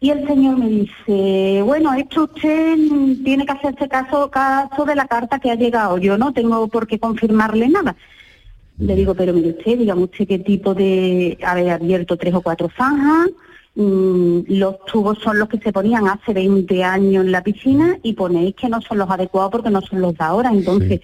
y 0.00 0.10
el 0.10 0.26
señor 0.26 0.58
me 0.58 0.68
dice, 0.68 1.62
bueno, 1.62 1.94
esto 1.94 2.24
usted 2.24 2.76
tiene 3.24 3.46
que 3.46 3.52
hacerse 3.52 3.88
caso, 3.88 4.30
caso 4.30 4.84
de 4.84 4.94
la 4.94 5.06
carta 5.06 5.38
que 5.38 5.50
ha 5.50 5.54
llegado, 5.54 5.96
yo 5.96 6.18
no 6.18 6.34
tengo 6.34 6.68
por 6.68 6.86
qué 6.86 6.98
confirmarle 6.98 7.68
nada. 7.68 7.96
Le 8.78 8.94
digo, 8.94 9.14
pero 9.14 9.32
mire 9.32 9.50
usted, 9.50 9.78
dígame 9.78 10.04
usted 10.04 10.26
qué 10.26 10.38
tipo 10.38 10.72
de 10.74 11.36
haber 11.44 11.70
abierto 11.70 12.16
tres 12.16 12.34
o 12.34 12.40
cuatro 12.40 12.70
zanjas, 12.76 13.28
mm, 13.74 14.40
los 14.48 14.84
tubos 14.84 15.18
son 15.18 15.38
los 15.38 15.48
que 15.48 15.58
se 15.58 15.72
ponían 15.72 16.06
hace 16.06 16.32
20 16.32 16.84
años 16.84 17.24
en 17.24 17.32
la 17.32 17.42
piscina 17.42 17.98
y 18.02 18.12
ponéis 18.12 18.54
que 18.54 18.68
no 18.68 18.80
son 18.80 18.98
los 18.98 19.10
adecuados 19.10 19.50
porque 19.50 19.70
no 19.70 19.80
son 19.80 20.00
los 20.00 20.16
de 20.16 20.24
ahora. 20.24 20.50
Entonces, 20.52 21.00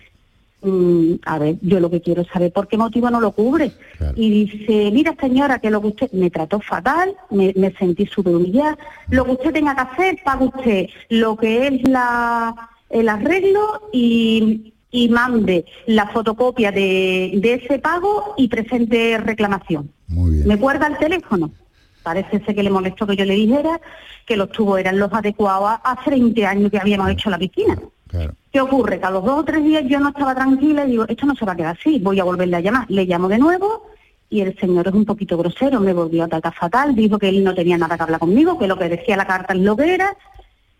mm, 0.62 1.14
a 1.26 1.38
ver, 1.40 1.56
yo 1.62 1.80
lo 1.80 1.90
que 1.90 2.00
quiero 2.00 2.22
es 2.22 2.28
saber 2.28 2.52
por 2.52 2.68
qué 2.68 2.78
motivo 2.78 3.10
no 3.10 3.20
lo 3.20 3.32
cubre. 3.32 3.72
Y 4.14 4.46
dice, 4.46 4.92
mira 4.92 5.16
señora, 5.20 5.58
que 5.58 5.70
lo 5.70 5.80
que 5.80 5.88
usted 5.88 6.12
me 6.12 6.30
trató 6.30 6.60
fatal, 6.60 7.12
me, 7.30 7.52
me 7.56 7.72
sentí 7.72 8.06
súper 8.06 8.36
humillada, 8.36 8.78
lo 9.08 9.24
que 9.24 9.32
usted 9.32 9.52
tenga 9.52 9.74
que 9.74 9.80
hacer, 9.80 10.18
paga 10.24 10.44
usted 10.44 10.86
lo 11.08 11.36
que 11.36 11.66
es 11.66 11.88
la, 11.88 12.70
el 12.88 13.08
arreglo 13.08 13.90
y, 13.92 14.73
y 14.94 15.08
mande 15.08 15.64
la 15.86 16.06
fotocopia 16.06 16.70
de, 16.70 17.32
de 17.34 17.54
ese 17.54 17.80
pago 17.80 18.34
y 18.36 18.46
presente 18.46 19.18
reclamación. 19.18 19.90
¿Me 20.46 20.54
guarda 20.54 20.86
el 20.86 20.96
teléfono? 20.98 21.50
Parece 22.04 22.38
ser 22.44 22.54
que 22.54 22.62
le 22.62 22.70
molestó 22.70 23.04
que 23.04 23.16
yo 23.16 23.24
le 23.24 23.34
dijera 23.34 23.80
que 24.24 24.36
los 24.36 24.50
tubos 24.52 24.78
eran 24.78 25.00
los 25.00 25.12
adecuados 25.12 25.68
a- 25.68 25.74
hace 25.92 26.10
20 26.10 26.46
años 26.46 26.70
que 26.70 26.78
habíamos 26.78 27.10
hecho 27.10 27.28
la 27.28 27.38
piscina. 27.38 27.76
¿Qué 28.52 28.60
ocurre? 28.60 29.00
Que 29.00 29.06
a 29.06 29.10
los 29.10 29.24
dos 29.24 29.40
o 29.40 29.44
tres 29.44 29.64
días 29.64 29.82
yo 29.88 29.98
no 29.98 30.10
estaba 30.10 30.32
tranquila 30.32 30.84
y 30.86 30.90
digo, 30.92 31.06
esto 31.08 31.26
no 31.26 31.34
se 31.34 31.44
va 31.44 31.52
a 31.52 31.56
quedar 31.56 31.76
así, 31.76 31.98
voy 31.98 32.20
a 32.20 32.24
volverle 32.24 32.56
a 32.56 32.60
llamar. 32.60 32.86
Le 32.88 33.04
llamo 33.04 33.26
de 33.28 33.38
nuevo 33.38 33.88
y 34.30 34.42
el 34.42 34.56
señor 34.60 34.86
es 34.86 34.94
un 34.94 35.04
poquito 35.04 35.36
grosero, 35.36 35.80
me 35.80 35.92
volvió 35.92 36.22
a 36.22 36.28
tratar 36.28 36.54
fatal, 36.54 36.94
dijo 36.94 37.18
que 37.18 37.28
él 37.30 37.42
no 37.42 37.52
tenía 37.52 37.76
nada 37.78 37.96
que 37.96 38.04
hablar 38.04 38.20
conmigo, 38.20 38.58
que 38.60 38.68
lo 38.68 38.78
que 38.78 38.88
decía 38.88 39.16
la 39.16 39.26
carta 39.26 39.54
es 39.54 39.60
lo 39.60 39.76
que 39.76 39.92
era. 39.92 40.16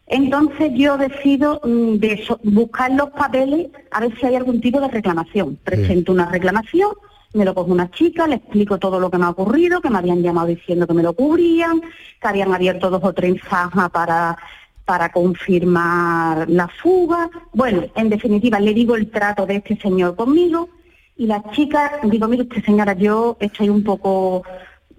Entonces 0.06 0.72
yo 0.74 0.98
decido 0.98 1.60
mm, 1.64 1.96
de 1.96 2.12
eso, 2.12 2.38
buscar 2.42 2.92
los 2.92 3.10
papeles 3.10 3.68
a 3.90 4.00
ver 4.00 4.18
si 4.18 4.26
hay 4.26 4.36
algún 4.36 4.60
tipo 4.60 4.80
de 4.80 4.88
reclamación. 4.88 5.56
Presento 5.64 6.12
una 6.12 6.26
reclamación, 6.26 6.90
me 7.32 7.44
lo 7.44 7.54
coge 7.54 7.70
una 7.70 7.90
chica, 7.90 8.26
le 8.26 8.36
explico 8.36 8.78
todo 8.78 9.00
lo 9.00 9.10
que 9.10 9.18
me 9.18 9.24
ha 9.24 9.30
ocurrido, 9.30 9.80
que 9.80 9.90
me 9.90 9.98
habían 9.98 10.22
llamado 10.22 10.48
diciendo 10.48 10.86
que 10.86 10.94
me 10.94 11.02
lo 11.02 11.14
cubrían, 11.14 11.80
que 11.80 12.28
habían 12.28 12.52
abierto 12.54 12.90
dos 12.90 13.02
o 13.02 13.12
tres 13.12 13.40
zanjas 13.48 13.90
para, 13.90 14.36
para 14.84 15.10
confirmar 15.10 16.48
la 16.48 16.68
fuga. 16.68 17.30
Bueno, 17.52 17.84
en 17.96 18.10
definitiva, 18.10 18.60
le 18.60 18.74
digo 18.74 18.96
el 18.96 19.10
trato 19.10 19.46
de 19.46 19.56
este 19.56 19.76
señor 19.76 20.16
conmigo 20.16 20.68
y 21.16 21.26
la 21.26 21.42
chica, 21.52 22.00
digo, 22.04 22.28
mire 22.28 22.42
usted 22.42 22.64
señora, 22.64 22.92
yo 22.92 23.36
estoy 23.40 23.68
un 23.68 23.82
poco 23.82 24.44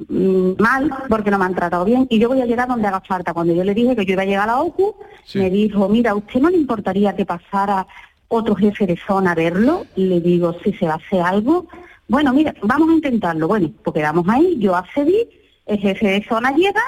mal 0.10 0.92
porque 1.10 1.32
no 1.32 1.38
me 1.38 1.46
han 1.46 1.56
tratado 1.56 1.86
bien 1.86 2.08
y 2.10 2.20
yo 2.20 2.28
voy 2.30 2.42
a 2.42 2.46
llegar 2.46 2.68
donde 2.68 2.88
haga 2.88 3.02
falta. 3.02 3.34
Cuando 3.34 3.54
yo 3.54 3.64
le 3.64 3.74
dije 3.74 3.96
que 3.96 4.06
yo 4.06 4.14
iba 4.14 4.24
a 4.24 4.26
llegar 4.26 4.44
a 4.50 4.54
la 4.54 4.62
OCU, 4.62 4.96
me 5.36 5.50
dijo, 5.50 5.88
mira, 5.90 6.12
¿a 6.12 6.16
usted 6.16 6.40
no 6.40 6.50
le 6.50 6.58
importaría 6.58 7.16
que 7.16 7.26
pasara 7.26 7.86
otro 8.28 8.56
jefe 8.56 8.86
de 8.88 8.98
zona 9.08 9.32
a 9.32 9.36
verlo? 9.36 9.86
Le 9.96 10.20
digo, 10.22 10.56
si 10.64 10.74
se 10.74 10.86
va 10.88 10.94
a 10.94 10.98
hacer 10.98 11.22
algo. 11.22 11.68
Bueno, 12.08 12.34
mira, 12.34 12.54
vamos 12.62 12.90
a 12.90 12.94
intentarlo. 12.94 13.48
Bueno, 13.48 13.72
pues 13.84 13.94
quedamos 13.96 14.28
ahí, 14.30 14.58
yo 14.60 14.76
accedí, 14.76 15.28
el 15.66 15.80
jefe 15.80 16.08
de 16.08 16.24
zona 16.28 16.52
llega 16.52 16.82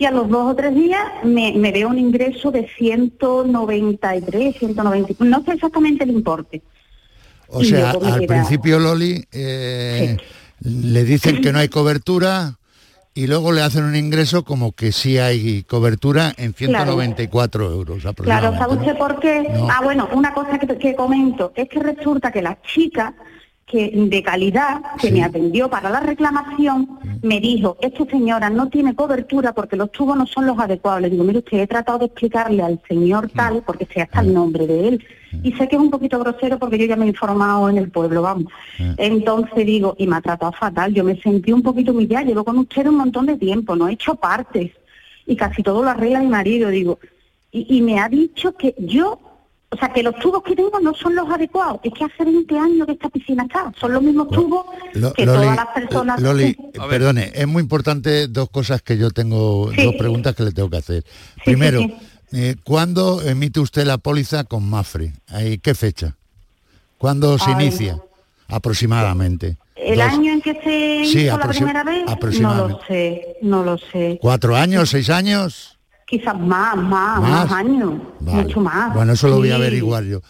y 0.00 0.04
a 0.04 0.12
los 0.12 0.28
dos 0.28 0.52
o 0.52 0.54
tres 0.54 0.74
días 0.74 1.02
me, 1.24 1.52
me 1.56 1.72
veo 1.72 1.88
un 1.88 1.98
ingreso 1.98 2.52
de 2.52 2.68
193, 2.78 4.56
190, 4.56 5.24
no 5.24 5.42
sé 5.44 5.52
exactamente 5.52 6.04
el 6.04 6.10
importe. 6.10 6.62
O 7.48 7.62
Y 7.62 7.66
sea, 7.66 7.94
me 8.00 8.08
al 8.08 8.20
queda- 8.20 8.26
principio 8.28 8.78
Loli 8.78 9.24
eh, 9.32 10.16
le 10.60 11.04
dicen 11.04 11.40
que 11.40 11.52
no 11.52 11.58
hay 11.58 11.68
cobertura 11.68 12.54
y 13.14 13.26
luego 13.26 13.52
le 13.52 13.62
hacen 13.62 13.84
un 13.84 13.96
ingreso 13.96 14.44
como 14.44 14.72
que 14.72 14.92
sí 14.92 15.18
hay 15.18 15.64
cobertura 15.64 16.32
en 16.36 16.54
194 16.54 17.70
euros 17.70 17.98
Claro, 17.98 18.10
aproximadamente. 18.10 18.58
¿sabe 18.58 18.74
usted 18.76 18.98
por 18.98 19.20
qué? 19.20 19.48
No. 19.52 19.68
Ah, 19.70 19.80
bueno, 19.82 20.08
una 20.12 20.32
cosa 20.32 20.58
que, 20.58 20.66
que 20.78 20.94
comento 20.94 21.52
es 21.56 21.68
que 21.68 21.80
resulta 21.80 22.30
que 22.30 22.42
la 22.42 22.58
chica 22.62 23.14
que 23.70 23.90
de 23.94 24.22
calidad 24.22 24.80
que 25.00 25.10
me 25.10 25.22
atendió 25.22 25.68
para 25.68 25.90
la 25.90 26.00
reclamación 26.00 26.98
me 27.22 27.38
dijo, 27.38 27.76
esta 27.80 28.04
señora 28.06 28.48
no 28.48 28.68
tiene 28.68 28.94
cobertura 28.94 29.52
porque 29.52 29.76
los 29.76 29.92
tubos 29.92 30.16
no 30.16 30.26
son 30.26 30.46
los 30.46 30.58
adecuados. 30.58 31.02
Le 31.02 31.10
digo, 31.10 31.24
mire 31.24 31.40
usted, 31.40 31.58
he 31.58 31.66
tratado 31.66 31.98
de 31.98 32.06
explicarle 32.06 32.62
al 32.62 32.80
señor 32.88 33.30
tal, 33.30 33.62
porque 33.66 33.86
sé 33.92 34.00
hasta 34.00 34.20
el 34.20 34.32
nombre 34.32 34.66
de 34.66 34.88
él, 34.88 35.04
y 35.42 35.52
sé 35.52 35.68
que 35.68 35.76
es 35.76 35.82
un 35.82 35.90
poquito 35.90 36.18
grosero 36.18 36.58
porque 36.58 36.78
yo 36.78 36.86
ya 36.86 36.96
me 36.96 37.04
he 37.04 37.08
informado 37.08 37.68
en 37.68 37.76
el 37.76 37.90
pueblo, 37.90 38.22
vamos. 38.22 38.50
Entonces 38.96 39.66
digo, 39.66 39.94
y 39.98 40.06
me 40.06 40.16
ha 40.16 40.20
tratado 40.22 40.52
fatal, 40.52 40.94
yo 40.94 41.04
me 41.04 41.20
sentí 41.20 41.52
un 41.52 41.62
poquito 41.62 41.92
humillada, 41.92 42.24
llevo 42.24 42.44
con 42.44 42.58
usted 42.58 42.86
un 42.86 42.96
montón 42.96 43.26
de 43.26 43.36
tiempo, 43.36 43.76
no 43.76 43.88
he 43.88 43.92
hecho 43.92 44.14
partes, 44.14 44.72
y 45.26 45.36
casi 45.36 45.62
todo 45.62 45.82
lo 45.82 45.90
arregla 45.90 46.20
mi 46.20 46.28
marido, 46.28 46.70
digo, 46.70 46.98
y, 47.52 47.76
y 47.76 47.82
me 47.82 48.00
ha 48.00 48.08
dicho 48.08 48.56
que 48.56 48.74
yo 48.78 49.27
O 49.70 49.76
sea, 49.76 49.92
que 49.92 50.02
los 50.02 50.14
tubos 50.18 50.42
que 50.42 50.56
tengo 50.56 50.80
no 50.80 50.94
son 50.94 51.14
los 51.14 51.28
adecuados. 51.28 51.80
Es 51.82 51.92
que 51.92 52.04
hace 52.04 52.24
20 52.24 52.58
años 52.58 52.86
que 52.86 52.92
esta 52.94 53.08
piscina 53.10 53.42
está. 53.44 53.70
Son 53.78 53.92
los 53.92 54.02
mismos 54.02 54.28
tubos 54.30 54.64
Lo- 54.94 55.12
que 55.12 55.26
Loli, 55.26 55.38
todas 55.42 55.56
las 55.56 55.66
personas... 55.68 56.20
Loli, 56.22 56.56
perdone, 56.88 57.32
es 57.34 57.46
muy 57.46 57.62
importante 57.62 58.28
dos 58.28 58.48
cosas 58.48 58.80
que 58.80 58.96
yo 58.96 59.10
tengo, 59.10 59.70
Sí. 59.74 59.84
dos 59.84 59.94
preguntas 59.96 60.34
que 60.34 60.44
le 60.44 60.52
tengo 60.52 60.70
que 60.70 60.78
hacer. 60.78 61.04
Primero, 61.44 61.80
sí, 61.80 61.94
eh, 62.32 62.56
¿cuándo 62.64 63.20
emite 63.22 63.60
usted 63.60 63.84
la 63.84 63.98
póliza 63.98 64.44
con 64.44 64.68
Mafre? 64.68 65.12
Ahí, 65.28 65.58
¿Qué 65.58 65.74
fecha? 65.74 66.16
¿Cuándo 66.96 67.36
se 67.38 67.50
Ay. 67.50 67.66
inicia? 67.66 67.98
Aproximadamente. 68.48 69.56
El 69.76 69.98
Dos- 69.98 70.08
año 70.12 70.32
en 70.32 70.40
que 70.40 70.54
se 70.54 71.10
Sí, 71.12 71.26
hizo 71.26 71.38
la 71.38 71.46
primera 71.48 71.84
vez, 71.84 72.04
no 72.40 72.54
lo 72.68 72.80
sé, 72.88 73.36
no 73.42 73.62
lo 73.62 73.78
sé. 73.78 74.18
¿Cuatro 74.20 74.56
años, 74.56 74.90
seis 74.90 75.08
años? 75.10 75.77
Quizás 76.08 76.38
más, 76.40 76.74
más, 76.76 77.20
¿Más? 77.20 77.20
más, 77.20 77.52
años, 77.52 77.94
Vale. 78.20 78.42
mucho 78.44 78.60
más. 78.60 78.94
Bueno, 78.94 79.12
eso 79.12 79.28
lo 79.28 79.36
voy 79.36 79.50
a 79.50 79.56
averiguar 79.56 80.04
yo. 80.04 80.20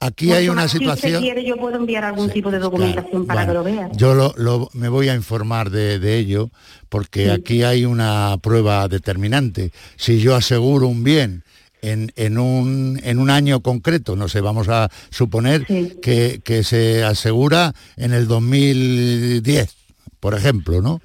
Aquí 0.00 0.26
Mucho 0.26 0.38
hay 0.38 0.48
una 0.48 0.62
más. 0.62 0.70
Si 0.70 0.78
usted 0.78 0.90
situación... 0.94 1.22
quiere, 1.22 1.44
yo 1.44 1.56
puedo 1.56 1.76
enviar 1.76 2.04
algún 2.04 2.30
tipo 2.30 2.50
de 2.50 2.58
documentación 2.58 3.26
para 3.26 3.44
Bueno, 3.46 3.62
que 3.64 3.70
lo 3.70 3.76
vea. 3.76 3.90
Yo 3.96 4.14
lo- 4.14 4.34
lo- 4.36 4.68
me 4.72 4.88
voy 4.88 5.08
a 5.08 5.14
informar 5.14 5.70
de, 5.70 5.98
de 5.98 6.18
ello 6.18 6.50
porque 6.88 7.24
Sí. 7.26 7.30
aquí 7.30 7.62
hay 7.62 7.84
una 7.84 8.36
prueba 8.42 8.86
determinante. 8.88 9.72
Si 9.96 10.20
yo 10.20 10.34
aseguro 10.36 10.86
un 10.88 11.02
bien 11.04 11.42
en, 11.82 12.12
en 12.16 12.38
un, 12.38 13.00
en 13.04 13.18
un 13.20 13.30
año 13.30 13.60
concreto, 13.60 14.16
no 14.16 14.28
sé, 14.28 14.40
vamos 14.40 14.68
a 14.68 14.88
suponer 15.10 15.66
que, 16.00 16.40
que 16.44 16.62
se 16.64 17.02
asegura 17.04 17.74
en 17.96 18.12
el 18.12 18.26
2010, 18.28 19.74
por 20.20 20.34
ejemplo, 20.34 20.82
¿no? 20.82 21.00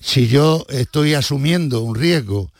Si 0.00 0.26
yo 0.28 0.66
estoy 0.68 1.14
asumiendo 1.14 1.80
un 1.82 1.94
riesgo 1.94 2.50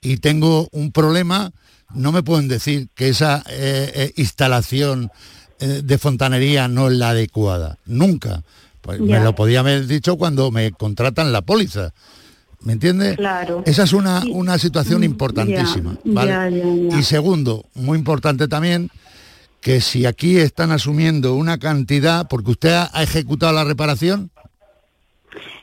y 0.00 0.16
tengo 0.18 0.68
un 0.72 0.92
problema, 0.92 1.52
no 1.94 2.12
me 2.12 2.22
pueden 2.22 2.48
decir 2.48 2.88
que 2.94 3.08
esa 3.08 3.42
eh, 3.50 3.92
eh, 3.94 4.12
instalación 4.16 5.10
eh, 5.58 5.82
de 5.84 5.98
fontanería 5.98 6.68
no 6.68 6.88
es 6.88 6.96
la 6.96 7.10
adecuada. 7.10 7.78
Nunca. 7.86 8.42
Pues 8.80 8.98
Ya. 8.98 9.18
me 9.18 9.24
lo 9.24 9.34
podía 9.34 9.60
haber 9.60 9.86
dicho 9.86 10.16
cuando 10.16 10.50
me 10.50 10.72
contratan 10.72 11.32
la 11.32 11.42
póliza. 11.42 11.92
¿Me 12.62 12.74
entiende? 12.74 13.16
Claro. 13.16 13.62
Esa 13.66 13.84
es 13.84 13.92
una, 13.92 14.22
una 14.30 14.58
situación 14.58 15.02
importantísima. 15.04 15.94
ya, 16.04 16.12
¿vale? 16.12 16.30
ya, 16.30 16.48
ya, 16.50 16.90
ya. 16.90 16.98
Y 16.98 17.02
segundo, 17.02 17.64
muy 17.74 17.98
importante 17.98 18.48
también, 18.48 18.90
que 19.60 19.80
si 19.80 20.06
aquí 20.06 20.38
están 20.38 20.70
asumiendo 20.70 21.34
una 21.34 21.58
cantidad, 21.58 22.26
porque 22.28 22.52
usted 22.52 22.72
ha, 22.72 22.90
ha 22.92 23.02
ejecutado 23.02 23.52
la 23.52 23.64
reparación, 23.64 24.30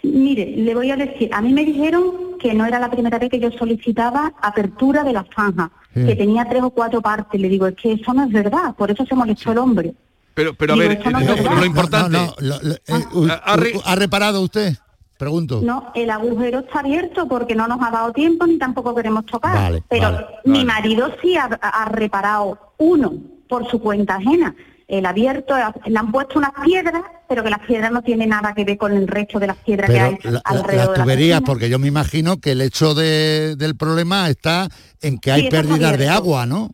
Mire, 0.03 0.45
le 0.55 0.73
voy 0.73 0.89
a 0.91 0.95
decir, 0.95 1.29
a 1.33 1.41
mí 1.41 1.51
me 1.51 1.65
dijeron 1.65 2.26
que 2.37 2.53
no 2.53 2.65
era 2.65 2.79
la 2.79 2.89
primera 2.89 3.17
vez 3.19 3.29
que 3.29 3.39
yo 3.39 3.51
solicitaba 3.51 4.33
apertura 4.41 5.03
de 5.03 5.13
la 5.13 5.23
franja, 5.23 5.71
Sí. 5.93 6.05
que 6.05 6.15
tenía 6.15 6.45
tres 6.47 6.61
o 6.63 6.69
cuatro 6.69 7.01
partes. 7.01 7.39
Le 7.41 7.49
digo, 7.49 7.65
es 7.67 7.75
que 7.75 7.93
eso 7.93 8.13
no 8.13 8.23
es 8.23 8.31
verdad, 8.31 8.75
por 8.75 8.91
eso 8.91 9.05
se 9.05 9.15
molestó 9.15 9.51
el 9.51 9.57
hombre. 9.57 9.93
Pero, 10.33 10.53
pero 10.53 10.73
a 10.73 10.75
Digo, 10.75 10.89
ver, 10.89 11.11
no 11.11 11.19
eh, 11.19 11.41
no, 11.43 11.55
lo 11.55 11.65
importante... 11.65 12.09
No, 12.11 12.25
no, 12.27 12.33
lo- 12.39 12.59
lo- 12.61 12.75
eh, 12.75 13.05
u- 13.13 13.27
¿Ha 13.43 13.55
re- 13.57 13.75
u- 13.75 13.81
¿ha 13.83 13.95
reparado 13.95 14.41
usted? 14.41 14.75
Pregunto. 15.17 15.61
No, 15.63 15.91
el 15.95 16.11
agujero 16.11 16.59
está 16.59 16.81
abierto 16.81 17.27
porque 17.27 17.55
no 17.55 17.67
nos 17.67 17.81
ha 17.81 17.89
dado 17.89 18.13
tiempo 18.13 18.45
ni 18.45 18.59
tampoco 18.59 18.93
queremos 18.93 19.25
tocar. 19.25 19.55
Vale, 19.55 19.83
Pero 19.89 20.11
vale, 20.11 20.25
mi 20.45 20.51
vale. 20.59 20.65
marido 20.65 21.11
sí 21.23 21.35
ha, 21.35 21.45
ha 21.45 21.85
reparado 21.89 22.59
uno 22.77 23.13
por 23.49 23.67
su 23.67 23.79
cuenta 23.79 24.17
ajena. 24.17 24.53
El 24.87 25.05
abierto, 25.05 25.53
le 25.85 25.99
han 25.99 26.11
puesto 26.11 26.39
unas 26.39 26.51
piedras, 26.63 27.01
pero 27.27 27.43
que 27.43 27.49
las 27.49 27.59
piedras 27.59 27.91
no 27.91 28.01
tienen 28.01 28.29
nada 28.29 28.53
que 28.53 28.63
ver 28.63 28.77
con 28.77 28.93
el 28.95 29.05
resto 29.07 29.37
de 29.37 29.47
las 29.47 29.57
piedras 29.57 29.89
que 29.89 29.93
Pero 29.97 30.05
hay 30.05 30.17
la- 30.31 30.41
alrededor 30.45 30.87
las 30.89 30.97
la 30.99 31.03
tuberías, 31.03 31.41
porque 31.41 31.69
yo 31.69 31.77
me 31.77 31.87
imagino 31.87 32.37
que 32.37 32.53
el 32.53 32.61
hecho 32.61 32.93
de- 32.95 33.55
del 33.57 33.75
problema 33.75 34.29
está 34.29 34.69
en 35.01 35.17
que 35.17 35.31
hay 35.33 35.41
Sí, 35.41 35.47
está 35.47 35.61
pérdidas 35.61 35.97
de 35.97 36.07
agua, 36.09 36.45
¿no? 36.45 36.71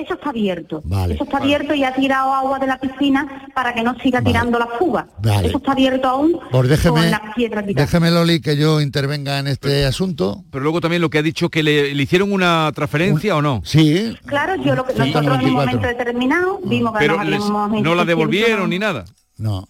Eso 0.00 0.14
está 0.14 0.30
abierto. 0.30 0.80
Vale. 0.84 1.14
Eso 1.14 1.24
está 1.24 1.38
abierto 1.38 1.74
y 1.74 1.84
ha 1.84 1.92
tirado 1.94 2.32
agua 2.34 2.58
de 2.58 2.66
la 2.66 2.78
piscina 2.78 3.48
para 3.54 3.74
que 3.74 3.82
no 3.82 3.94
siga 4.00 4.22
tirando 4.22 4.58
la 4.58 4.66
fuga. 4.78 5.06
Vale. 5.22 5.48
Eso 5.48 5.58
está 5.58 5.72
abierto 5.72 6.08
aún 6.08 6.38
Pues 6.50 6.68
déjeme, 6.68 7.00
con 7.00 7.10
las 7.10 7.20
piedras 7.34 7.64
déjeme 7.66 8.10
Loli 8.10 8.40
que 8.40 8.56
yo 8.56 8.80
intervenga 8.80 9.38
en 9.38 9.46
este 9.48 9.84
asunto. 9.86 10.44
Pero 10.50 10.62
luego 10.62 10.80
también 10.80 11.02
lo 11.02 11.10
que 11.10 11.18
ha 11.18 11.22
dicho 11.22 11.48
que 11.50 11.62
le, 11.62 11.94
le 11.94 12.02
hicieron 12.02 12.32
una 12.32 12.70
transferencia 12.74 13.36
o 13.36 13.42
no. 13.42 13.60
Sí. 13.64 14.16
Claro, 14.26 14.56
yo 14.62 14.74
lo 14.74 14.84
que 14.86 14.92
Sí, 14.94 14.98
nosotros 14.98 15.24
en 15.24 15.30
un 15.30 15.52
94. 15.54 15.54
momento 15.78 15.86
determinado 15.88 16.60
vimos 16.64 16.92
que 16.92 16.98
Pero 16.98 17.22
les- 17.24 17.40
no 17.82 17.94
la 17.94 18.04
devolvieron 18.04 18.70
ni 18.70 18.78
nada. 18.78 19.04
No. 19.38 19.66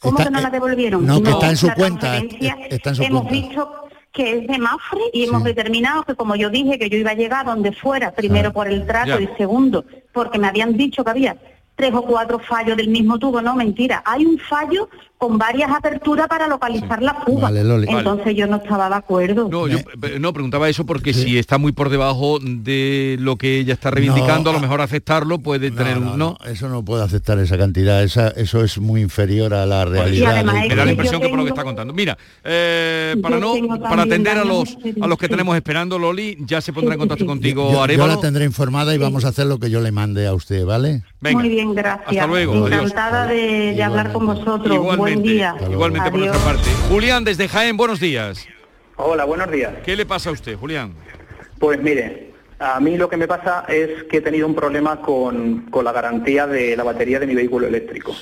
¿Cómo 0.00 0.16
Está- 0.18 0.30
que 0.30 0.34
no 0.36 0.40
la 0.40 0.50
devolvieron? 0.50 1.04
no, 1.04 1.20
que 1.22 1.30
está 1.30 1.50
en 1.50 1.56
su 1.56 1.68
cuenta, 1.72 2.18
eh, 2.18 2.28
está 2.70 2.90
en 2.90 2.96
su 2.96 3.02
hemos 3.02 3.22
cuenta. 3.26 3.48
visto 3.48 3.87
que 4.18 4.38
es 4.38 4.48
de 4.48 4.58
Mafre 4.58 5.00
y 5.12 5.26
hemos 5.26 5.44
determinado 5.44 6.02
que 6.02 6.16
como 6.16 6.34
yo 6.34 6.50
dije 6.50 6.76
que 6.76 6.90
yo 6.90 6.98
iba 6.98 7.12
a 7.12 7.14
llegar 7.14 7.46
donde 7.46 7.70
fuera, 7.70 8.10
primero 8.10 8.52
por 8.52 8.66
el 8.66 8.84
trato 8.84 9.16
Ya. 9.16 9.20
y 9.20 9.28
segundo 9.36 9.84
porque 10.12 10.40
me 10.40 10.48
habían 10.48 10.76
dicho 10.76 11.04
que 11.04 11.10
había 11.10 11.36
tres 11.76 11.94
o 11.94 12.02
cuatro 12.02 12.40
fallos 12.40 12.76
del 12.76 12.88
mismo 12.88 13.20
tubo, 13.20 13.40
no, 13.40 13.54
mentira, 13.54 14.02
hay 14.04 14.26
un 14.26 14.36
fallo 14.40 14.88
con 15.18 15.36
varias 15.36 15.70
aperturas 15.70 16.28
para 16.28 16.46
localizar 16.46 17.02
la 17.02 17.14
fuga. 17.14 17.42
Vale, 17.42 17.64
Loli. 17.64 17.88
Entonces 17.90 18.36
yo 18.36 18.46
no 18.46 18.56
estaba 18.56 18.88
de 18.88 18.94
acuerdo. 18.94 19.48
No, 19.50 19.66
yo 19.66 19.78
eh, 19.78 20.18
no 20.20 20.32
preguntaba 20.32 20.68
eso 20.68 20.86
porque 20.86 21.12
si 21.12 21.38
está 21.38 21.58
muy 21.58 21.72
por 21.72 21.90
debajo 21.90 22.38
de 22.40 23.16
lo 23.18 23.36
que 23.36 23.58
ella 23.58 23.74
está 23.74 23.90
reivindicando, 23.90 24.50
a 24.50 24.52
lo 24.52 24.60
mejor 24.60 24.80
aceptarlo 24.80 25.40
puede 25.40 25.72
tener 25.72 25.98
un 25.98 26.16
no. 26.16 26.38
Eso 26.46 26.68
no 26.68 26.84
puede 26.84 27.02
aceptar 27.02 27.38
esa 27.40 27.58
cantidad, 27.58 28.02
esa, 28.04 28.28
eso 28.28 28.62
es 28.62 28.78
muy 28.78 29.00
inferior 29.02 29.54
a 29.54 29.66
la 29.66 29.84
realidad. 29.84 30.44
Me 30.44 30.74
da 30.74 30.84
la 30.84 30.92
impresión 30.92 31.20
que 31.20 31.28
por 31.28 31.38
lo 31.38 31.44
que 31.44 31.50
está 31.50 31.64
contando. 31.64 31.92
Mira, 31.92 32.16
eh, 32.44 33.16
para 33.20 33.38
no 33.38 33.54
para 33.80 34.02
atender 34.02 34.38
a 34.38 34.44
los 34.44 34.78
a 35.00 35.06
los 35.08 35.18
que 35.18 35.28
tenemos 35.28 35.56
esperando, 35.56 35.98
Loli, 35.98 36.38
ya 36.46 36.60
se 36.60 36.72
pondrá 36.72 36.94
en 36.94 37.00
contacto 37.00 37.26
contigo 37.26 37.72
Yo, 37.72 37.86
yo 37.86 38.06
la 38.06 38.20
tendré 38.20 38.44
informada 38.44 38.94
y 38.94 38.98
vamos 38.98 39.24
a 39.24 39.28
hacer 39.28 39.46
lo 39.46 39.58
que 39.58 39.68
yo 39.68 39.80
le 39.80 39.90
mande 39.90 40.28
a 40.28 40.34
usted, 40.34 40.64
¿vale? 40.64 41.02
Venga. 41.20 41.40
Muy 41.40 41.48
bien, 41.48 41.74
gracias. 41.74 42.08
Hasta 42.08 42.26
luego, 42.28 42.66
adiós. 42.66 42.82
Encantada 42.82 43.26
de, 43.26 43.74
de 43.74 43.82
hablar 43.82 44.12
con 44.12 44.26
vosotros. 44.26 45.07
Buen 45.16 45.72
Igualmente, 45.72 46.10
por 46.10 46.20
nuestra 46.20 46.40
parte. 46.44 46.68
Julián, 46.88 47.24
desde 47.24 47.48
Jaén, 47.48 47.76
buenos 47.76 48.00
días. 48.00 48.46
Hola, 48.96 49.24
buenos 49.24 49.50
días. 49.50 49.74
¿Qué 49.84 49.96
le 49.96 50.04
pasa 50.06 50.30
a 50.30 50.32
usted, 50.32 50.56
Julián? 50.56 50.92
Pues 51.58 51.80
mire, 51.80 52.32
a 52.58 52.78
mí 52.80 52.96
lo 52.96 53.08
que 53.08 53.16
me 53.16 53.26
pasa 53.28 53.64
es 53.68 54.04
que 54.04 54.18
he 54.18 54.20
tenido 54.20 54.46
un 54.46 54.54
problema 54.54 55.00
con, 55.00 55.62
con 55.70 55.84
la 55.84 55.92
garantía 55.92 56.46
de 56.46 56.76
la 56.76 56.82
batería 56.84 57.18
de 57.20 57.26
mi 57.26 57.34
vehículo 57.34 57.66
eléctrico. 57.66 58.14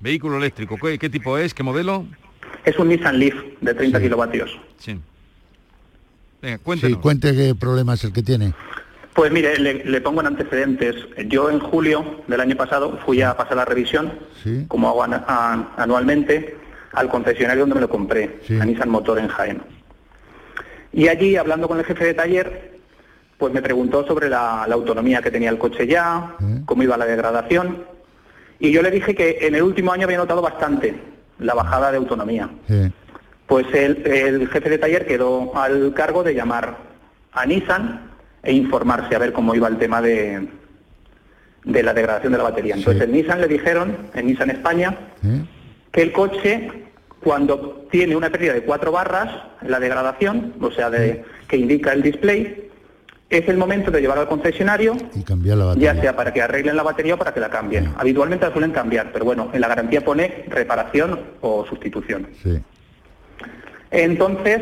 Vehículo 0.00 0.36
eléctrico, 0.36 0.76
¿qué, 0.76 0.98
qué 0.98 1.08
tipo 1.08 1.38
es? 1.38 1.54
¿Qué 1.54 1.62
modelo? 1.62 2.06
Es 2.64 2.78
un 2.78 2.88
Nissan 2.88 3.18
Leaf 3.18 3.34
de 3.60 3.74
30 3.74 4.00
kilovatios. 4.00 4.58
Sí. 4.78 4.98
Venga, 6.42 6.56
Sí, 6.58 6.62
cuéntenos. 6.62 6.98
cuente 7.00 7.34
qué 7.34 7.54
problema 7.54 7.94
es 7.94 8.04
el 8.04 8.12
que 8.12 8.22
tiene. 8.22 8.52
Pues 9.14 9.30
mire, 9.30 9.58
le, 9.58 9.84
le 9.84 10.00
pongo 10.00 10.20
en 10.20 10.26
antecedentes. 10.26 10.96
Yo 11.28 11.48
en 11.50 11.60
julio 11.60 12.22
del 12.26 12.40
año 12.40 12.56
pasado 12.56 12.98
fui 13.06 13.22
a 13.22 13.36
pasar 13.36 13.56
la 13.56 13.64
revisión, 13.64 14.12
Sí. 14.42 14.64
como 14.68 14.88
hago 14.88 15.04
an- 15.04 15.24
an- 15.28 15.68
anualmente, 15.76 16.56
al 16.92 17.08
concesionario 17.08 17.62
donde 17.62 17.76
me 17.76 17.80
lo 17.80 17.88
compré, 17.88 18.40
a 18.60 18.64
Nissan 18.64 18.88
Motor 18.90 19.18
en 19.20 19.28
Jaén. 19.28 19.62
Y 20.92 21.08
allí, 21.08 21.36
hablando 21.36 21.68
con 21.68 21.78
el 21.78 21.84
jefe 21.84 22.04
de 22.06 22.14
taller, 22.14 22.74
pues 23.38 23.52
me 23.52 23.62
preguntó 23.62 24.06
sobre 24.06 24.28
la, 24.28 24.64
la 24.68 24.74
autonomía 24.74 25.20
que 25.22 25.30
tenía 25.30 25.50
el 25.50 25.58
coche 25.58 25.86
ya, 25.86 26.34
cómo 26.66 26.82
iba 26.82 26.96
la 26.96 27.06
degradación. 27.06 27.84
Y 28.60 28.70
yo 28.72 28.82
le 28.82 28.90
dije 28.90 29.14
que 29.14 29.38
en 29.42 29.54
el 29.56 29.62
último 29.62 29.92
año 29.92 30.04
había 30.06 30.18
notado 30.18 30.40
bastante 30.42 30.94
la 31.38 31.54
bajada 31.54 31.90
de 31.90 31.98
autonomía. 31.98 32.48
Pues 33.46 33.66
el, 33.74 34.06
el 34.06 34.48
jefe 34.48 34.70
de 34.70 34.78
taller 34.78 35.06
quedó 35.06 35.56
al 35.56 35.92
cargo 35.94 36.22
de 36.22 36.34
llamar 36.34 36.76
a 37.32 37.44
Nissan 37.46 38.10
e 38.44 38.52
informarse 38.52 39.14
a 39.14 39.18
ver 39.18 39.32
cómo 39.32 39.54
iba 39.54 39.68
el 39.68 39.78
tema 39.78 40.00
de, 40.02 40.48
de 41.64 41.82
la 41.82 41.94
degradación 41.94 42.32
de 42.32 42.38
la 42.38 42.44
batería. 42.44 42.74
Entonces 42.76 43.02
en 43.02 43.12
Nissan 43.12 43.40
le 43.40 43.48
dijeron, 43.48 43.96
en 44.14 44.26
Nissan 44.26 44.50
España, 44.50 44.96
que 45.90 46.02
el 46.02 46.12
coche, 46.12 46.70
cuando 47.22 47.86
tiene 47.90 48.16
una 48.16 48.30
pérdida 48.30 48.52
de 48.52 48.62
cuatro 48.62 48.92
barras 48.92 49.30
la 49.62 49.80
degradación, 49.80 50.54
o 50.60 50.70
sea, 50.70 50.90
de, 50.90 51.24
que 51.48 51.56
indica 51.56 51.92
el 51.92 52.02
display, 52.02 52.68
es 53.30 53.48
el 53.48 53.56
momento 53.56 53.90
de 53.90 54.00
llevarlo 54.00 54.22
al 54.22 54.28
concesionario, 54.28 54.94
Y 55.14 55.22
cambiar 55.22 55.56
la 55.56 55.64
batería. 55.64 55.94
ya 55.94 56.00
sea 56.00 56.16
para 56.16 56.32
que 56.32 56.42
arreglen 56.42 56.76
la 56.76 56.82
batería 56.82 57.14
o 57.14 57.18
para 57.18 57.32
que 57.32 57.40
la 57.40 57.48
cambien. 57.48 57.92
Habitualmente 57.96 58.44
la 58.46 58.52
suelen 58.52 58.70
cambiar, 58.72 59.10
pero 59.12 59.24
bueno, 59.24 59.50
en 59.52 59.60
la 59.60 59.68
garantía 59.68 60.04
pone 60.04 60.44
reparación 60.48 61.18
o 61.40 61.64
sustitución. 61.66 62.28
Sí. 62.42 62.60
Entonces, 63.90 64.60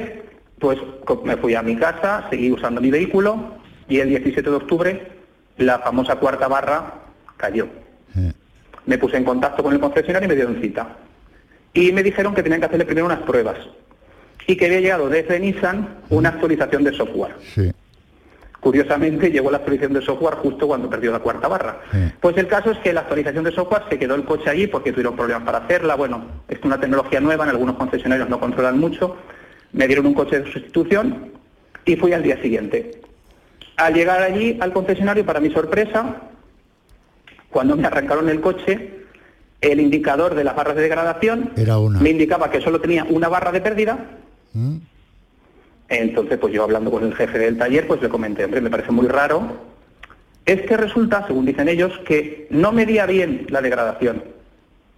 pues 0.59 0.79
me 1.25 1.37
fui 1.37 1.55
a 1.55 1.63
mi 1.63 1.77
casa, 1.77 2.27
seguí 2.31 2.53
usando 2.53 2.81
mi 2.81 2.91
vehículo 2.91 3.57
y 3.93 4.01
el 4.01 4.09
17 4.09 4.49
de 4.49 4.57
octubre 4.57 5.07
la 5.59 5.79
famosa 5.81 6.17
cuarta 6.17 6.49
barra 6.49 6.95
cayó. 7.37 7.69
Me 8.87 8.97
puse 8.97 9.19
en 9.19 9.25
contacto 9.25 9.63
con 9.63 9.75
el 9.75 9.81
concesionario 9.81 10.27
y 10.27 10.29
me 10.31 10.35
dieron 10.35 10.61
cita. 10.63 10.97
Y 11.75 11.93
me 11.93 12.03
dijeron 12.03 12.35
que 12.35 12.43
tenían 12.43 12.61
que 12.61 12.67
hacerle 12.67 12.87
primero 12.87 13.07
unas 13.07 13.21
pruebas 13.21 13.59
y 14.47 14.57
que 14.57 14.65
había 14.65 14.81
llegado 14.81 15.09
desde 15.11 15.39
Nissan 15.39 15.99
una 16.09 16.31
actualización 16.31 16.85
de 16.85 16.95
software. 16.95 17.35
Sí. 17.55 17.71
Curiosamente 18.61 19.31
llegó 19.31 19.51
la 19.51 19.59
actualización 19.59 19.93
de 19.93 20.03
software 20.03 20.37
justo 20.37 20.67
cuando 20.67 20.89
perdió 20.89 21.13
la 21.13 21.19
cuarta 21.19 21.49
barra. 21.49 21.81
Pues 22.21 22.37
el 22.39 22.47
caso 22.47 22.71
es 22.71 22.79
que 22.79 22.95
la 22.95 23.01
actualización 23.01 23.45
de 23.45 23.53
software 23.53 23.83
se 23.91 23.99
quedó 23.99 24.15
el 24.15 24.25
coche 24.25 24.49
allí 24.49 24.69
porque 24.69 24.93
tuvieron 24.93 25.17
problemas 25.17 25.43
para 25.43 25.59
hacerla. 25.59 25.97
Bueno, 25.97 26.25
es 26.49 26.59
una 26.63 26.81
tecnología 26.81 27.21
nueva, 27.21 27.45
en 27.45 27.51
algunos 27.51 27.77
concesionarios 27.77 28.31
no 28.31 28.41
controlan 28.41 28.79
mucho. 28.79 29.17
Me 29.73 29.87
dieron 29.87 30.07
un 30.07 30.15
coche 30.15 30.41
de 30.41 30.51
sustitución 30.51 31.33
y 31.85 31.97
fui 31.97 32.13
al 32.15 32.23
día 32.23 32.41
siguiente. 32.41 33.03
Al 33.77 33.95
llegar 33.95 34.23
allí 34.23 34.59
al 34.61 34.73
concesionario, 34.73 35.25
para 35.25 35.41
mi 35.41 35.51
sorpresa, 35.51 36.17
Cuando 37.51 37.77
me 37.77 37.87
arrancaron 37.87 38.29
el 38.29 38.41
coche, 38.41 39.05
el 39.61 39.81
indicador 39.81 40.35
de 40.35 40.43
las 40.45 40.57
barras 40.57 40.75
de 40.77 40.83
degradación 40.83 41.51
Era 41.57 41.79
una. 41.79 42.01
me 42.01 42.11
indicaba 42.11 42.51
que 42.51 42.61
solo 42.61 42.81
tenía 42.81 43.05
una 43.05 43.29
barra 43.29 43.53
de 43.53 43.61
pérdida. 43.61 43.99
¿Mm? 44.55 44.77
Entonces, 45.89 46.39
pues 46.39 46.53
yo 46.55 46.63
hablando 46.65 46.91
con 46.91 47.05
el 47.05 47.15
jefe 47.15 47.39
del 47.39 47.59
taller, 47.59 47.87
pues 47.87 48.01
le 48.01 48.09
comenté, 48.09 48.45
hombre, 48.45 48.61
me 48.63 48.71
parece 48.71 48.91
muy 48.91 49.07
raro. 49.07 49.43
Es 50.47 50.63
que 50.63 50.77
resulta, 50.77 51.27
según 51.27 51.45
dicen 51.45 51.69
ellos, 51.69 51.93
que 52.07 52.47
no 52.51 52.73
medía 52.73 53.05
bien 53.07 53.47
la 53.51 53.61
degradación. 53.61 54.25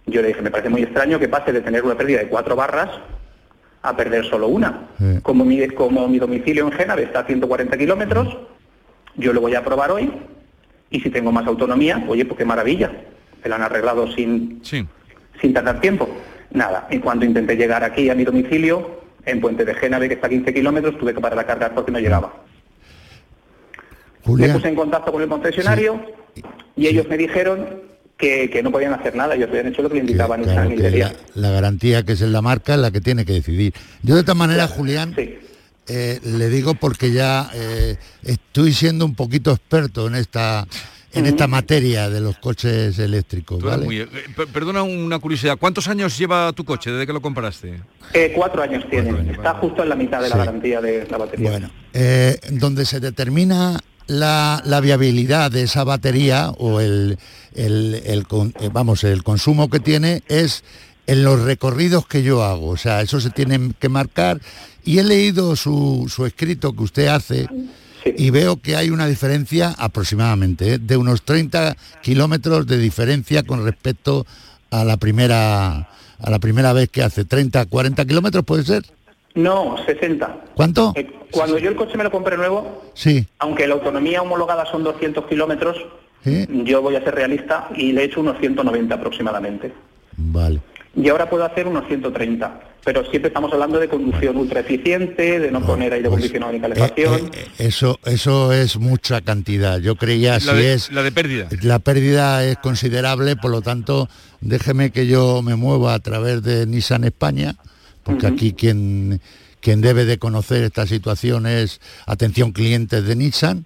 Yo 0.07 0.21
le 0.21 0.29
dije, 0.29 0.41
me 0.41 0.51
parece 0.51 0.69
muy 0.69 0.83
extraño 0.83 1.19
que 1.19 1.27
pase 1.27 1.51
de 1.51 1.61
tener 1.61 1.83
una 1.83 1.95
pérdida 1.95 2.19
de 2.19 2.27
cuatro 2.29 2.55
barras 2.55 2.89
a 3.81 3.95
perder 3.95 4.25
solo 4.25 4.47
una. 4.47 4.87
Como 5.21 5.43
mi, 5.45 5.67
como 5.69 6.07
mi 6.07 6.17
domicilio 6.17 6.65
en 6.65 6.71
Génave 6.71 7.03
está 7.03 7.19
a 7.19 7.25
140 7.25 7.77
kilómetros, 7.77 8.37
yo 9.17 9.33
lo 9.33 9.41
voy 9.41 9.55
a 9.55 9.63
probar 9.63 9.91
hoy 9.91 10.11
y 10.89 10.99
si 10.99 11.09
tengo 11.09 11.31
más 11.31 11.47
autonomía, 11.47 12.03
oye, 12.07 12.25
pues 12.25 12.37
qué 12.37 12.45
maravilla. 12.45 12.91
Me 13.43 13.49
lo 13.49 13.55
han 13.55 13.61
arreglado 13.61 14.11
sin, 14.13 14.61
sin 14.63 15.53
tardar 15.53 15.81
tiempo. 15.81 16.07
Nada, 16.51 16.87
en 16.89 17.01
cuanto 17.01 17.25
intenté 17.25 17.55
llegar 17.55 17.83
aquí 17.83 18.09
a 18.09 18.15
mi 18.15 18.23
domicilio, 18.23 19.01
en 19.25 19.41
Puente 19.41 19.65
de 19.65 19.73
Génave, 19.75 20.07
que 20.07 20.15
está 20.15 20.27
a 20.27 20.29
15 20.29 20.53
kilómetros, 20.53 20.97
tuve 20.97 21.13
que 21.13 21.21
parar 21.21 21.39
a 21.39 21.45
cargar 21.45 21.73
porque 21.73 21.91
no 21.91 21.99
llegaba. 21.99 22.33
Me 24.25 24.49
puse 24.49 24.69
en 24.69 24.75
contacto 24.75 25.11
con 25.11 25.21
el 25.21 25.29
concesionario 25.29 26.01
y 26.75 26.87
ellos 26.87 27.07
me 27.07 27.17
dijeron 27.17 27.81
que, 28.17 28.49
que 28.49 28.63
no 28.63 28.71
podían 28.71 28.93
hacer 28.93 29.15
nada, 29.15 29.35
ellos 29.35 29.49
habían 29.49 29.67
hecho 29.67 29.81
lo 29.81 29.89
que 29.89 29.95
le 29.95 30.01
indicaban 30.01 30.43
Claro, 30.43 30.69
la, 30.69 31.13
la 31.35 31.49
garantía 31.51 32.03
que 32.03 32.13
es 32.13 32.21
en 32.21 32.31
la 32.31 32.41
marca 32.41 32.73
es 32.73 32.79
la 32.79 32.91
que 32.91 33.01
tiene 33.01 33.25
que 33.25 33.33
decidir. 33.33 33.73
Yo 34.01 34.15
de 34.15 34.21
esta 34.21 34.33
manera, 34.33 34.67
Julián, 34.67 35.13
eh, 35.87 36.19
le 36.23 36.49
digo 36.49 36.73
porque 36.75 37.11
ya 37.11 37.49
eh, 37.53 37.97
estoy 38.23 38.73
siendo 38.73 39.05
un 39.05 39.15
poquito 39.15 39.51
experto 39.51 40.07
en 40.07 40.15
esta 40.15 40.67
en 41.13 41.25
esta 41.27 41.47
materia 41.47 42.09
de 42.09 42.19
los 42.19 42.37
coches 42.39 42.99
eléctricos, 42.99 43.63
eh, 43.63 44.07
per- 44.35 44.47
perdona 44.49 44.83
una 44.83 45.17
curiosidad. 45.17 45.55
¿Cuántos 45.57 45.87
años 45.87 46.17
lleva 46.17 46.51
tu 46.51 46.65
coche 46.65 46.91
desde 46.91 47.07
que 47.07 47.13
lo 47.13 47.21
compraste? 47.21 47.79
Eh, 48.13 48.33
cuatro 48.35 48.61
años 48.61 48.83
tiene, 48.89 49.31
está 49.31 49.53
justo 49.53 49.81
en 49.83 49.87
la 49.89 49.95
mitad 49.95 50.21
de 50.21 50.27
la 50.27 50.35
garantía 50.35 50.81
de 50.81 51.07
la 51.09 51.17
batería. 51.17 51.49
Bueno, 51.51 51.71
eh, 51.93 52.37
donde 52.51 52.83
se 52.85 52.99
determina 52.99 53.79
la, 54.07 54.61
la 54.65 54.81
viabilidad 54.81 55.51
de 55.51 55.61
esa 55.63 55.85
batería 55.85 56.49
o 56.57 56.81
el, 56.81 57.17
el- 57.53 58.25
vamos, 58.73 59.05
el 59.05 59.23
consumo 59.23 59.69
que 59.69 59.79
tiene 59.79 60.21
es 60.27 60.65
en 61.07 61.23
los 61.23 61.41
recorridos 61.43 62.05
que 62.07 62.23
yo 62.23 62.43
hago. 62.43 62.67
O 62.67 62.77
sea, 62.77 62.99
eso 62.99 63.21
se 63.21 63.29
tiene 63.29 63.71
que 63.79 63.87
marcar. 63.87 64.41
Y 64.85 64.99
he 64.99 65.03
leído 65.03 65.55
su, 65.55 66.05
su 66.07 66.25
escrito 66.25 66.73
que 66.73 66.83
usted 66.83 67.07
hace 67.07 67.47
y 68.05 68.29
veo 68.29 68.57
que 68.61 68.75
hay 68.75 68.91
una 68.91 69.07
diferencia 69.07 69.73
aproximadamente 69.77 70.75
¿eh? 70.75 70.77
de 70.77 70.95
unos 70.95 71.23
30 71.23 71.75
kilómetros 72.03 72.67
de 72.67 72.77
diferencia 72.77 73.41
con 73.43 73.65
respecto 73.65 74.25
a 74.69 74.83
la 74.83 74.97
primera 74.97 75.89
a 76.19 76.29
la 76.29 76.37
primera 76.39 76.71
vez 76.71 76.89
que 76.89 77.01
hace 77.01 77.25
30 77.25 77.65
40 77.65 78.05
kilómetros 78.05 78.45
puede 78.45 78.63
ser 78.63 78.83
No, 79.33 79.75
60. 79.85 80.45
¿Cuánto? 80.53 80.93
Eh, 80.95 81.11
cuando 81.31 81.57
yo 81.57 81.69
el 81.69 81.75
coche 81.75 81.97
me 81.97 82.03
lo 82.03 82.11
compré 82.11 82.37
nuevo, 82.37 82.83
sí 82.93 83.25
aunque 83.39 83.67
la 83.67 83.73
autonomía 83.73 84.21
homologada 84.21 84.65
son 84.71 84.83
200 84.83 85.25
kilómetros, 85.25 85.75
¿Sí? 86.23 86.45
yo 86.63 86.83
voy 86.83 86.95
a 86.95 87.03
ser 87.03 87.15
realista 87.15 87.69
y 87.75 87.91
le 87.91 88.01
he 88.01 88.05
hecho 88.05 88.19
unos 88.21 88.37
190 88.39 88.93
aproximadamente. 88.93 89.73
vale 90.15 90.61
Y 90.95 91.09
ahora 91.09 91.29
puedo 91.29 91.43
hacer 91.43 91.67
unos 91.67 91.87
130. 91.87 92.59
Pero 92.83 93.03
siempre 93.09 93.29
estamos 93.29 93.51
hablando 93.51 93.79
de 93.79 93.89
conducción 93.89 94.37
ultra 94.37 94.59
eficiente, 94.59 95.39
de 95.39 95.51
no 95.51 95.65
poner 95.65 95.91
aire 95.91 96.07
acondicionado 96.07 96.53
ni 96.53 96.59
calefacción. 96.59 97.31
Eso, 97.57 97.99
eso 98.05 98.53
es 98.53 98.77
mucha 98.77 99.21
cantidad. 99.21 99.79
Yo 99.79 99.95
creía 99.95 100.39
si 100.39 100.53
de, 100.53 100.73
es 100.73 100.91
la 100.91 101.01
de 101.01 101.11
pérdida. 101.11 101.47
la 101.63 101.79
pérdida 101.79 102.45
es 102.45 102.57
considerable, 102.57 103.35
por 103.35 103.51
lo 103.51 103.61
tanto, 103.61 104.07
déjeme 104.39 104.91
que 104.91 105.07
yo 105.07 105.41
me 105.41 105.55
mueva 105.55 105.95
a 105.95 105.99
través 105.99 106.43
de 106.43 106.67
Nissan 106.67 107.03
España, 107.03 107.55
porque 108.03 108.27
aquí 108.27 108.53
quien 108.53 109.19
quien 109.65 109.81
debe 109.81 110.05
de 110.05 110.19
conocer 110.19 110.63
esta 110.63 110.85
situación 110.85 111.47
es 111.47 111.81
atención 112.05 112.51
clientes 112.51 113.03
de 113.03 113.15
Nissan. 113.15 113.65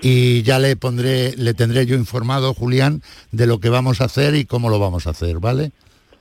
Y 0.00 0.42
ya 0.42 0.58
le 0.58 0.74
pondré, 0.74 1.36
le 1.36 1.52
tendré 1.52 1.84
yo 1.84 1.96
informado, 1.96 2.54
Julián, 2.54 3.02
de 3.30 3.46
lo 3.46 3.60
que 3.60 3.68
vamos 3.68 4.00
a 4.00 4.04
hacer 4.04 4.34
y 4.34 4.46
cómo 4.46 4.70
lo 4.70 4.78
vamos 4.78 5.06
a 5.06 5.10
hacer, 5.10 5.38
¿vale? 5.38 5.72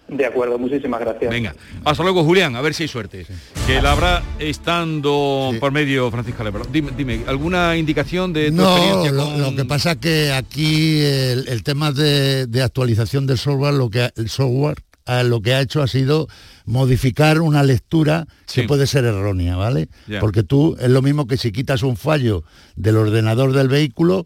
De 0.10 0.26
acuerdo, 0.26 0.58
muchísimas 0.58 0.99
gracias. 1.01 1.30
Venga, 1.30 1.53
hasta 1.84 2.01
luego 2.03 2.24
Julián, 2.24 2.55
a 2.55 2.62
ver 2.62 2.74
si 2.74 2.84
hay 2.84 2.88
suerte. 2.89 3.26
Que 3.66 3.82
la 3.82 3.91
habrá 3.91 4.24
estando 4.39 5.53
por 5.60 5.72
medio 5.72 6.10
Francisca 6.12 6.43
Lebra. 6.43 6.64
Dime, 6.72 6.91
dime, 6.95 7.22
¿alguna 7.28 7.76
indicación 7.76 8.32
de 8.32 8.49
tu 8.51 8.55
No, 8.58 8.78
experiencia 8.78 9.12
lo, 9.12 9.26
con- 9.26 9.41
lo 9.41 9.55
que 9.55 9.66
pasa 9.66 9.95
que 9.99 10.32
aquí 10.32 11.01
el, 11.01 11.47
el 11.49 11.64
tema 11.64 11.91
de, 11.91 12.47
de 12.47 12.62
actualización 12.62 13.28
del 13.28 13.38
software, 13.38 13.74
lo 13.74 13.89
que 13.89 14.10
el 14.16 14.30
software 14.30 14.78
eh, 15.08 15.24
lo 15.24 15.41
que 15.41 15.53
ha 15.53 15.62
hecho 15.62 15.82
ha 15.82 15.88
sido 15.88 16.28
modificar 16.66 17.41
una 17.41 17.64
lectura 17.64 18.28
que 18.53 18.64
puede 18.64 18.88
ser 18.88 19.05
errónea, 19.05 19.55
¿vale? 19.55 19.88
Porque 20.20 20.43
tú 20.43 20.76
es 20.80 20.89
lo 20.89 21.01
mismo 21.01 21.28
que 21.28 21.38
si 21.38 21.51
quitas 21.51 21.84
un 21.84 21.97
fallo 21.97 22.43
del 22.76 22.97
ordenador 22.97 23.53
del 23.53 23.68
vehículo 23.70 24.26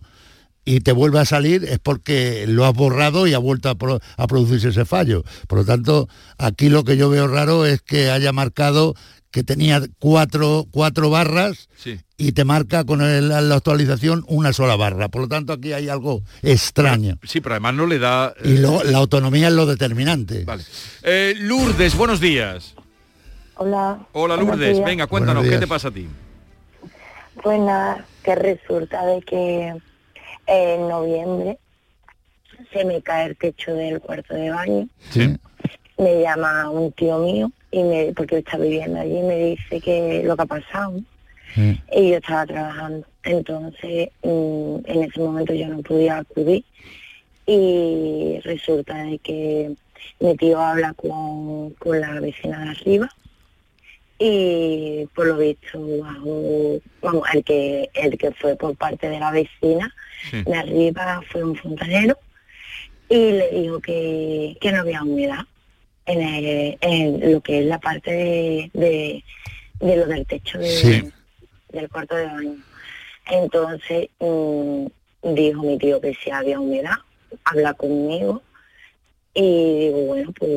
y 0.66 0.82
te 0.82 0.92
vuelve 0.92 1.20
a 1.20 1.26
salir 1.26 1.64
es 1.66 1.80
porque 1.80 2.46
lo 2.48 2.66
has 2.66 2.74
borrado 2.74 3.26
y 3.28 3.34
ha 3.34 3.40
vuelto 3.40 3.70
a, 3.70 3.76
pro- 3.76 4.00
a 4.18 4.28
producirse 4.28 4.70
ese 4.70 4.86
fallo. 4.86 5.24
Por 5.48 5.60
lo 5.60 5.66
tanto, 5.66 6.08
aquí 6.38 6.70
lo 6.70 6.84
que 6.84 6.98
yo 6.98 7.10
veo 7.10 7.28
raro 7.28 7.66
es 7.66 7.82
que 7.82 8.12
haya 8.12 8.32
marcado 8.32 8.94
que 9.32 9.44
tenía 9.44 9.82
cuatro, 9.98 10.66
cuatro 10.72 11.10
barras 11.10 11.70
Sí. 11.78 12.00
y 12.18 12.34
te 12.34 12.44
marca 12.44 12.84
con 12.84 13.02
el- 13.02 13.30
la 13.30 13.56
actualización 13.56 14.24
una 14.28 14.52
sola 14.54 14.76
barra. 14.76 15.08
Por 15.10 15.22
lo 15.22 15.28
tanto, 15.30 15.54
aquí 15.54 15.72
hay 15.74 15.88
algo 15.90 16.22
extraño. 16.42 17.18
Sí, 17.24 17.40
pero 17.42 17.56
además 17.56 17.74
no 17.76 17.88
le 17.88 17.98
da... 17.98 18.34
Y 18.44 18.58
luego 18.58 18.84
la 18.84 18.98
autonomía 18.98 19.48
es 19.48 19.54
lo 19.54 19.66
determinante. 19.66 20.44
Vale. 20.44 20.64
Eh, 21.04 21.34
Lourdes, 21.40 21.96
buenos 21.96 22.20
días. 22.20 22.76
Hola. 23.56 24.00
Hola 24.12 24.36
Lourdes, 24.38 24.84
venga, 24.84 25.08
cuéntanos, 25.08 25.46
¿qué 25.48 25.58
te 25.60 25.68
pasa 25.68 25.88
a 25.88 25.92
ti? 25.92 26.08
Pues 27.42 27.60
nada, 27.60 28.06
que 28.24 28.36
resulta 28.36 29.06
de 29.06 29.22
que 29.22 29.74
en 30.52 30.90
noviembre 30.90 31.58
se 32.74 32.84
me 32.84 33.02
cae 33.02 33.28
el 33.28 33.38
techo 33.38 33.74
del 33.74 34.02
cuarto 34.02 34.36
de 34.36 34.50
baño. 34.50 34.88
Sí. 35.10 35.36
Me 35.98 36.22
llama 36.22 36.70
un 36.70 36.92
tío 36.92 37.20
mío 37.20 37.52
y 37.72 37.84
me, 37.84 38.14
porque 38.14 38.40
está 38.40 38.58
viviendo 38.58 39.00
allí 39.00 39.18
y 39.18 39.24
me 39.24 39.38
dice 39.38 39.80
que 39.80 40.22
lo 40.24 40.36
que 40.36 40.42
ha 40.42 40.46
pasado. 40.46 41.02
Y 41.56 42.10
yo 42.10 42.18
estaba 42.18 42.46
trabajando. 42.46 43.06
Entonces, 43.24 44.10
mm, 44.24 44.76
en 44.86 45.04
ese 45.04 45.20
momento 45.20 45.54
yo 45.54 45.68
no 45.68 45.82
podía 45.82 46.18
acudir. 46.18 46.64
Y 47.46 48.40
resulta 48.44 48.96
de 49.04 49.20
que 49.20 49.76
mi 50.20 50.36
tío 50.38 50.60
habla 50.60 50.94
con, 50.94 51.72
con 51.72 52.00
la 52.00 52.20
vecina 52.20 52.64
de 52.64 52.70
arriba 52.70 53.10
y 54.24 55.08
por 55.16 55.26
lo 55.26 55.38
visto 55.38 55.80
bajo, 56.00 56.80
vamos, 57.02 57.28
el 57.34 57.44
que 57.44 57.90
el 57.96 58.20
que 58.20 58.32
fue 58.32 58.56
por 58.56 58.76
parte 58.76 59.10
de 59.10 59.20
la 59.20 59.32
vecina 59.32 59.92
de 60.46 60.56
arriba 60.56 61.22
fue 61.32 61.44
un 61.44 61.56
fontanero 61.56 62.18
y 63.10 63.32
le 63.32 63.50
dijo 63.52 63.80
que, 63.80 64.58
que 64.62 64.72
no 64.72 64.82
había 64.82 65.04
humedad 65.04 65.46
en, 66.06 66.22
el- 66.22 66.78
en 66.82 67.32
lo 67.34 67.42
que 67.42 67.60
es 67.60 67.66
la 67.66 67.80
parte 67.80 68.12
de, 68.12 68.72
de, 68.74 69.24
de 69.80 69.96
lo 69.98 70.06
del 70.08 70.26
techo 70.26 70.58
de- 70.60 70.68
Sí. 70.68 71.10
del 71.70 71.90
cuarto 71.90 72.16
de 72.16 72.26
baño. 72.26 72.56
Entonces 73.28 74.10
mm, 74.20 74.86
dijo 75.24 75.62
mi 75.64 75.78
tío 75.78 76.02
que 76.02 76.14
si 76.16 76.32
había 76.32 76.60
humedad, 76.60 76.96
habla 77.46 77.74
conmigo 77.74 78.42
y 79.34 79.80
digo, 79.88 80.02
bueno, 80.08 80.34
pues 80.38 80.52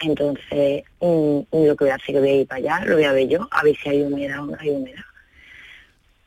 entonces 0.00 0.84
mm, 1.00 1.40
lo 1.52 1.76
que 1.76 1.84
voy 1.84 1.90
a 1.90 1.94
hacer 1.96 2.08
es 2.08 2.14
que 2.14 2.20
voy 2.20 2.30
a 2.30 2.34
ir 2.40 2.46
para 2.48 2.58
allá, 2.58 2.84
lo 2.86 2.94
voy 2.94 3.04
a 3.04 3.12
ver 3.12 3.28
yo, 3.28 3.48
a 3.50 3.62
ver 3.62 3.76
si 3.76 3.88
hay 3.88 4.02
humedad 4.02 4.40
o 4.42 4.46
no 4.46 4.56
hay 4.58 4.70
humedad. 4.70 5.02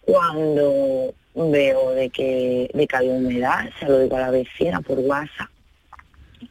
Cuando 0.01 1.13
veo 1.35 1.91
de 1.91 2.09
que, 2.09 2.69
de 2.73 2.87
que 2.87 2.95
había 2.95 3.13
humedad, 3.13 3.69
se 3.79 3.85
lo 3.85 3.99
digo 3.99 4.17
a 4.17 4.21
la 4.21 4.31
vecina 4.31 4.81
por 4.81 4.99
WhatsApp 4.99 5.49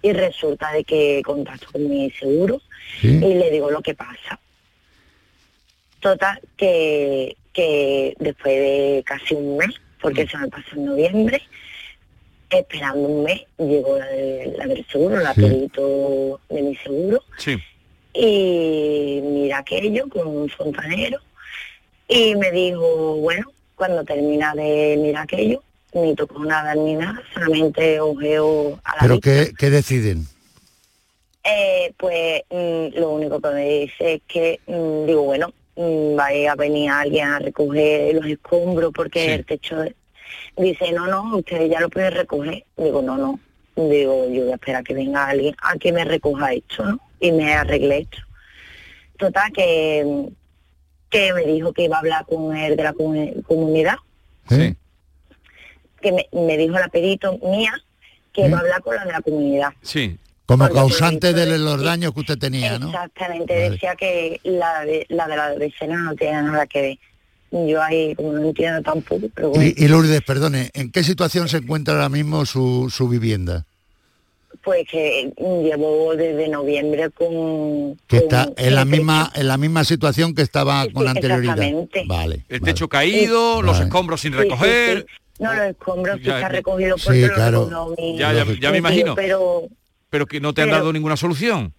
y 0.02 0.12
resulta 0.12 0.72
de 0.72 0.84
que 0.84 1.22
contacto 1.24 1.66
con 1.72 1.88
mi 1.88 2.10
seguro 2.12 2.60
y 3.02 3.34
le 3.34 3.50
digo 3.50 3.70
lo 3.70 3.82
que 3.82 3.94
pasa. 3.94 4.38
Total, 6.00 6.40
que, 6.56 7.36
que 7.52 8.14
después 8.18 8.54
de 8.54 9.02
casi 9.04 9.34
un 9.34 9.58
mes, 9.58 9.74
porque 10.00 10.26
se 10.26 10.38
me 10.38 10.48
pasó 10.48 10.76
en 10.76 10.86
noviembre, 10.86 11.42
esperando 12.48 13.06
un 13.06 13.24
mes, 13.24 13.42
llegó 13.58 13.98
la, 13.98 14.06
de- 14.06 14.54
la 14.56 14.66
del 14.66 14.86
seguro, 14.86 15.16
la 15.20 15.34
Sí. 15.34 15.42
perito 15.42 16.40
de 16.48 16.62
mi 16.62 16.74
seguro, 16.76 17.22
Sí. 17.36 17.56
y 18.14 19.20
mira 19.22 19.58
aquello 19.58 20.08
con 20.08 20.26
un 20.26 20.48
fontanero, 20.48 21.20
y 22.08 22.34
me 22.34 22.50
dijo, 22.50 23.16
bueno, 23.16 23.52
cuando 23.80 24.04
termina 24.04 24.54
de 24.54 24.98
mirar 25.00 25.22
aquello, 25.22 25.62
ni 25.94 26.14
tocó 26.14 26.44
nada 26.44 26.74
ni 26.74 26.96
nada, 26.96 27.22
solamente 27.32 27.98
ojeo 27.98 28.78
a 28.84 28.96
la 28.96 29.00
Pero. 29.00 29.20
¿qué, 29.20 29.52
qué 29.58 29.70
deciden? 29.70 30.26
Eh, 31.42 31.90
pues 31.96 32.42
mm, 32.50 32.98
lo 33.00 33.08
único 33.12 33.40
que 33.40 33.48
me 33.48 33.66
dice 33.66 34.14
es 34.14 34.22
que, 34.28 34.60
mm, 34.66 35.06
digo, 35.06 35.22
bueno, 35.22 35.54
mm, 35.76 36.14
vaya 36.14 36.52
a 36.52 36.56
venir 36.56 36.90
alguien 36.90 37.28
a 37.28 37.38
recoger 37.38 38.14
los 38.16 38.26
escombros 38.26 38.92
porque 38.94 39.32
el 39.34 39.46
techo... 39.46 39.82
Dice, 40.58 40.92
no, 40.92 41.06
no, 41.06 41.38
usted 41.38 41.70
ya 41.70 41.80
lo 41.80 41.88
puede 41.88 42.10
recoger. 42.10 42.64
Digo, 42.76 43.00
no, 43.00 43.16
no, 43.16 43.40
Digo, 43.76 44.28
yo 44.28 44.42
voy 44.42 44.52
a 44.52 44.56
esperar 44.56 44.84
que 44.84 44.92
venga 44.92 45.26
alguien 45.26 45.56
a 45.62 45.78
que 45.78 45.90
me 45.90 46.04
recoja 46.04 46.52
esto, 46.52 46.84
¿no? 46.84 47.00
Y 47.18 47.32
me 47.32 47.54
arregle 47.54 48.00
esto. 48.00 48.18
Total, 49.16 49.50
que, 49.52 50.28
que 51.10 51.32
me 51.34 51.44
dijo 51.44 51.72
que 51.72 51.84
iba 51.84 51.96
a 51.96 52.00
hablar 52.00 52.24
con 52.26 52.56
él 52.56 52.76
de 52.76 52.82
la 52.84 52.94
comu- 52.94 53.42
comunidad, 53.44 53.96
Sí. 54.48 54.74
que 56.00 56.12
me, 56.12 56.28
me 56.32 56.56
dijo 56.56 56.74
la 56.74 56.88
perito 56.88 57.38
mía 57.38 57.72
que 58.32 58.46
iba 58.46 58.56
a 58.56 58.60
hablar 58.60 58.80
con 58.82 58.94
la 58.96 59.04
de 59.04 59.12
la 59.12 59.20
comunidad. 59.20 59.70
Sí. 59.82 60.16
Como 60.46 60.64
Porque 60.64 60.74
causante 60.80 61.32
de 61.32 61.58
los 61.58 61.82
daños 61.82 62.12
que 62.12 62.20
usted 62.20 62.38
tenía, 62.38 62.78
¿no? 62.78 62.86
Exactamente, 62.88 63.52
Vale. 63.54 63.70
decía 63.70 63.94
que 63.96 64.40
la 64.44 64.84
de 64.84 65.06
la 65.08 65.28
de 65.28 65.36
la 65.36 65.54
vecina 65.54 65.96
no 65.98 66.14
tiene 66.16 66.42
nada 66.42 66.66
que 66.66 66.80
ver. 66.80 66.98
Yo 67.68 67.82
ahí 67.82 68.14
como 68.14 68.32
no 68.32 68.44
entiendo 68.48 68.80
tampoco, 68.82 69.26
pero 69.34 69.50
bueno, 69.50 69.64
Y, 69.64 69.84
y 69.84 69.88
Lourdes, 69.88 70.22
perdone, 70.22 70.70
¿en 70.74 70.90
qué 70.92 71.02
situación 71.04 71.48
se 71.48 71.58
encuentra 71.58 71.94
ahora 71.94 72.08
mismo 72.08 72.46
su, 72.46 72.88
su 72.90 73.08
vivienda? 73.08 73.64
Pues 74.62 74.86
que 74.90 75.32
llevo 75.38 76.14
desde 76.16 76.48
noviembre 76.48 77.10
con... 77.10 77.96
Que 78.06 78.18
con 78.18 78.24
está 78.24 78.48
en 78.56 78.74
la 78.74 78.84
misma 78.84 79.30
en 79.34 79.48
la 79.48 79.56
misma 79.56 79.84
situación 79.84 80.34
que 80.34 80.42
estaba 80.42 80.86
con 80.92 81.02
sí, 81.04 81.08
anterioridad. 81.08 81.54
exactamente. 81.58 82.04
Vale. 82.06 82.44
El 82.48 82.60
techo 82.60 82.88
caído, 82.88 83.62
los 83.62 83.74
Vale. 83.74 83.84
escombros 83.86 84.20
sin 84.20 84.32
recoger. 84.32 85.06
sí. 85.08 85.14
No, 85.42 85.54
los 85.54 85.64
escombros 85.68 86.18
sí 86.18 86.24
Ya, 86.24 86.34
está 86.36 86.48
ya. 86.48 86.56
recogido 86.56 86.96
porque 87.02 87.22
Sí, 87.26 87.30
claro. 87.34 87.94
mi- 87.96 88.18
Ya, 88.18 88.32
ya, 88.34 88.44
ya 88.60 88.70
me 88.70 88.78
imagino. 88.78 89.14
Pero 89.14 89.62
Pero 90.10 90.26
que 90.26 90.38
no 90.40 90.52
te 90.52 90.62
han 90.62 90.70
dado 90.70 90.92
ninguna 90.92 91.16
solución. 91.16 91.72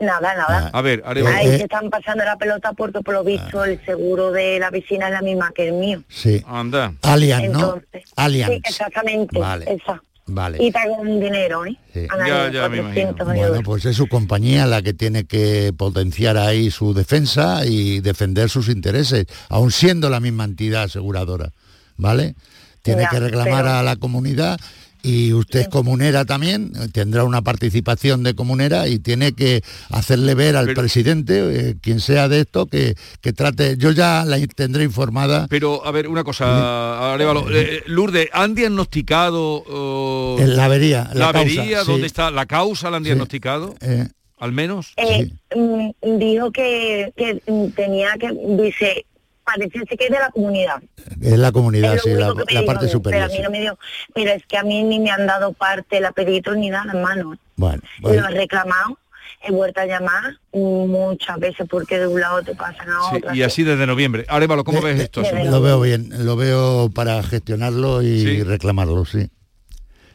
nada, 0.00 0.34
nada. 0.34 0.70
A 0.72 0.80
ver. 0.82 1.02
Ahí 1.04 1.18
Eh, 1.48 1.58
se 1.58 1.62
están 1.64 1.90
pasando 1.90 2.24
la 2.24 2.36
pelota 2.36 2.72
porque 2.72 3.00
por 3.02 3.12
lo 3.14 3.22
visto 3.22 3.64
el 3.64 3.84
seguro 3.84 4.32
de 4.32 4.58
la 4.58 4.70
vecina 4.70 5.06
es 5.08 5.12
la 5.12 5.20
misma 5.22 5.52
que 5.54 5.68
el 5.68 5.74
mío. 5.74 6.02
Sí. 6.08 6.42
Anda. 6.46 6.94
Allianz, 7.02 7.50
¿no? 7.50 7.58
Entonces, 7.74 8.02
Allianz. 8.16 8.52
Sí, 8.52 8.60
exactamente. 8.64 9.38
Vale. 9.38 9.64
Esa. 9.70 10.02
Vale. 10.26 10.58
Y 10.64 10.70
pago 10.70 10.94
un 11.00 11.20
dinero, 11.20 11.66
¿eh? 11.66 11.76
Sí. 11.92 12.06
Al 12.08 12.26
Ya, 12.26 12.44
año, 12.44 12.52
ya 12.52 12.68
me 12.68 12.78
400 12.78 13.26
Bueno, 13.26 13.60
pues 13.64 13.84
es 13.86 13.96
su 13.96 14.06
compañía 14.06 14.66
la 14.66 14.80
que 14.80 14.94
tiene 14.94 15.24
que 15.24 15.72
potenciar 15.76 16.36
ahí 16.38 16.70
su 16.70 16.94
defensa 16.94 17.66
y 17.66 18.00
defender 18.00 18.48
sus 18.48 18.68
intereses, 18.68 19.26
aun 19.48 19.72
siendo 19.72 20.08
la 20.10 20.20
misma 20.20 20.44
entidad 20.44 20.84
aseguradora, 20.84 21.52
¿vale? 21.96 22.36
Tiene 22.82 23.02
Ya, 23.02 23.08
que 23.10 23.20
reclamar 23.20 23.64
pero- 23.64 23.74
a 23.76 23.82
la 23.82 23.96
comunidad 23.96 24.58
y 25.02 25.32
usted 25.32 25.60
es 25.60 25.68
comunera 25.68 26.24
también, 26.24 26.72
eh, 26.80 26.88
tendrá 26.92 27.24
una 27.24 27.42
participación 27.42 28.22
de 28.22 28.34
comunera 28.34 28.86
y 28.88 28.98
tiene 28.98 29.32
que 29.32 29.62
hacerle 29.90 30.34
ver 30.34 30.56
al 30.56 30.66
Pero- 30.66 30.80
presidente, 30.80 31.70
eh, 31.70 31.74
quien 31.80 32.00
sea 32.00 32.28
de 32.28 32.40
esto, 32.40 32.66
que, 32.66 32.94
que 33.20 33.32
trate, 33.32 33.76
yo 33.76 33.90
ya 33.90 34.24
la 34.24 34.38
tendré 34.54 34.84
informada 34.84 35.46
Pero, 35.48 35.84
a 35.86 35.90
ver, 35.90 36.08
una 36.08 36.24
cosa, 36.24 37.12
Arevalo. 37.14 37.46
Eh, 37.50 37.82
Lourdes, 37.86 38.28
¿han 38.32 38.54
diagnosticado 38.54 39.64
oh, 39.68 40.36
en 40.38 40.56
la 40.56 40.66
avería. 40.66 41.10
la, 41.14 41.32
causa, 41.32 41.38
avería? 41.40 41.80
sí. 41.84 41.90
¿Dónde 41.90 42.06
está? 42.06 42.30
¿La 42.30 42.46
causa 42.46 42.90
la 42.90 42.98
han 42.98 43.02
Sí. 43.02 43.08
diagnosticado? 43.08 43.74
Eh, 43.80 44.06
¿Al 44.38 44.52
menos? 44.52 44.92
Eh, 44.96 45.30
mm, 45.54 46.18
dijo 46.18 46.50
que, 46.50 47.12
que 47.16 47.40
tenía 47.76 48.14
que, 48.18 48.30
dice, 48.60 49.06
parece 49.44 49.80
que 49.84 50.04
es 50.04 50.10
de 50.10 50.18
la 50.18 50.30
comunidad. 50.30 50.82
es 51.20 51.38
la 51.38 51.52
comunidad, 51.52 51.94
Es 51.96 52.02
sí, 52.02 52.10
lo 52.10 52.34
la, 52.34 52.44
la 52.50 52.64
parte 52.64 52.88
superior. 52.88 53.22
Pero 53.28 53.34
a 53.34 53.36
mí 53.36 53.42
no 53.44 53.50
me 53.50 53.60
dio, 53.60 53.78
pero 54.14 54.30
es 54.30 54.44
que 54.46 54.56
a 54.58 54.62
mí 54.62 54.82
ni 54.82 54.98
me 55.00 55.10
han 55.10 55.26
dado 55.26 55.52
parte 55.52 55.98
el 55.98 56.04
apellido 56.04 56.54
ni 56.54 56.70
nada, 56.70 56.92
hermano. 56.92 57.36
Bueno, 57.56 57.82
Lo 58.00 58.08
bueno. 58.08 58.28
he 58.28 58.30
reclamado, 58.32 58.98
he 59.42 59.50
vuelto 59.52 59.80
a 59.80 59.86
llamar 59.86 60.36
muchas 60.52 61.38
veces 61.38 61.66
porque 61.68 61.98
de 61.98 62.06
un 62.06 62.20
lado 62.20 62.42
te 62.42 62.54
pasan 62.54 62.88
a 62.88 63.10
Sí, 63.10 63.16
otro. 63.16 63.34
y 63.34 63.42
así 63.42 63.62
desde 63.62 63.86
noviembre. 63.86 64.24
Arevalo, 64.28 64.64
¿cómo 64.64 64.80
ves 64.80 65.00
esto? 65.00 65.22
de- 65.22 65.44
Lo 65.44 65.60
veo 65.60 65.80
bien, 65.80 66.08
lo 66.24 66.36
veo 66.36 66.90
para 66.94 67.22
gestionarlo 67.22 68.02
y 68.02 68.20
Sí. 68.20 68.42
reclamarlo, 68.42 69.04
sí. 69.04 69.28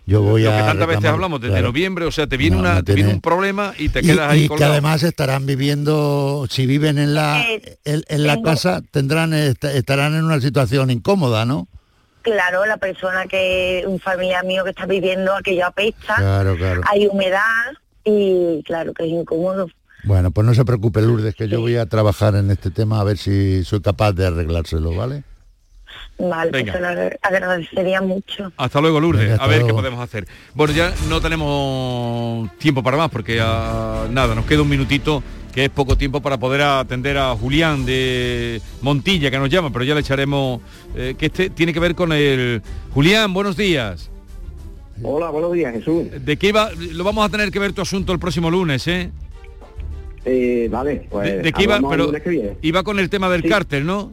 Yo 0.08 0.22
voy 0.22 0.44
Lo 0.44 0.54
a 0.54 0.58
que 0.58 0.64
tantas 0.64 0.88
veces 0.88 1.06
hablamos, 1.06 1.42
desde 1.42 1.52
claro. 1.56 1.68
noviembre, 1.68 2.06
o 2.06 2.12
sea, 2.12 2.28
te 2.28 2.38
viene, 2.38 2.56
No, 2.56 2.62
una, 2.62 2.76
no 2.76 2.84
te 2.86 2.94
viene 2.94 3.10
tiene- 3.10 3.16
un 3.16 3.22
problema 3.22 3.74
y 3.78 3.90
te 3.90 4.00
Y, 4.00 4.04
quedas 4.04 4.32
ahí 4.32 4.46
y 4.46 4.50
que 4.50 4.64
además 4.64 5.04
estarán 5.04 5.46
viviendo, 5.46 6.48
si 6.50 6.66
viven 6.66 6.98
en 6.98 7.14
la 7.14 7.42
Eh, 7.42 7.78
en, 7.84 8.04
en 8.08 8.24
la 8.26 8.42
casa, 8.42 8.82
tendrán 8.92 9.34
est- 9.34 9.64
estarán 9.66 10.16
en 10.16 10.24
una 10.24 10.40
situación 10.40 10.90
incómoda, 10.92 11.46
¿no? 11.46 11.68
Claro, 12.22 12.66
la 12.66 12.78
persona 12.78 13.26
que, 13.26 13.84
un 13.86 14.00
familiar 14.00 14.46
mío 14.46 14.64
que 14.64 14.70
está 14.70 14.86
viviendo 14.86 15.36
aquello 15.36 15.66
apesta, 15.68 16.16
Claro, 16.16 16.56
claro. 16.58 16.82
hay 16.90 17.08
humedad 17.08 17.42
y 18.06 18.64
claro 18.64 18.94
que 18.94 19.04
es 19.04 19.10
incómodo. 19.12 19.68
Bueno, 20.06 20.32
pues 20.32 20.48
no 20.48 20.54
se 20.54 20.64
preocupe, 20.64 21.02
Lourdes, 21.02 21.36
que 21.36 21.50
yo 21.50 21.60
voy 21.60 21.76
a 21.76 21.86
trabajar 21.86 22.36
en 22.36 22.50
este 22.50 22.72
tema 22.72 23.02
a 23.02 23.04
ver 23.04 23.18
si 23.18 23.66
soy 23.66 23.82
capaz 23.82 24.14
de 24.14 24.26
arreglárselo, 24.28 24.94
¿vale? 24.96 25.24
Vale, 26.20 26.52
pues 26.52 26.64
Venga. 26.64 26.74
se 26.74 26.80
lo 26.82 26.88
agra- 26.88 27.18
agradecería 27.22 28.02
mucho. 28.02 28.52
Hasta 28.58 28.82
luego, 28.82 29.00
Lourdes. 29.00 29.30
Venga, 29.32 29.44
a 29.44 29.48
ver 29.48 29.64
qué 29.66 29.74
podemos 29.74 30.00
hacer. 30.00 30.28
Bueno, 30.54 30.74
ya 30.74 30.94
no 31.10 31.22
tenemos 31.22 32.50
tiempo 32.58 32.82
para 32.84 32.98
más 32.98 33.10
porque 33.10 33.40
ah, 33.42 34.06
nada, 34.10 34.34
nos 34.36 34.46
queda 34.46 34.62
un 34.62 34.70
minutito 34.70 35.22
que 35.54 35.66
es 35.66 35.70
poco 35.70 35.98
tiempo 35.98 36.22
para 36.22 36.38
poder 36.38 36.62
atender 36.62 37.18
a 37.18 37.36
Julián 37.36 37.86
de 37.86 38.62
Montilla 38.82 39.32
que 39.32 39.40
nos 39.40 39.50
llama, 39.50 39.72
pero 39.72 39.84
ya 39.86 39.96
le 39.96 40.02
echaremos 40.02 40.62
eh, 40.96 41.16
que 41.18 41.28
este 41.28 41.50
tiene 41.50 41.74
que 41.74 41.80
ver 41.80 41.96
con 41.96 42.12
el 42.14 42.62
Julián, 42.94 43.34
buenos 43.34 43.58
días. 43.58 44.12
Hola, 45.02 45.30
buenos 45.30 45.54
días, 45.54 45.74
Jesús. 45.74 46.06
¿De 46.24 46.38
qué 46.38 46.50
iba? 46.50 46.70
Lo 46.94 47.04
vamos 47.04 47.26
a 47.26 47.30
tener 47.30 47.52
que 47.52 47.60
ver 47.60 47.74
tu 47.74 47.82
asunto 47.82 48.14
el 48.14 48.20
próximo 48.20 48.50
lunes, 48.52 48.88
¿eh? 48.88 49.12
Eh, 50.26 50.68
vale, 50.70 51.08
pues 51.10 51.26
¿De, 51.28 51.42
de 51.42 51.54
qué 51.54 51.64
iba? 51.64 51.80
Pero 51.90 52.06
lunes 52.08 52.22
que 52.22 52.30
viene. 52.30 52.58
iba 52.62 52.84
con 52.84 53.00
el 53.00 53.10
tema 53.10 53.30
del 53.30 53.44
Sí. 53.44 53.50
cártel, 53.50 53.86
¿no? 53.86 54.12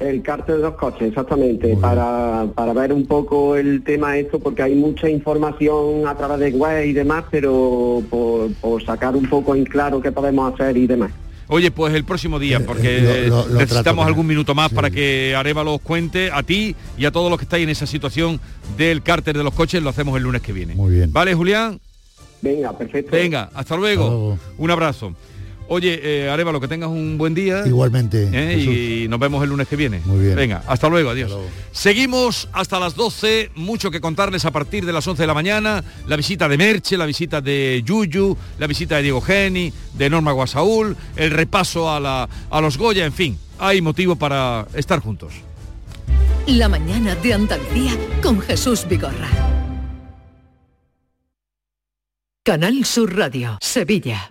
El 0.00 0.22
cártel 0.22 0.56
de 0.58 0.62
los 0.62 0.74
coches, 0.74 1.08
exactamente, 1.08 1.76
para, 1.76 2.46
para 2.54 2.72
ver 2.72 2.92
un 2.92 3.04
poco 3.06 3.56
el 3.56 3.82
tema 3.82 4.16
esto, 4.16 4.38
porque 4.38 4.62
hay 4.62 4.76
mucha 4.76 5.08
información 5.10 6.06
a 6.06 6.14
través 6.16 6.38
de 6.38 6.50
web 6.56 6.86
y 6.86 6.92
demás, 6.92 7.24
pero 7.32 8.00
por, 8.08 8.52
por 8.60 8.84
sacar 8.84 9.16
un 9.16 9.28
poco 9.28 9.56
en 9.56 9.64
claro 9.64 10.00
qué 10.00 10.12
podemos 10.12 10.54
hacer 10.54 10.76
y 10.76 10.86
demás. 10.86 11.10
Oye, 11.48 11.70
pues 11.72 11.94
el 11.94 12.04
próximo 12.04 12.38
día, 12.38 12.60
porque 12.64 12.98
Eh, 12.98 13.26
lo- 13.28 13.28
lo- 13.28 13.36
lo 13.38 13.42
trato 13.46 13.58
necesitamos 13.58 14.06
algún 14.06 14.26
minuto 14.28 14.54
más 14.54 14.68
Sí. 14.68 14.74
para 14.76 14.90
que 14.90 15.34
Arevalo 15.34 15.74
os 15.74 15.80
cuente 15.80 16.30
a 16.30 16.42
ti 16.44 16.76
y 16.96 17.04
a 17.04 17.10
todos 17.10 17.28
los 17.28 17.38
que 17.38 17.44
estáis 17.46 17.64
en 17.64 17.70
esa 17.70 17.86
situación 17.86 18.38
del 18.76 19.02
cárter 19.02 19.36
de 19.36 19.42
los 19.42 19.54
coches, 19.54 19.82
lo 19.82 19.88
hacemos 19.88 20.16
el 20.16 20.22
lunes 20.22 20.42
que 20.42 20.52
viene. 20.52 20.74
Muy 20.76 20.92
bien. 20.94 21.12
¿Vale, 21.12 21.34
Julián? 21.34 21.80
Venga, 22.40 22.76
perfecto. 22.78 23.10
Venga, 23.10 23.50
hasta 23.52 23.76
luego. 23.76 24.02
Hasta 24.04 24.14
luego. 24.14 24.38
Un 24.58 24.70
abrazo. 24.70 25.14
Oye, 25.70 26.00
eh, 26.02 26.30
Arevalo, 26.30 26.60
que 26.60 26.68
tengas 26.68 26.88
un 26.88 27.18
buen 27.18 27.34
día. 27.34 27.62
Igualmente. 27.66 28.28
¿eh? 28.32 29.04
Y 29.04 29.08
nos 29.08 29.20
vemos 29.20 29.42
el 29.42 29.50
lunes 29.50 29.68
que 29.68 29.76
viene. 29.76 30.00
Muy 30.06 30.24
bien. 30.24 30.34
Venga, 30.34 30.62
hasta 30.66 30.88
luego, 30.88 31.10
adiós. 31.10 31.30
Hasta 31.30 31.42
luego. 31.42 31.52
Seguimos 31.72 32.48
hasta 32.52 32.80
las 32.80 32.94
12, 32.94 33.50
mucho 33.54 33.90
que 33.90 34.00
contarles 34.00 34.46
a 34.46 34.50
partir 34.50 34.86
de 34.86 34.92
las 34.94 35.06
11 35.06 35.22
de 35.22 35.26
la 35.26 35.34
mañana, 35.34 35.84
la 36.06 36.16
visita 36.16 36.48
de 36.48 36.56
Merche, 36.56 36.96
la 36.96 37.04
visita 37.04 37.42
de 37.42 37.82
Yuyu, 37.84 38.34
la 38.58 38.66
visita 38.66 38.96
de 38.96 39.02
Diego 39.02 39.20
Geni, 39.20 39.70
de 39.92 40.08
Norma 40.08 40.32
Guasaúl, 40.32 40.96
el 41.16 41.30
repaso 41.30 41.90
a, 41.90 42.00
la, 42.00 42.28
a 42.50 42.60
los 42.62 42.78
Goya, 42.78 43.04
en 43.04 43.12
fin, 43.12 43.38
hay 43.58 43.82
motivo 43.82 44.16
para 44.16 44.66
estar 44.74 45.00
juntos. 45.00 45.34
La 46.46 46.70
mañana 46.70 47.14
de 47.16 47.34
Andalucía 47.34 47.92
con 48.22 48.40
Jesús 48.40 48.86
Vigorra. 48.88 49.28
Canal 52.42 52.86
Sur 52.86 53.14
Radio, 53.14 53.58
Sevilla. 53.60 54.30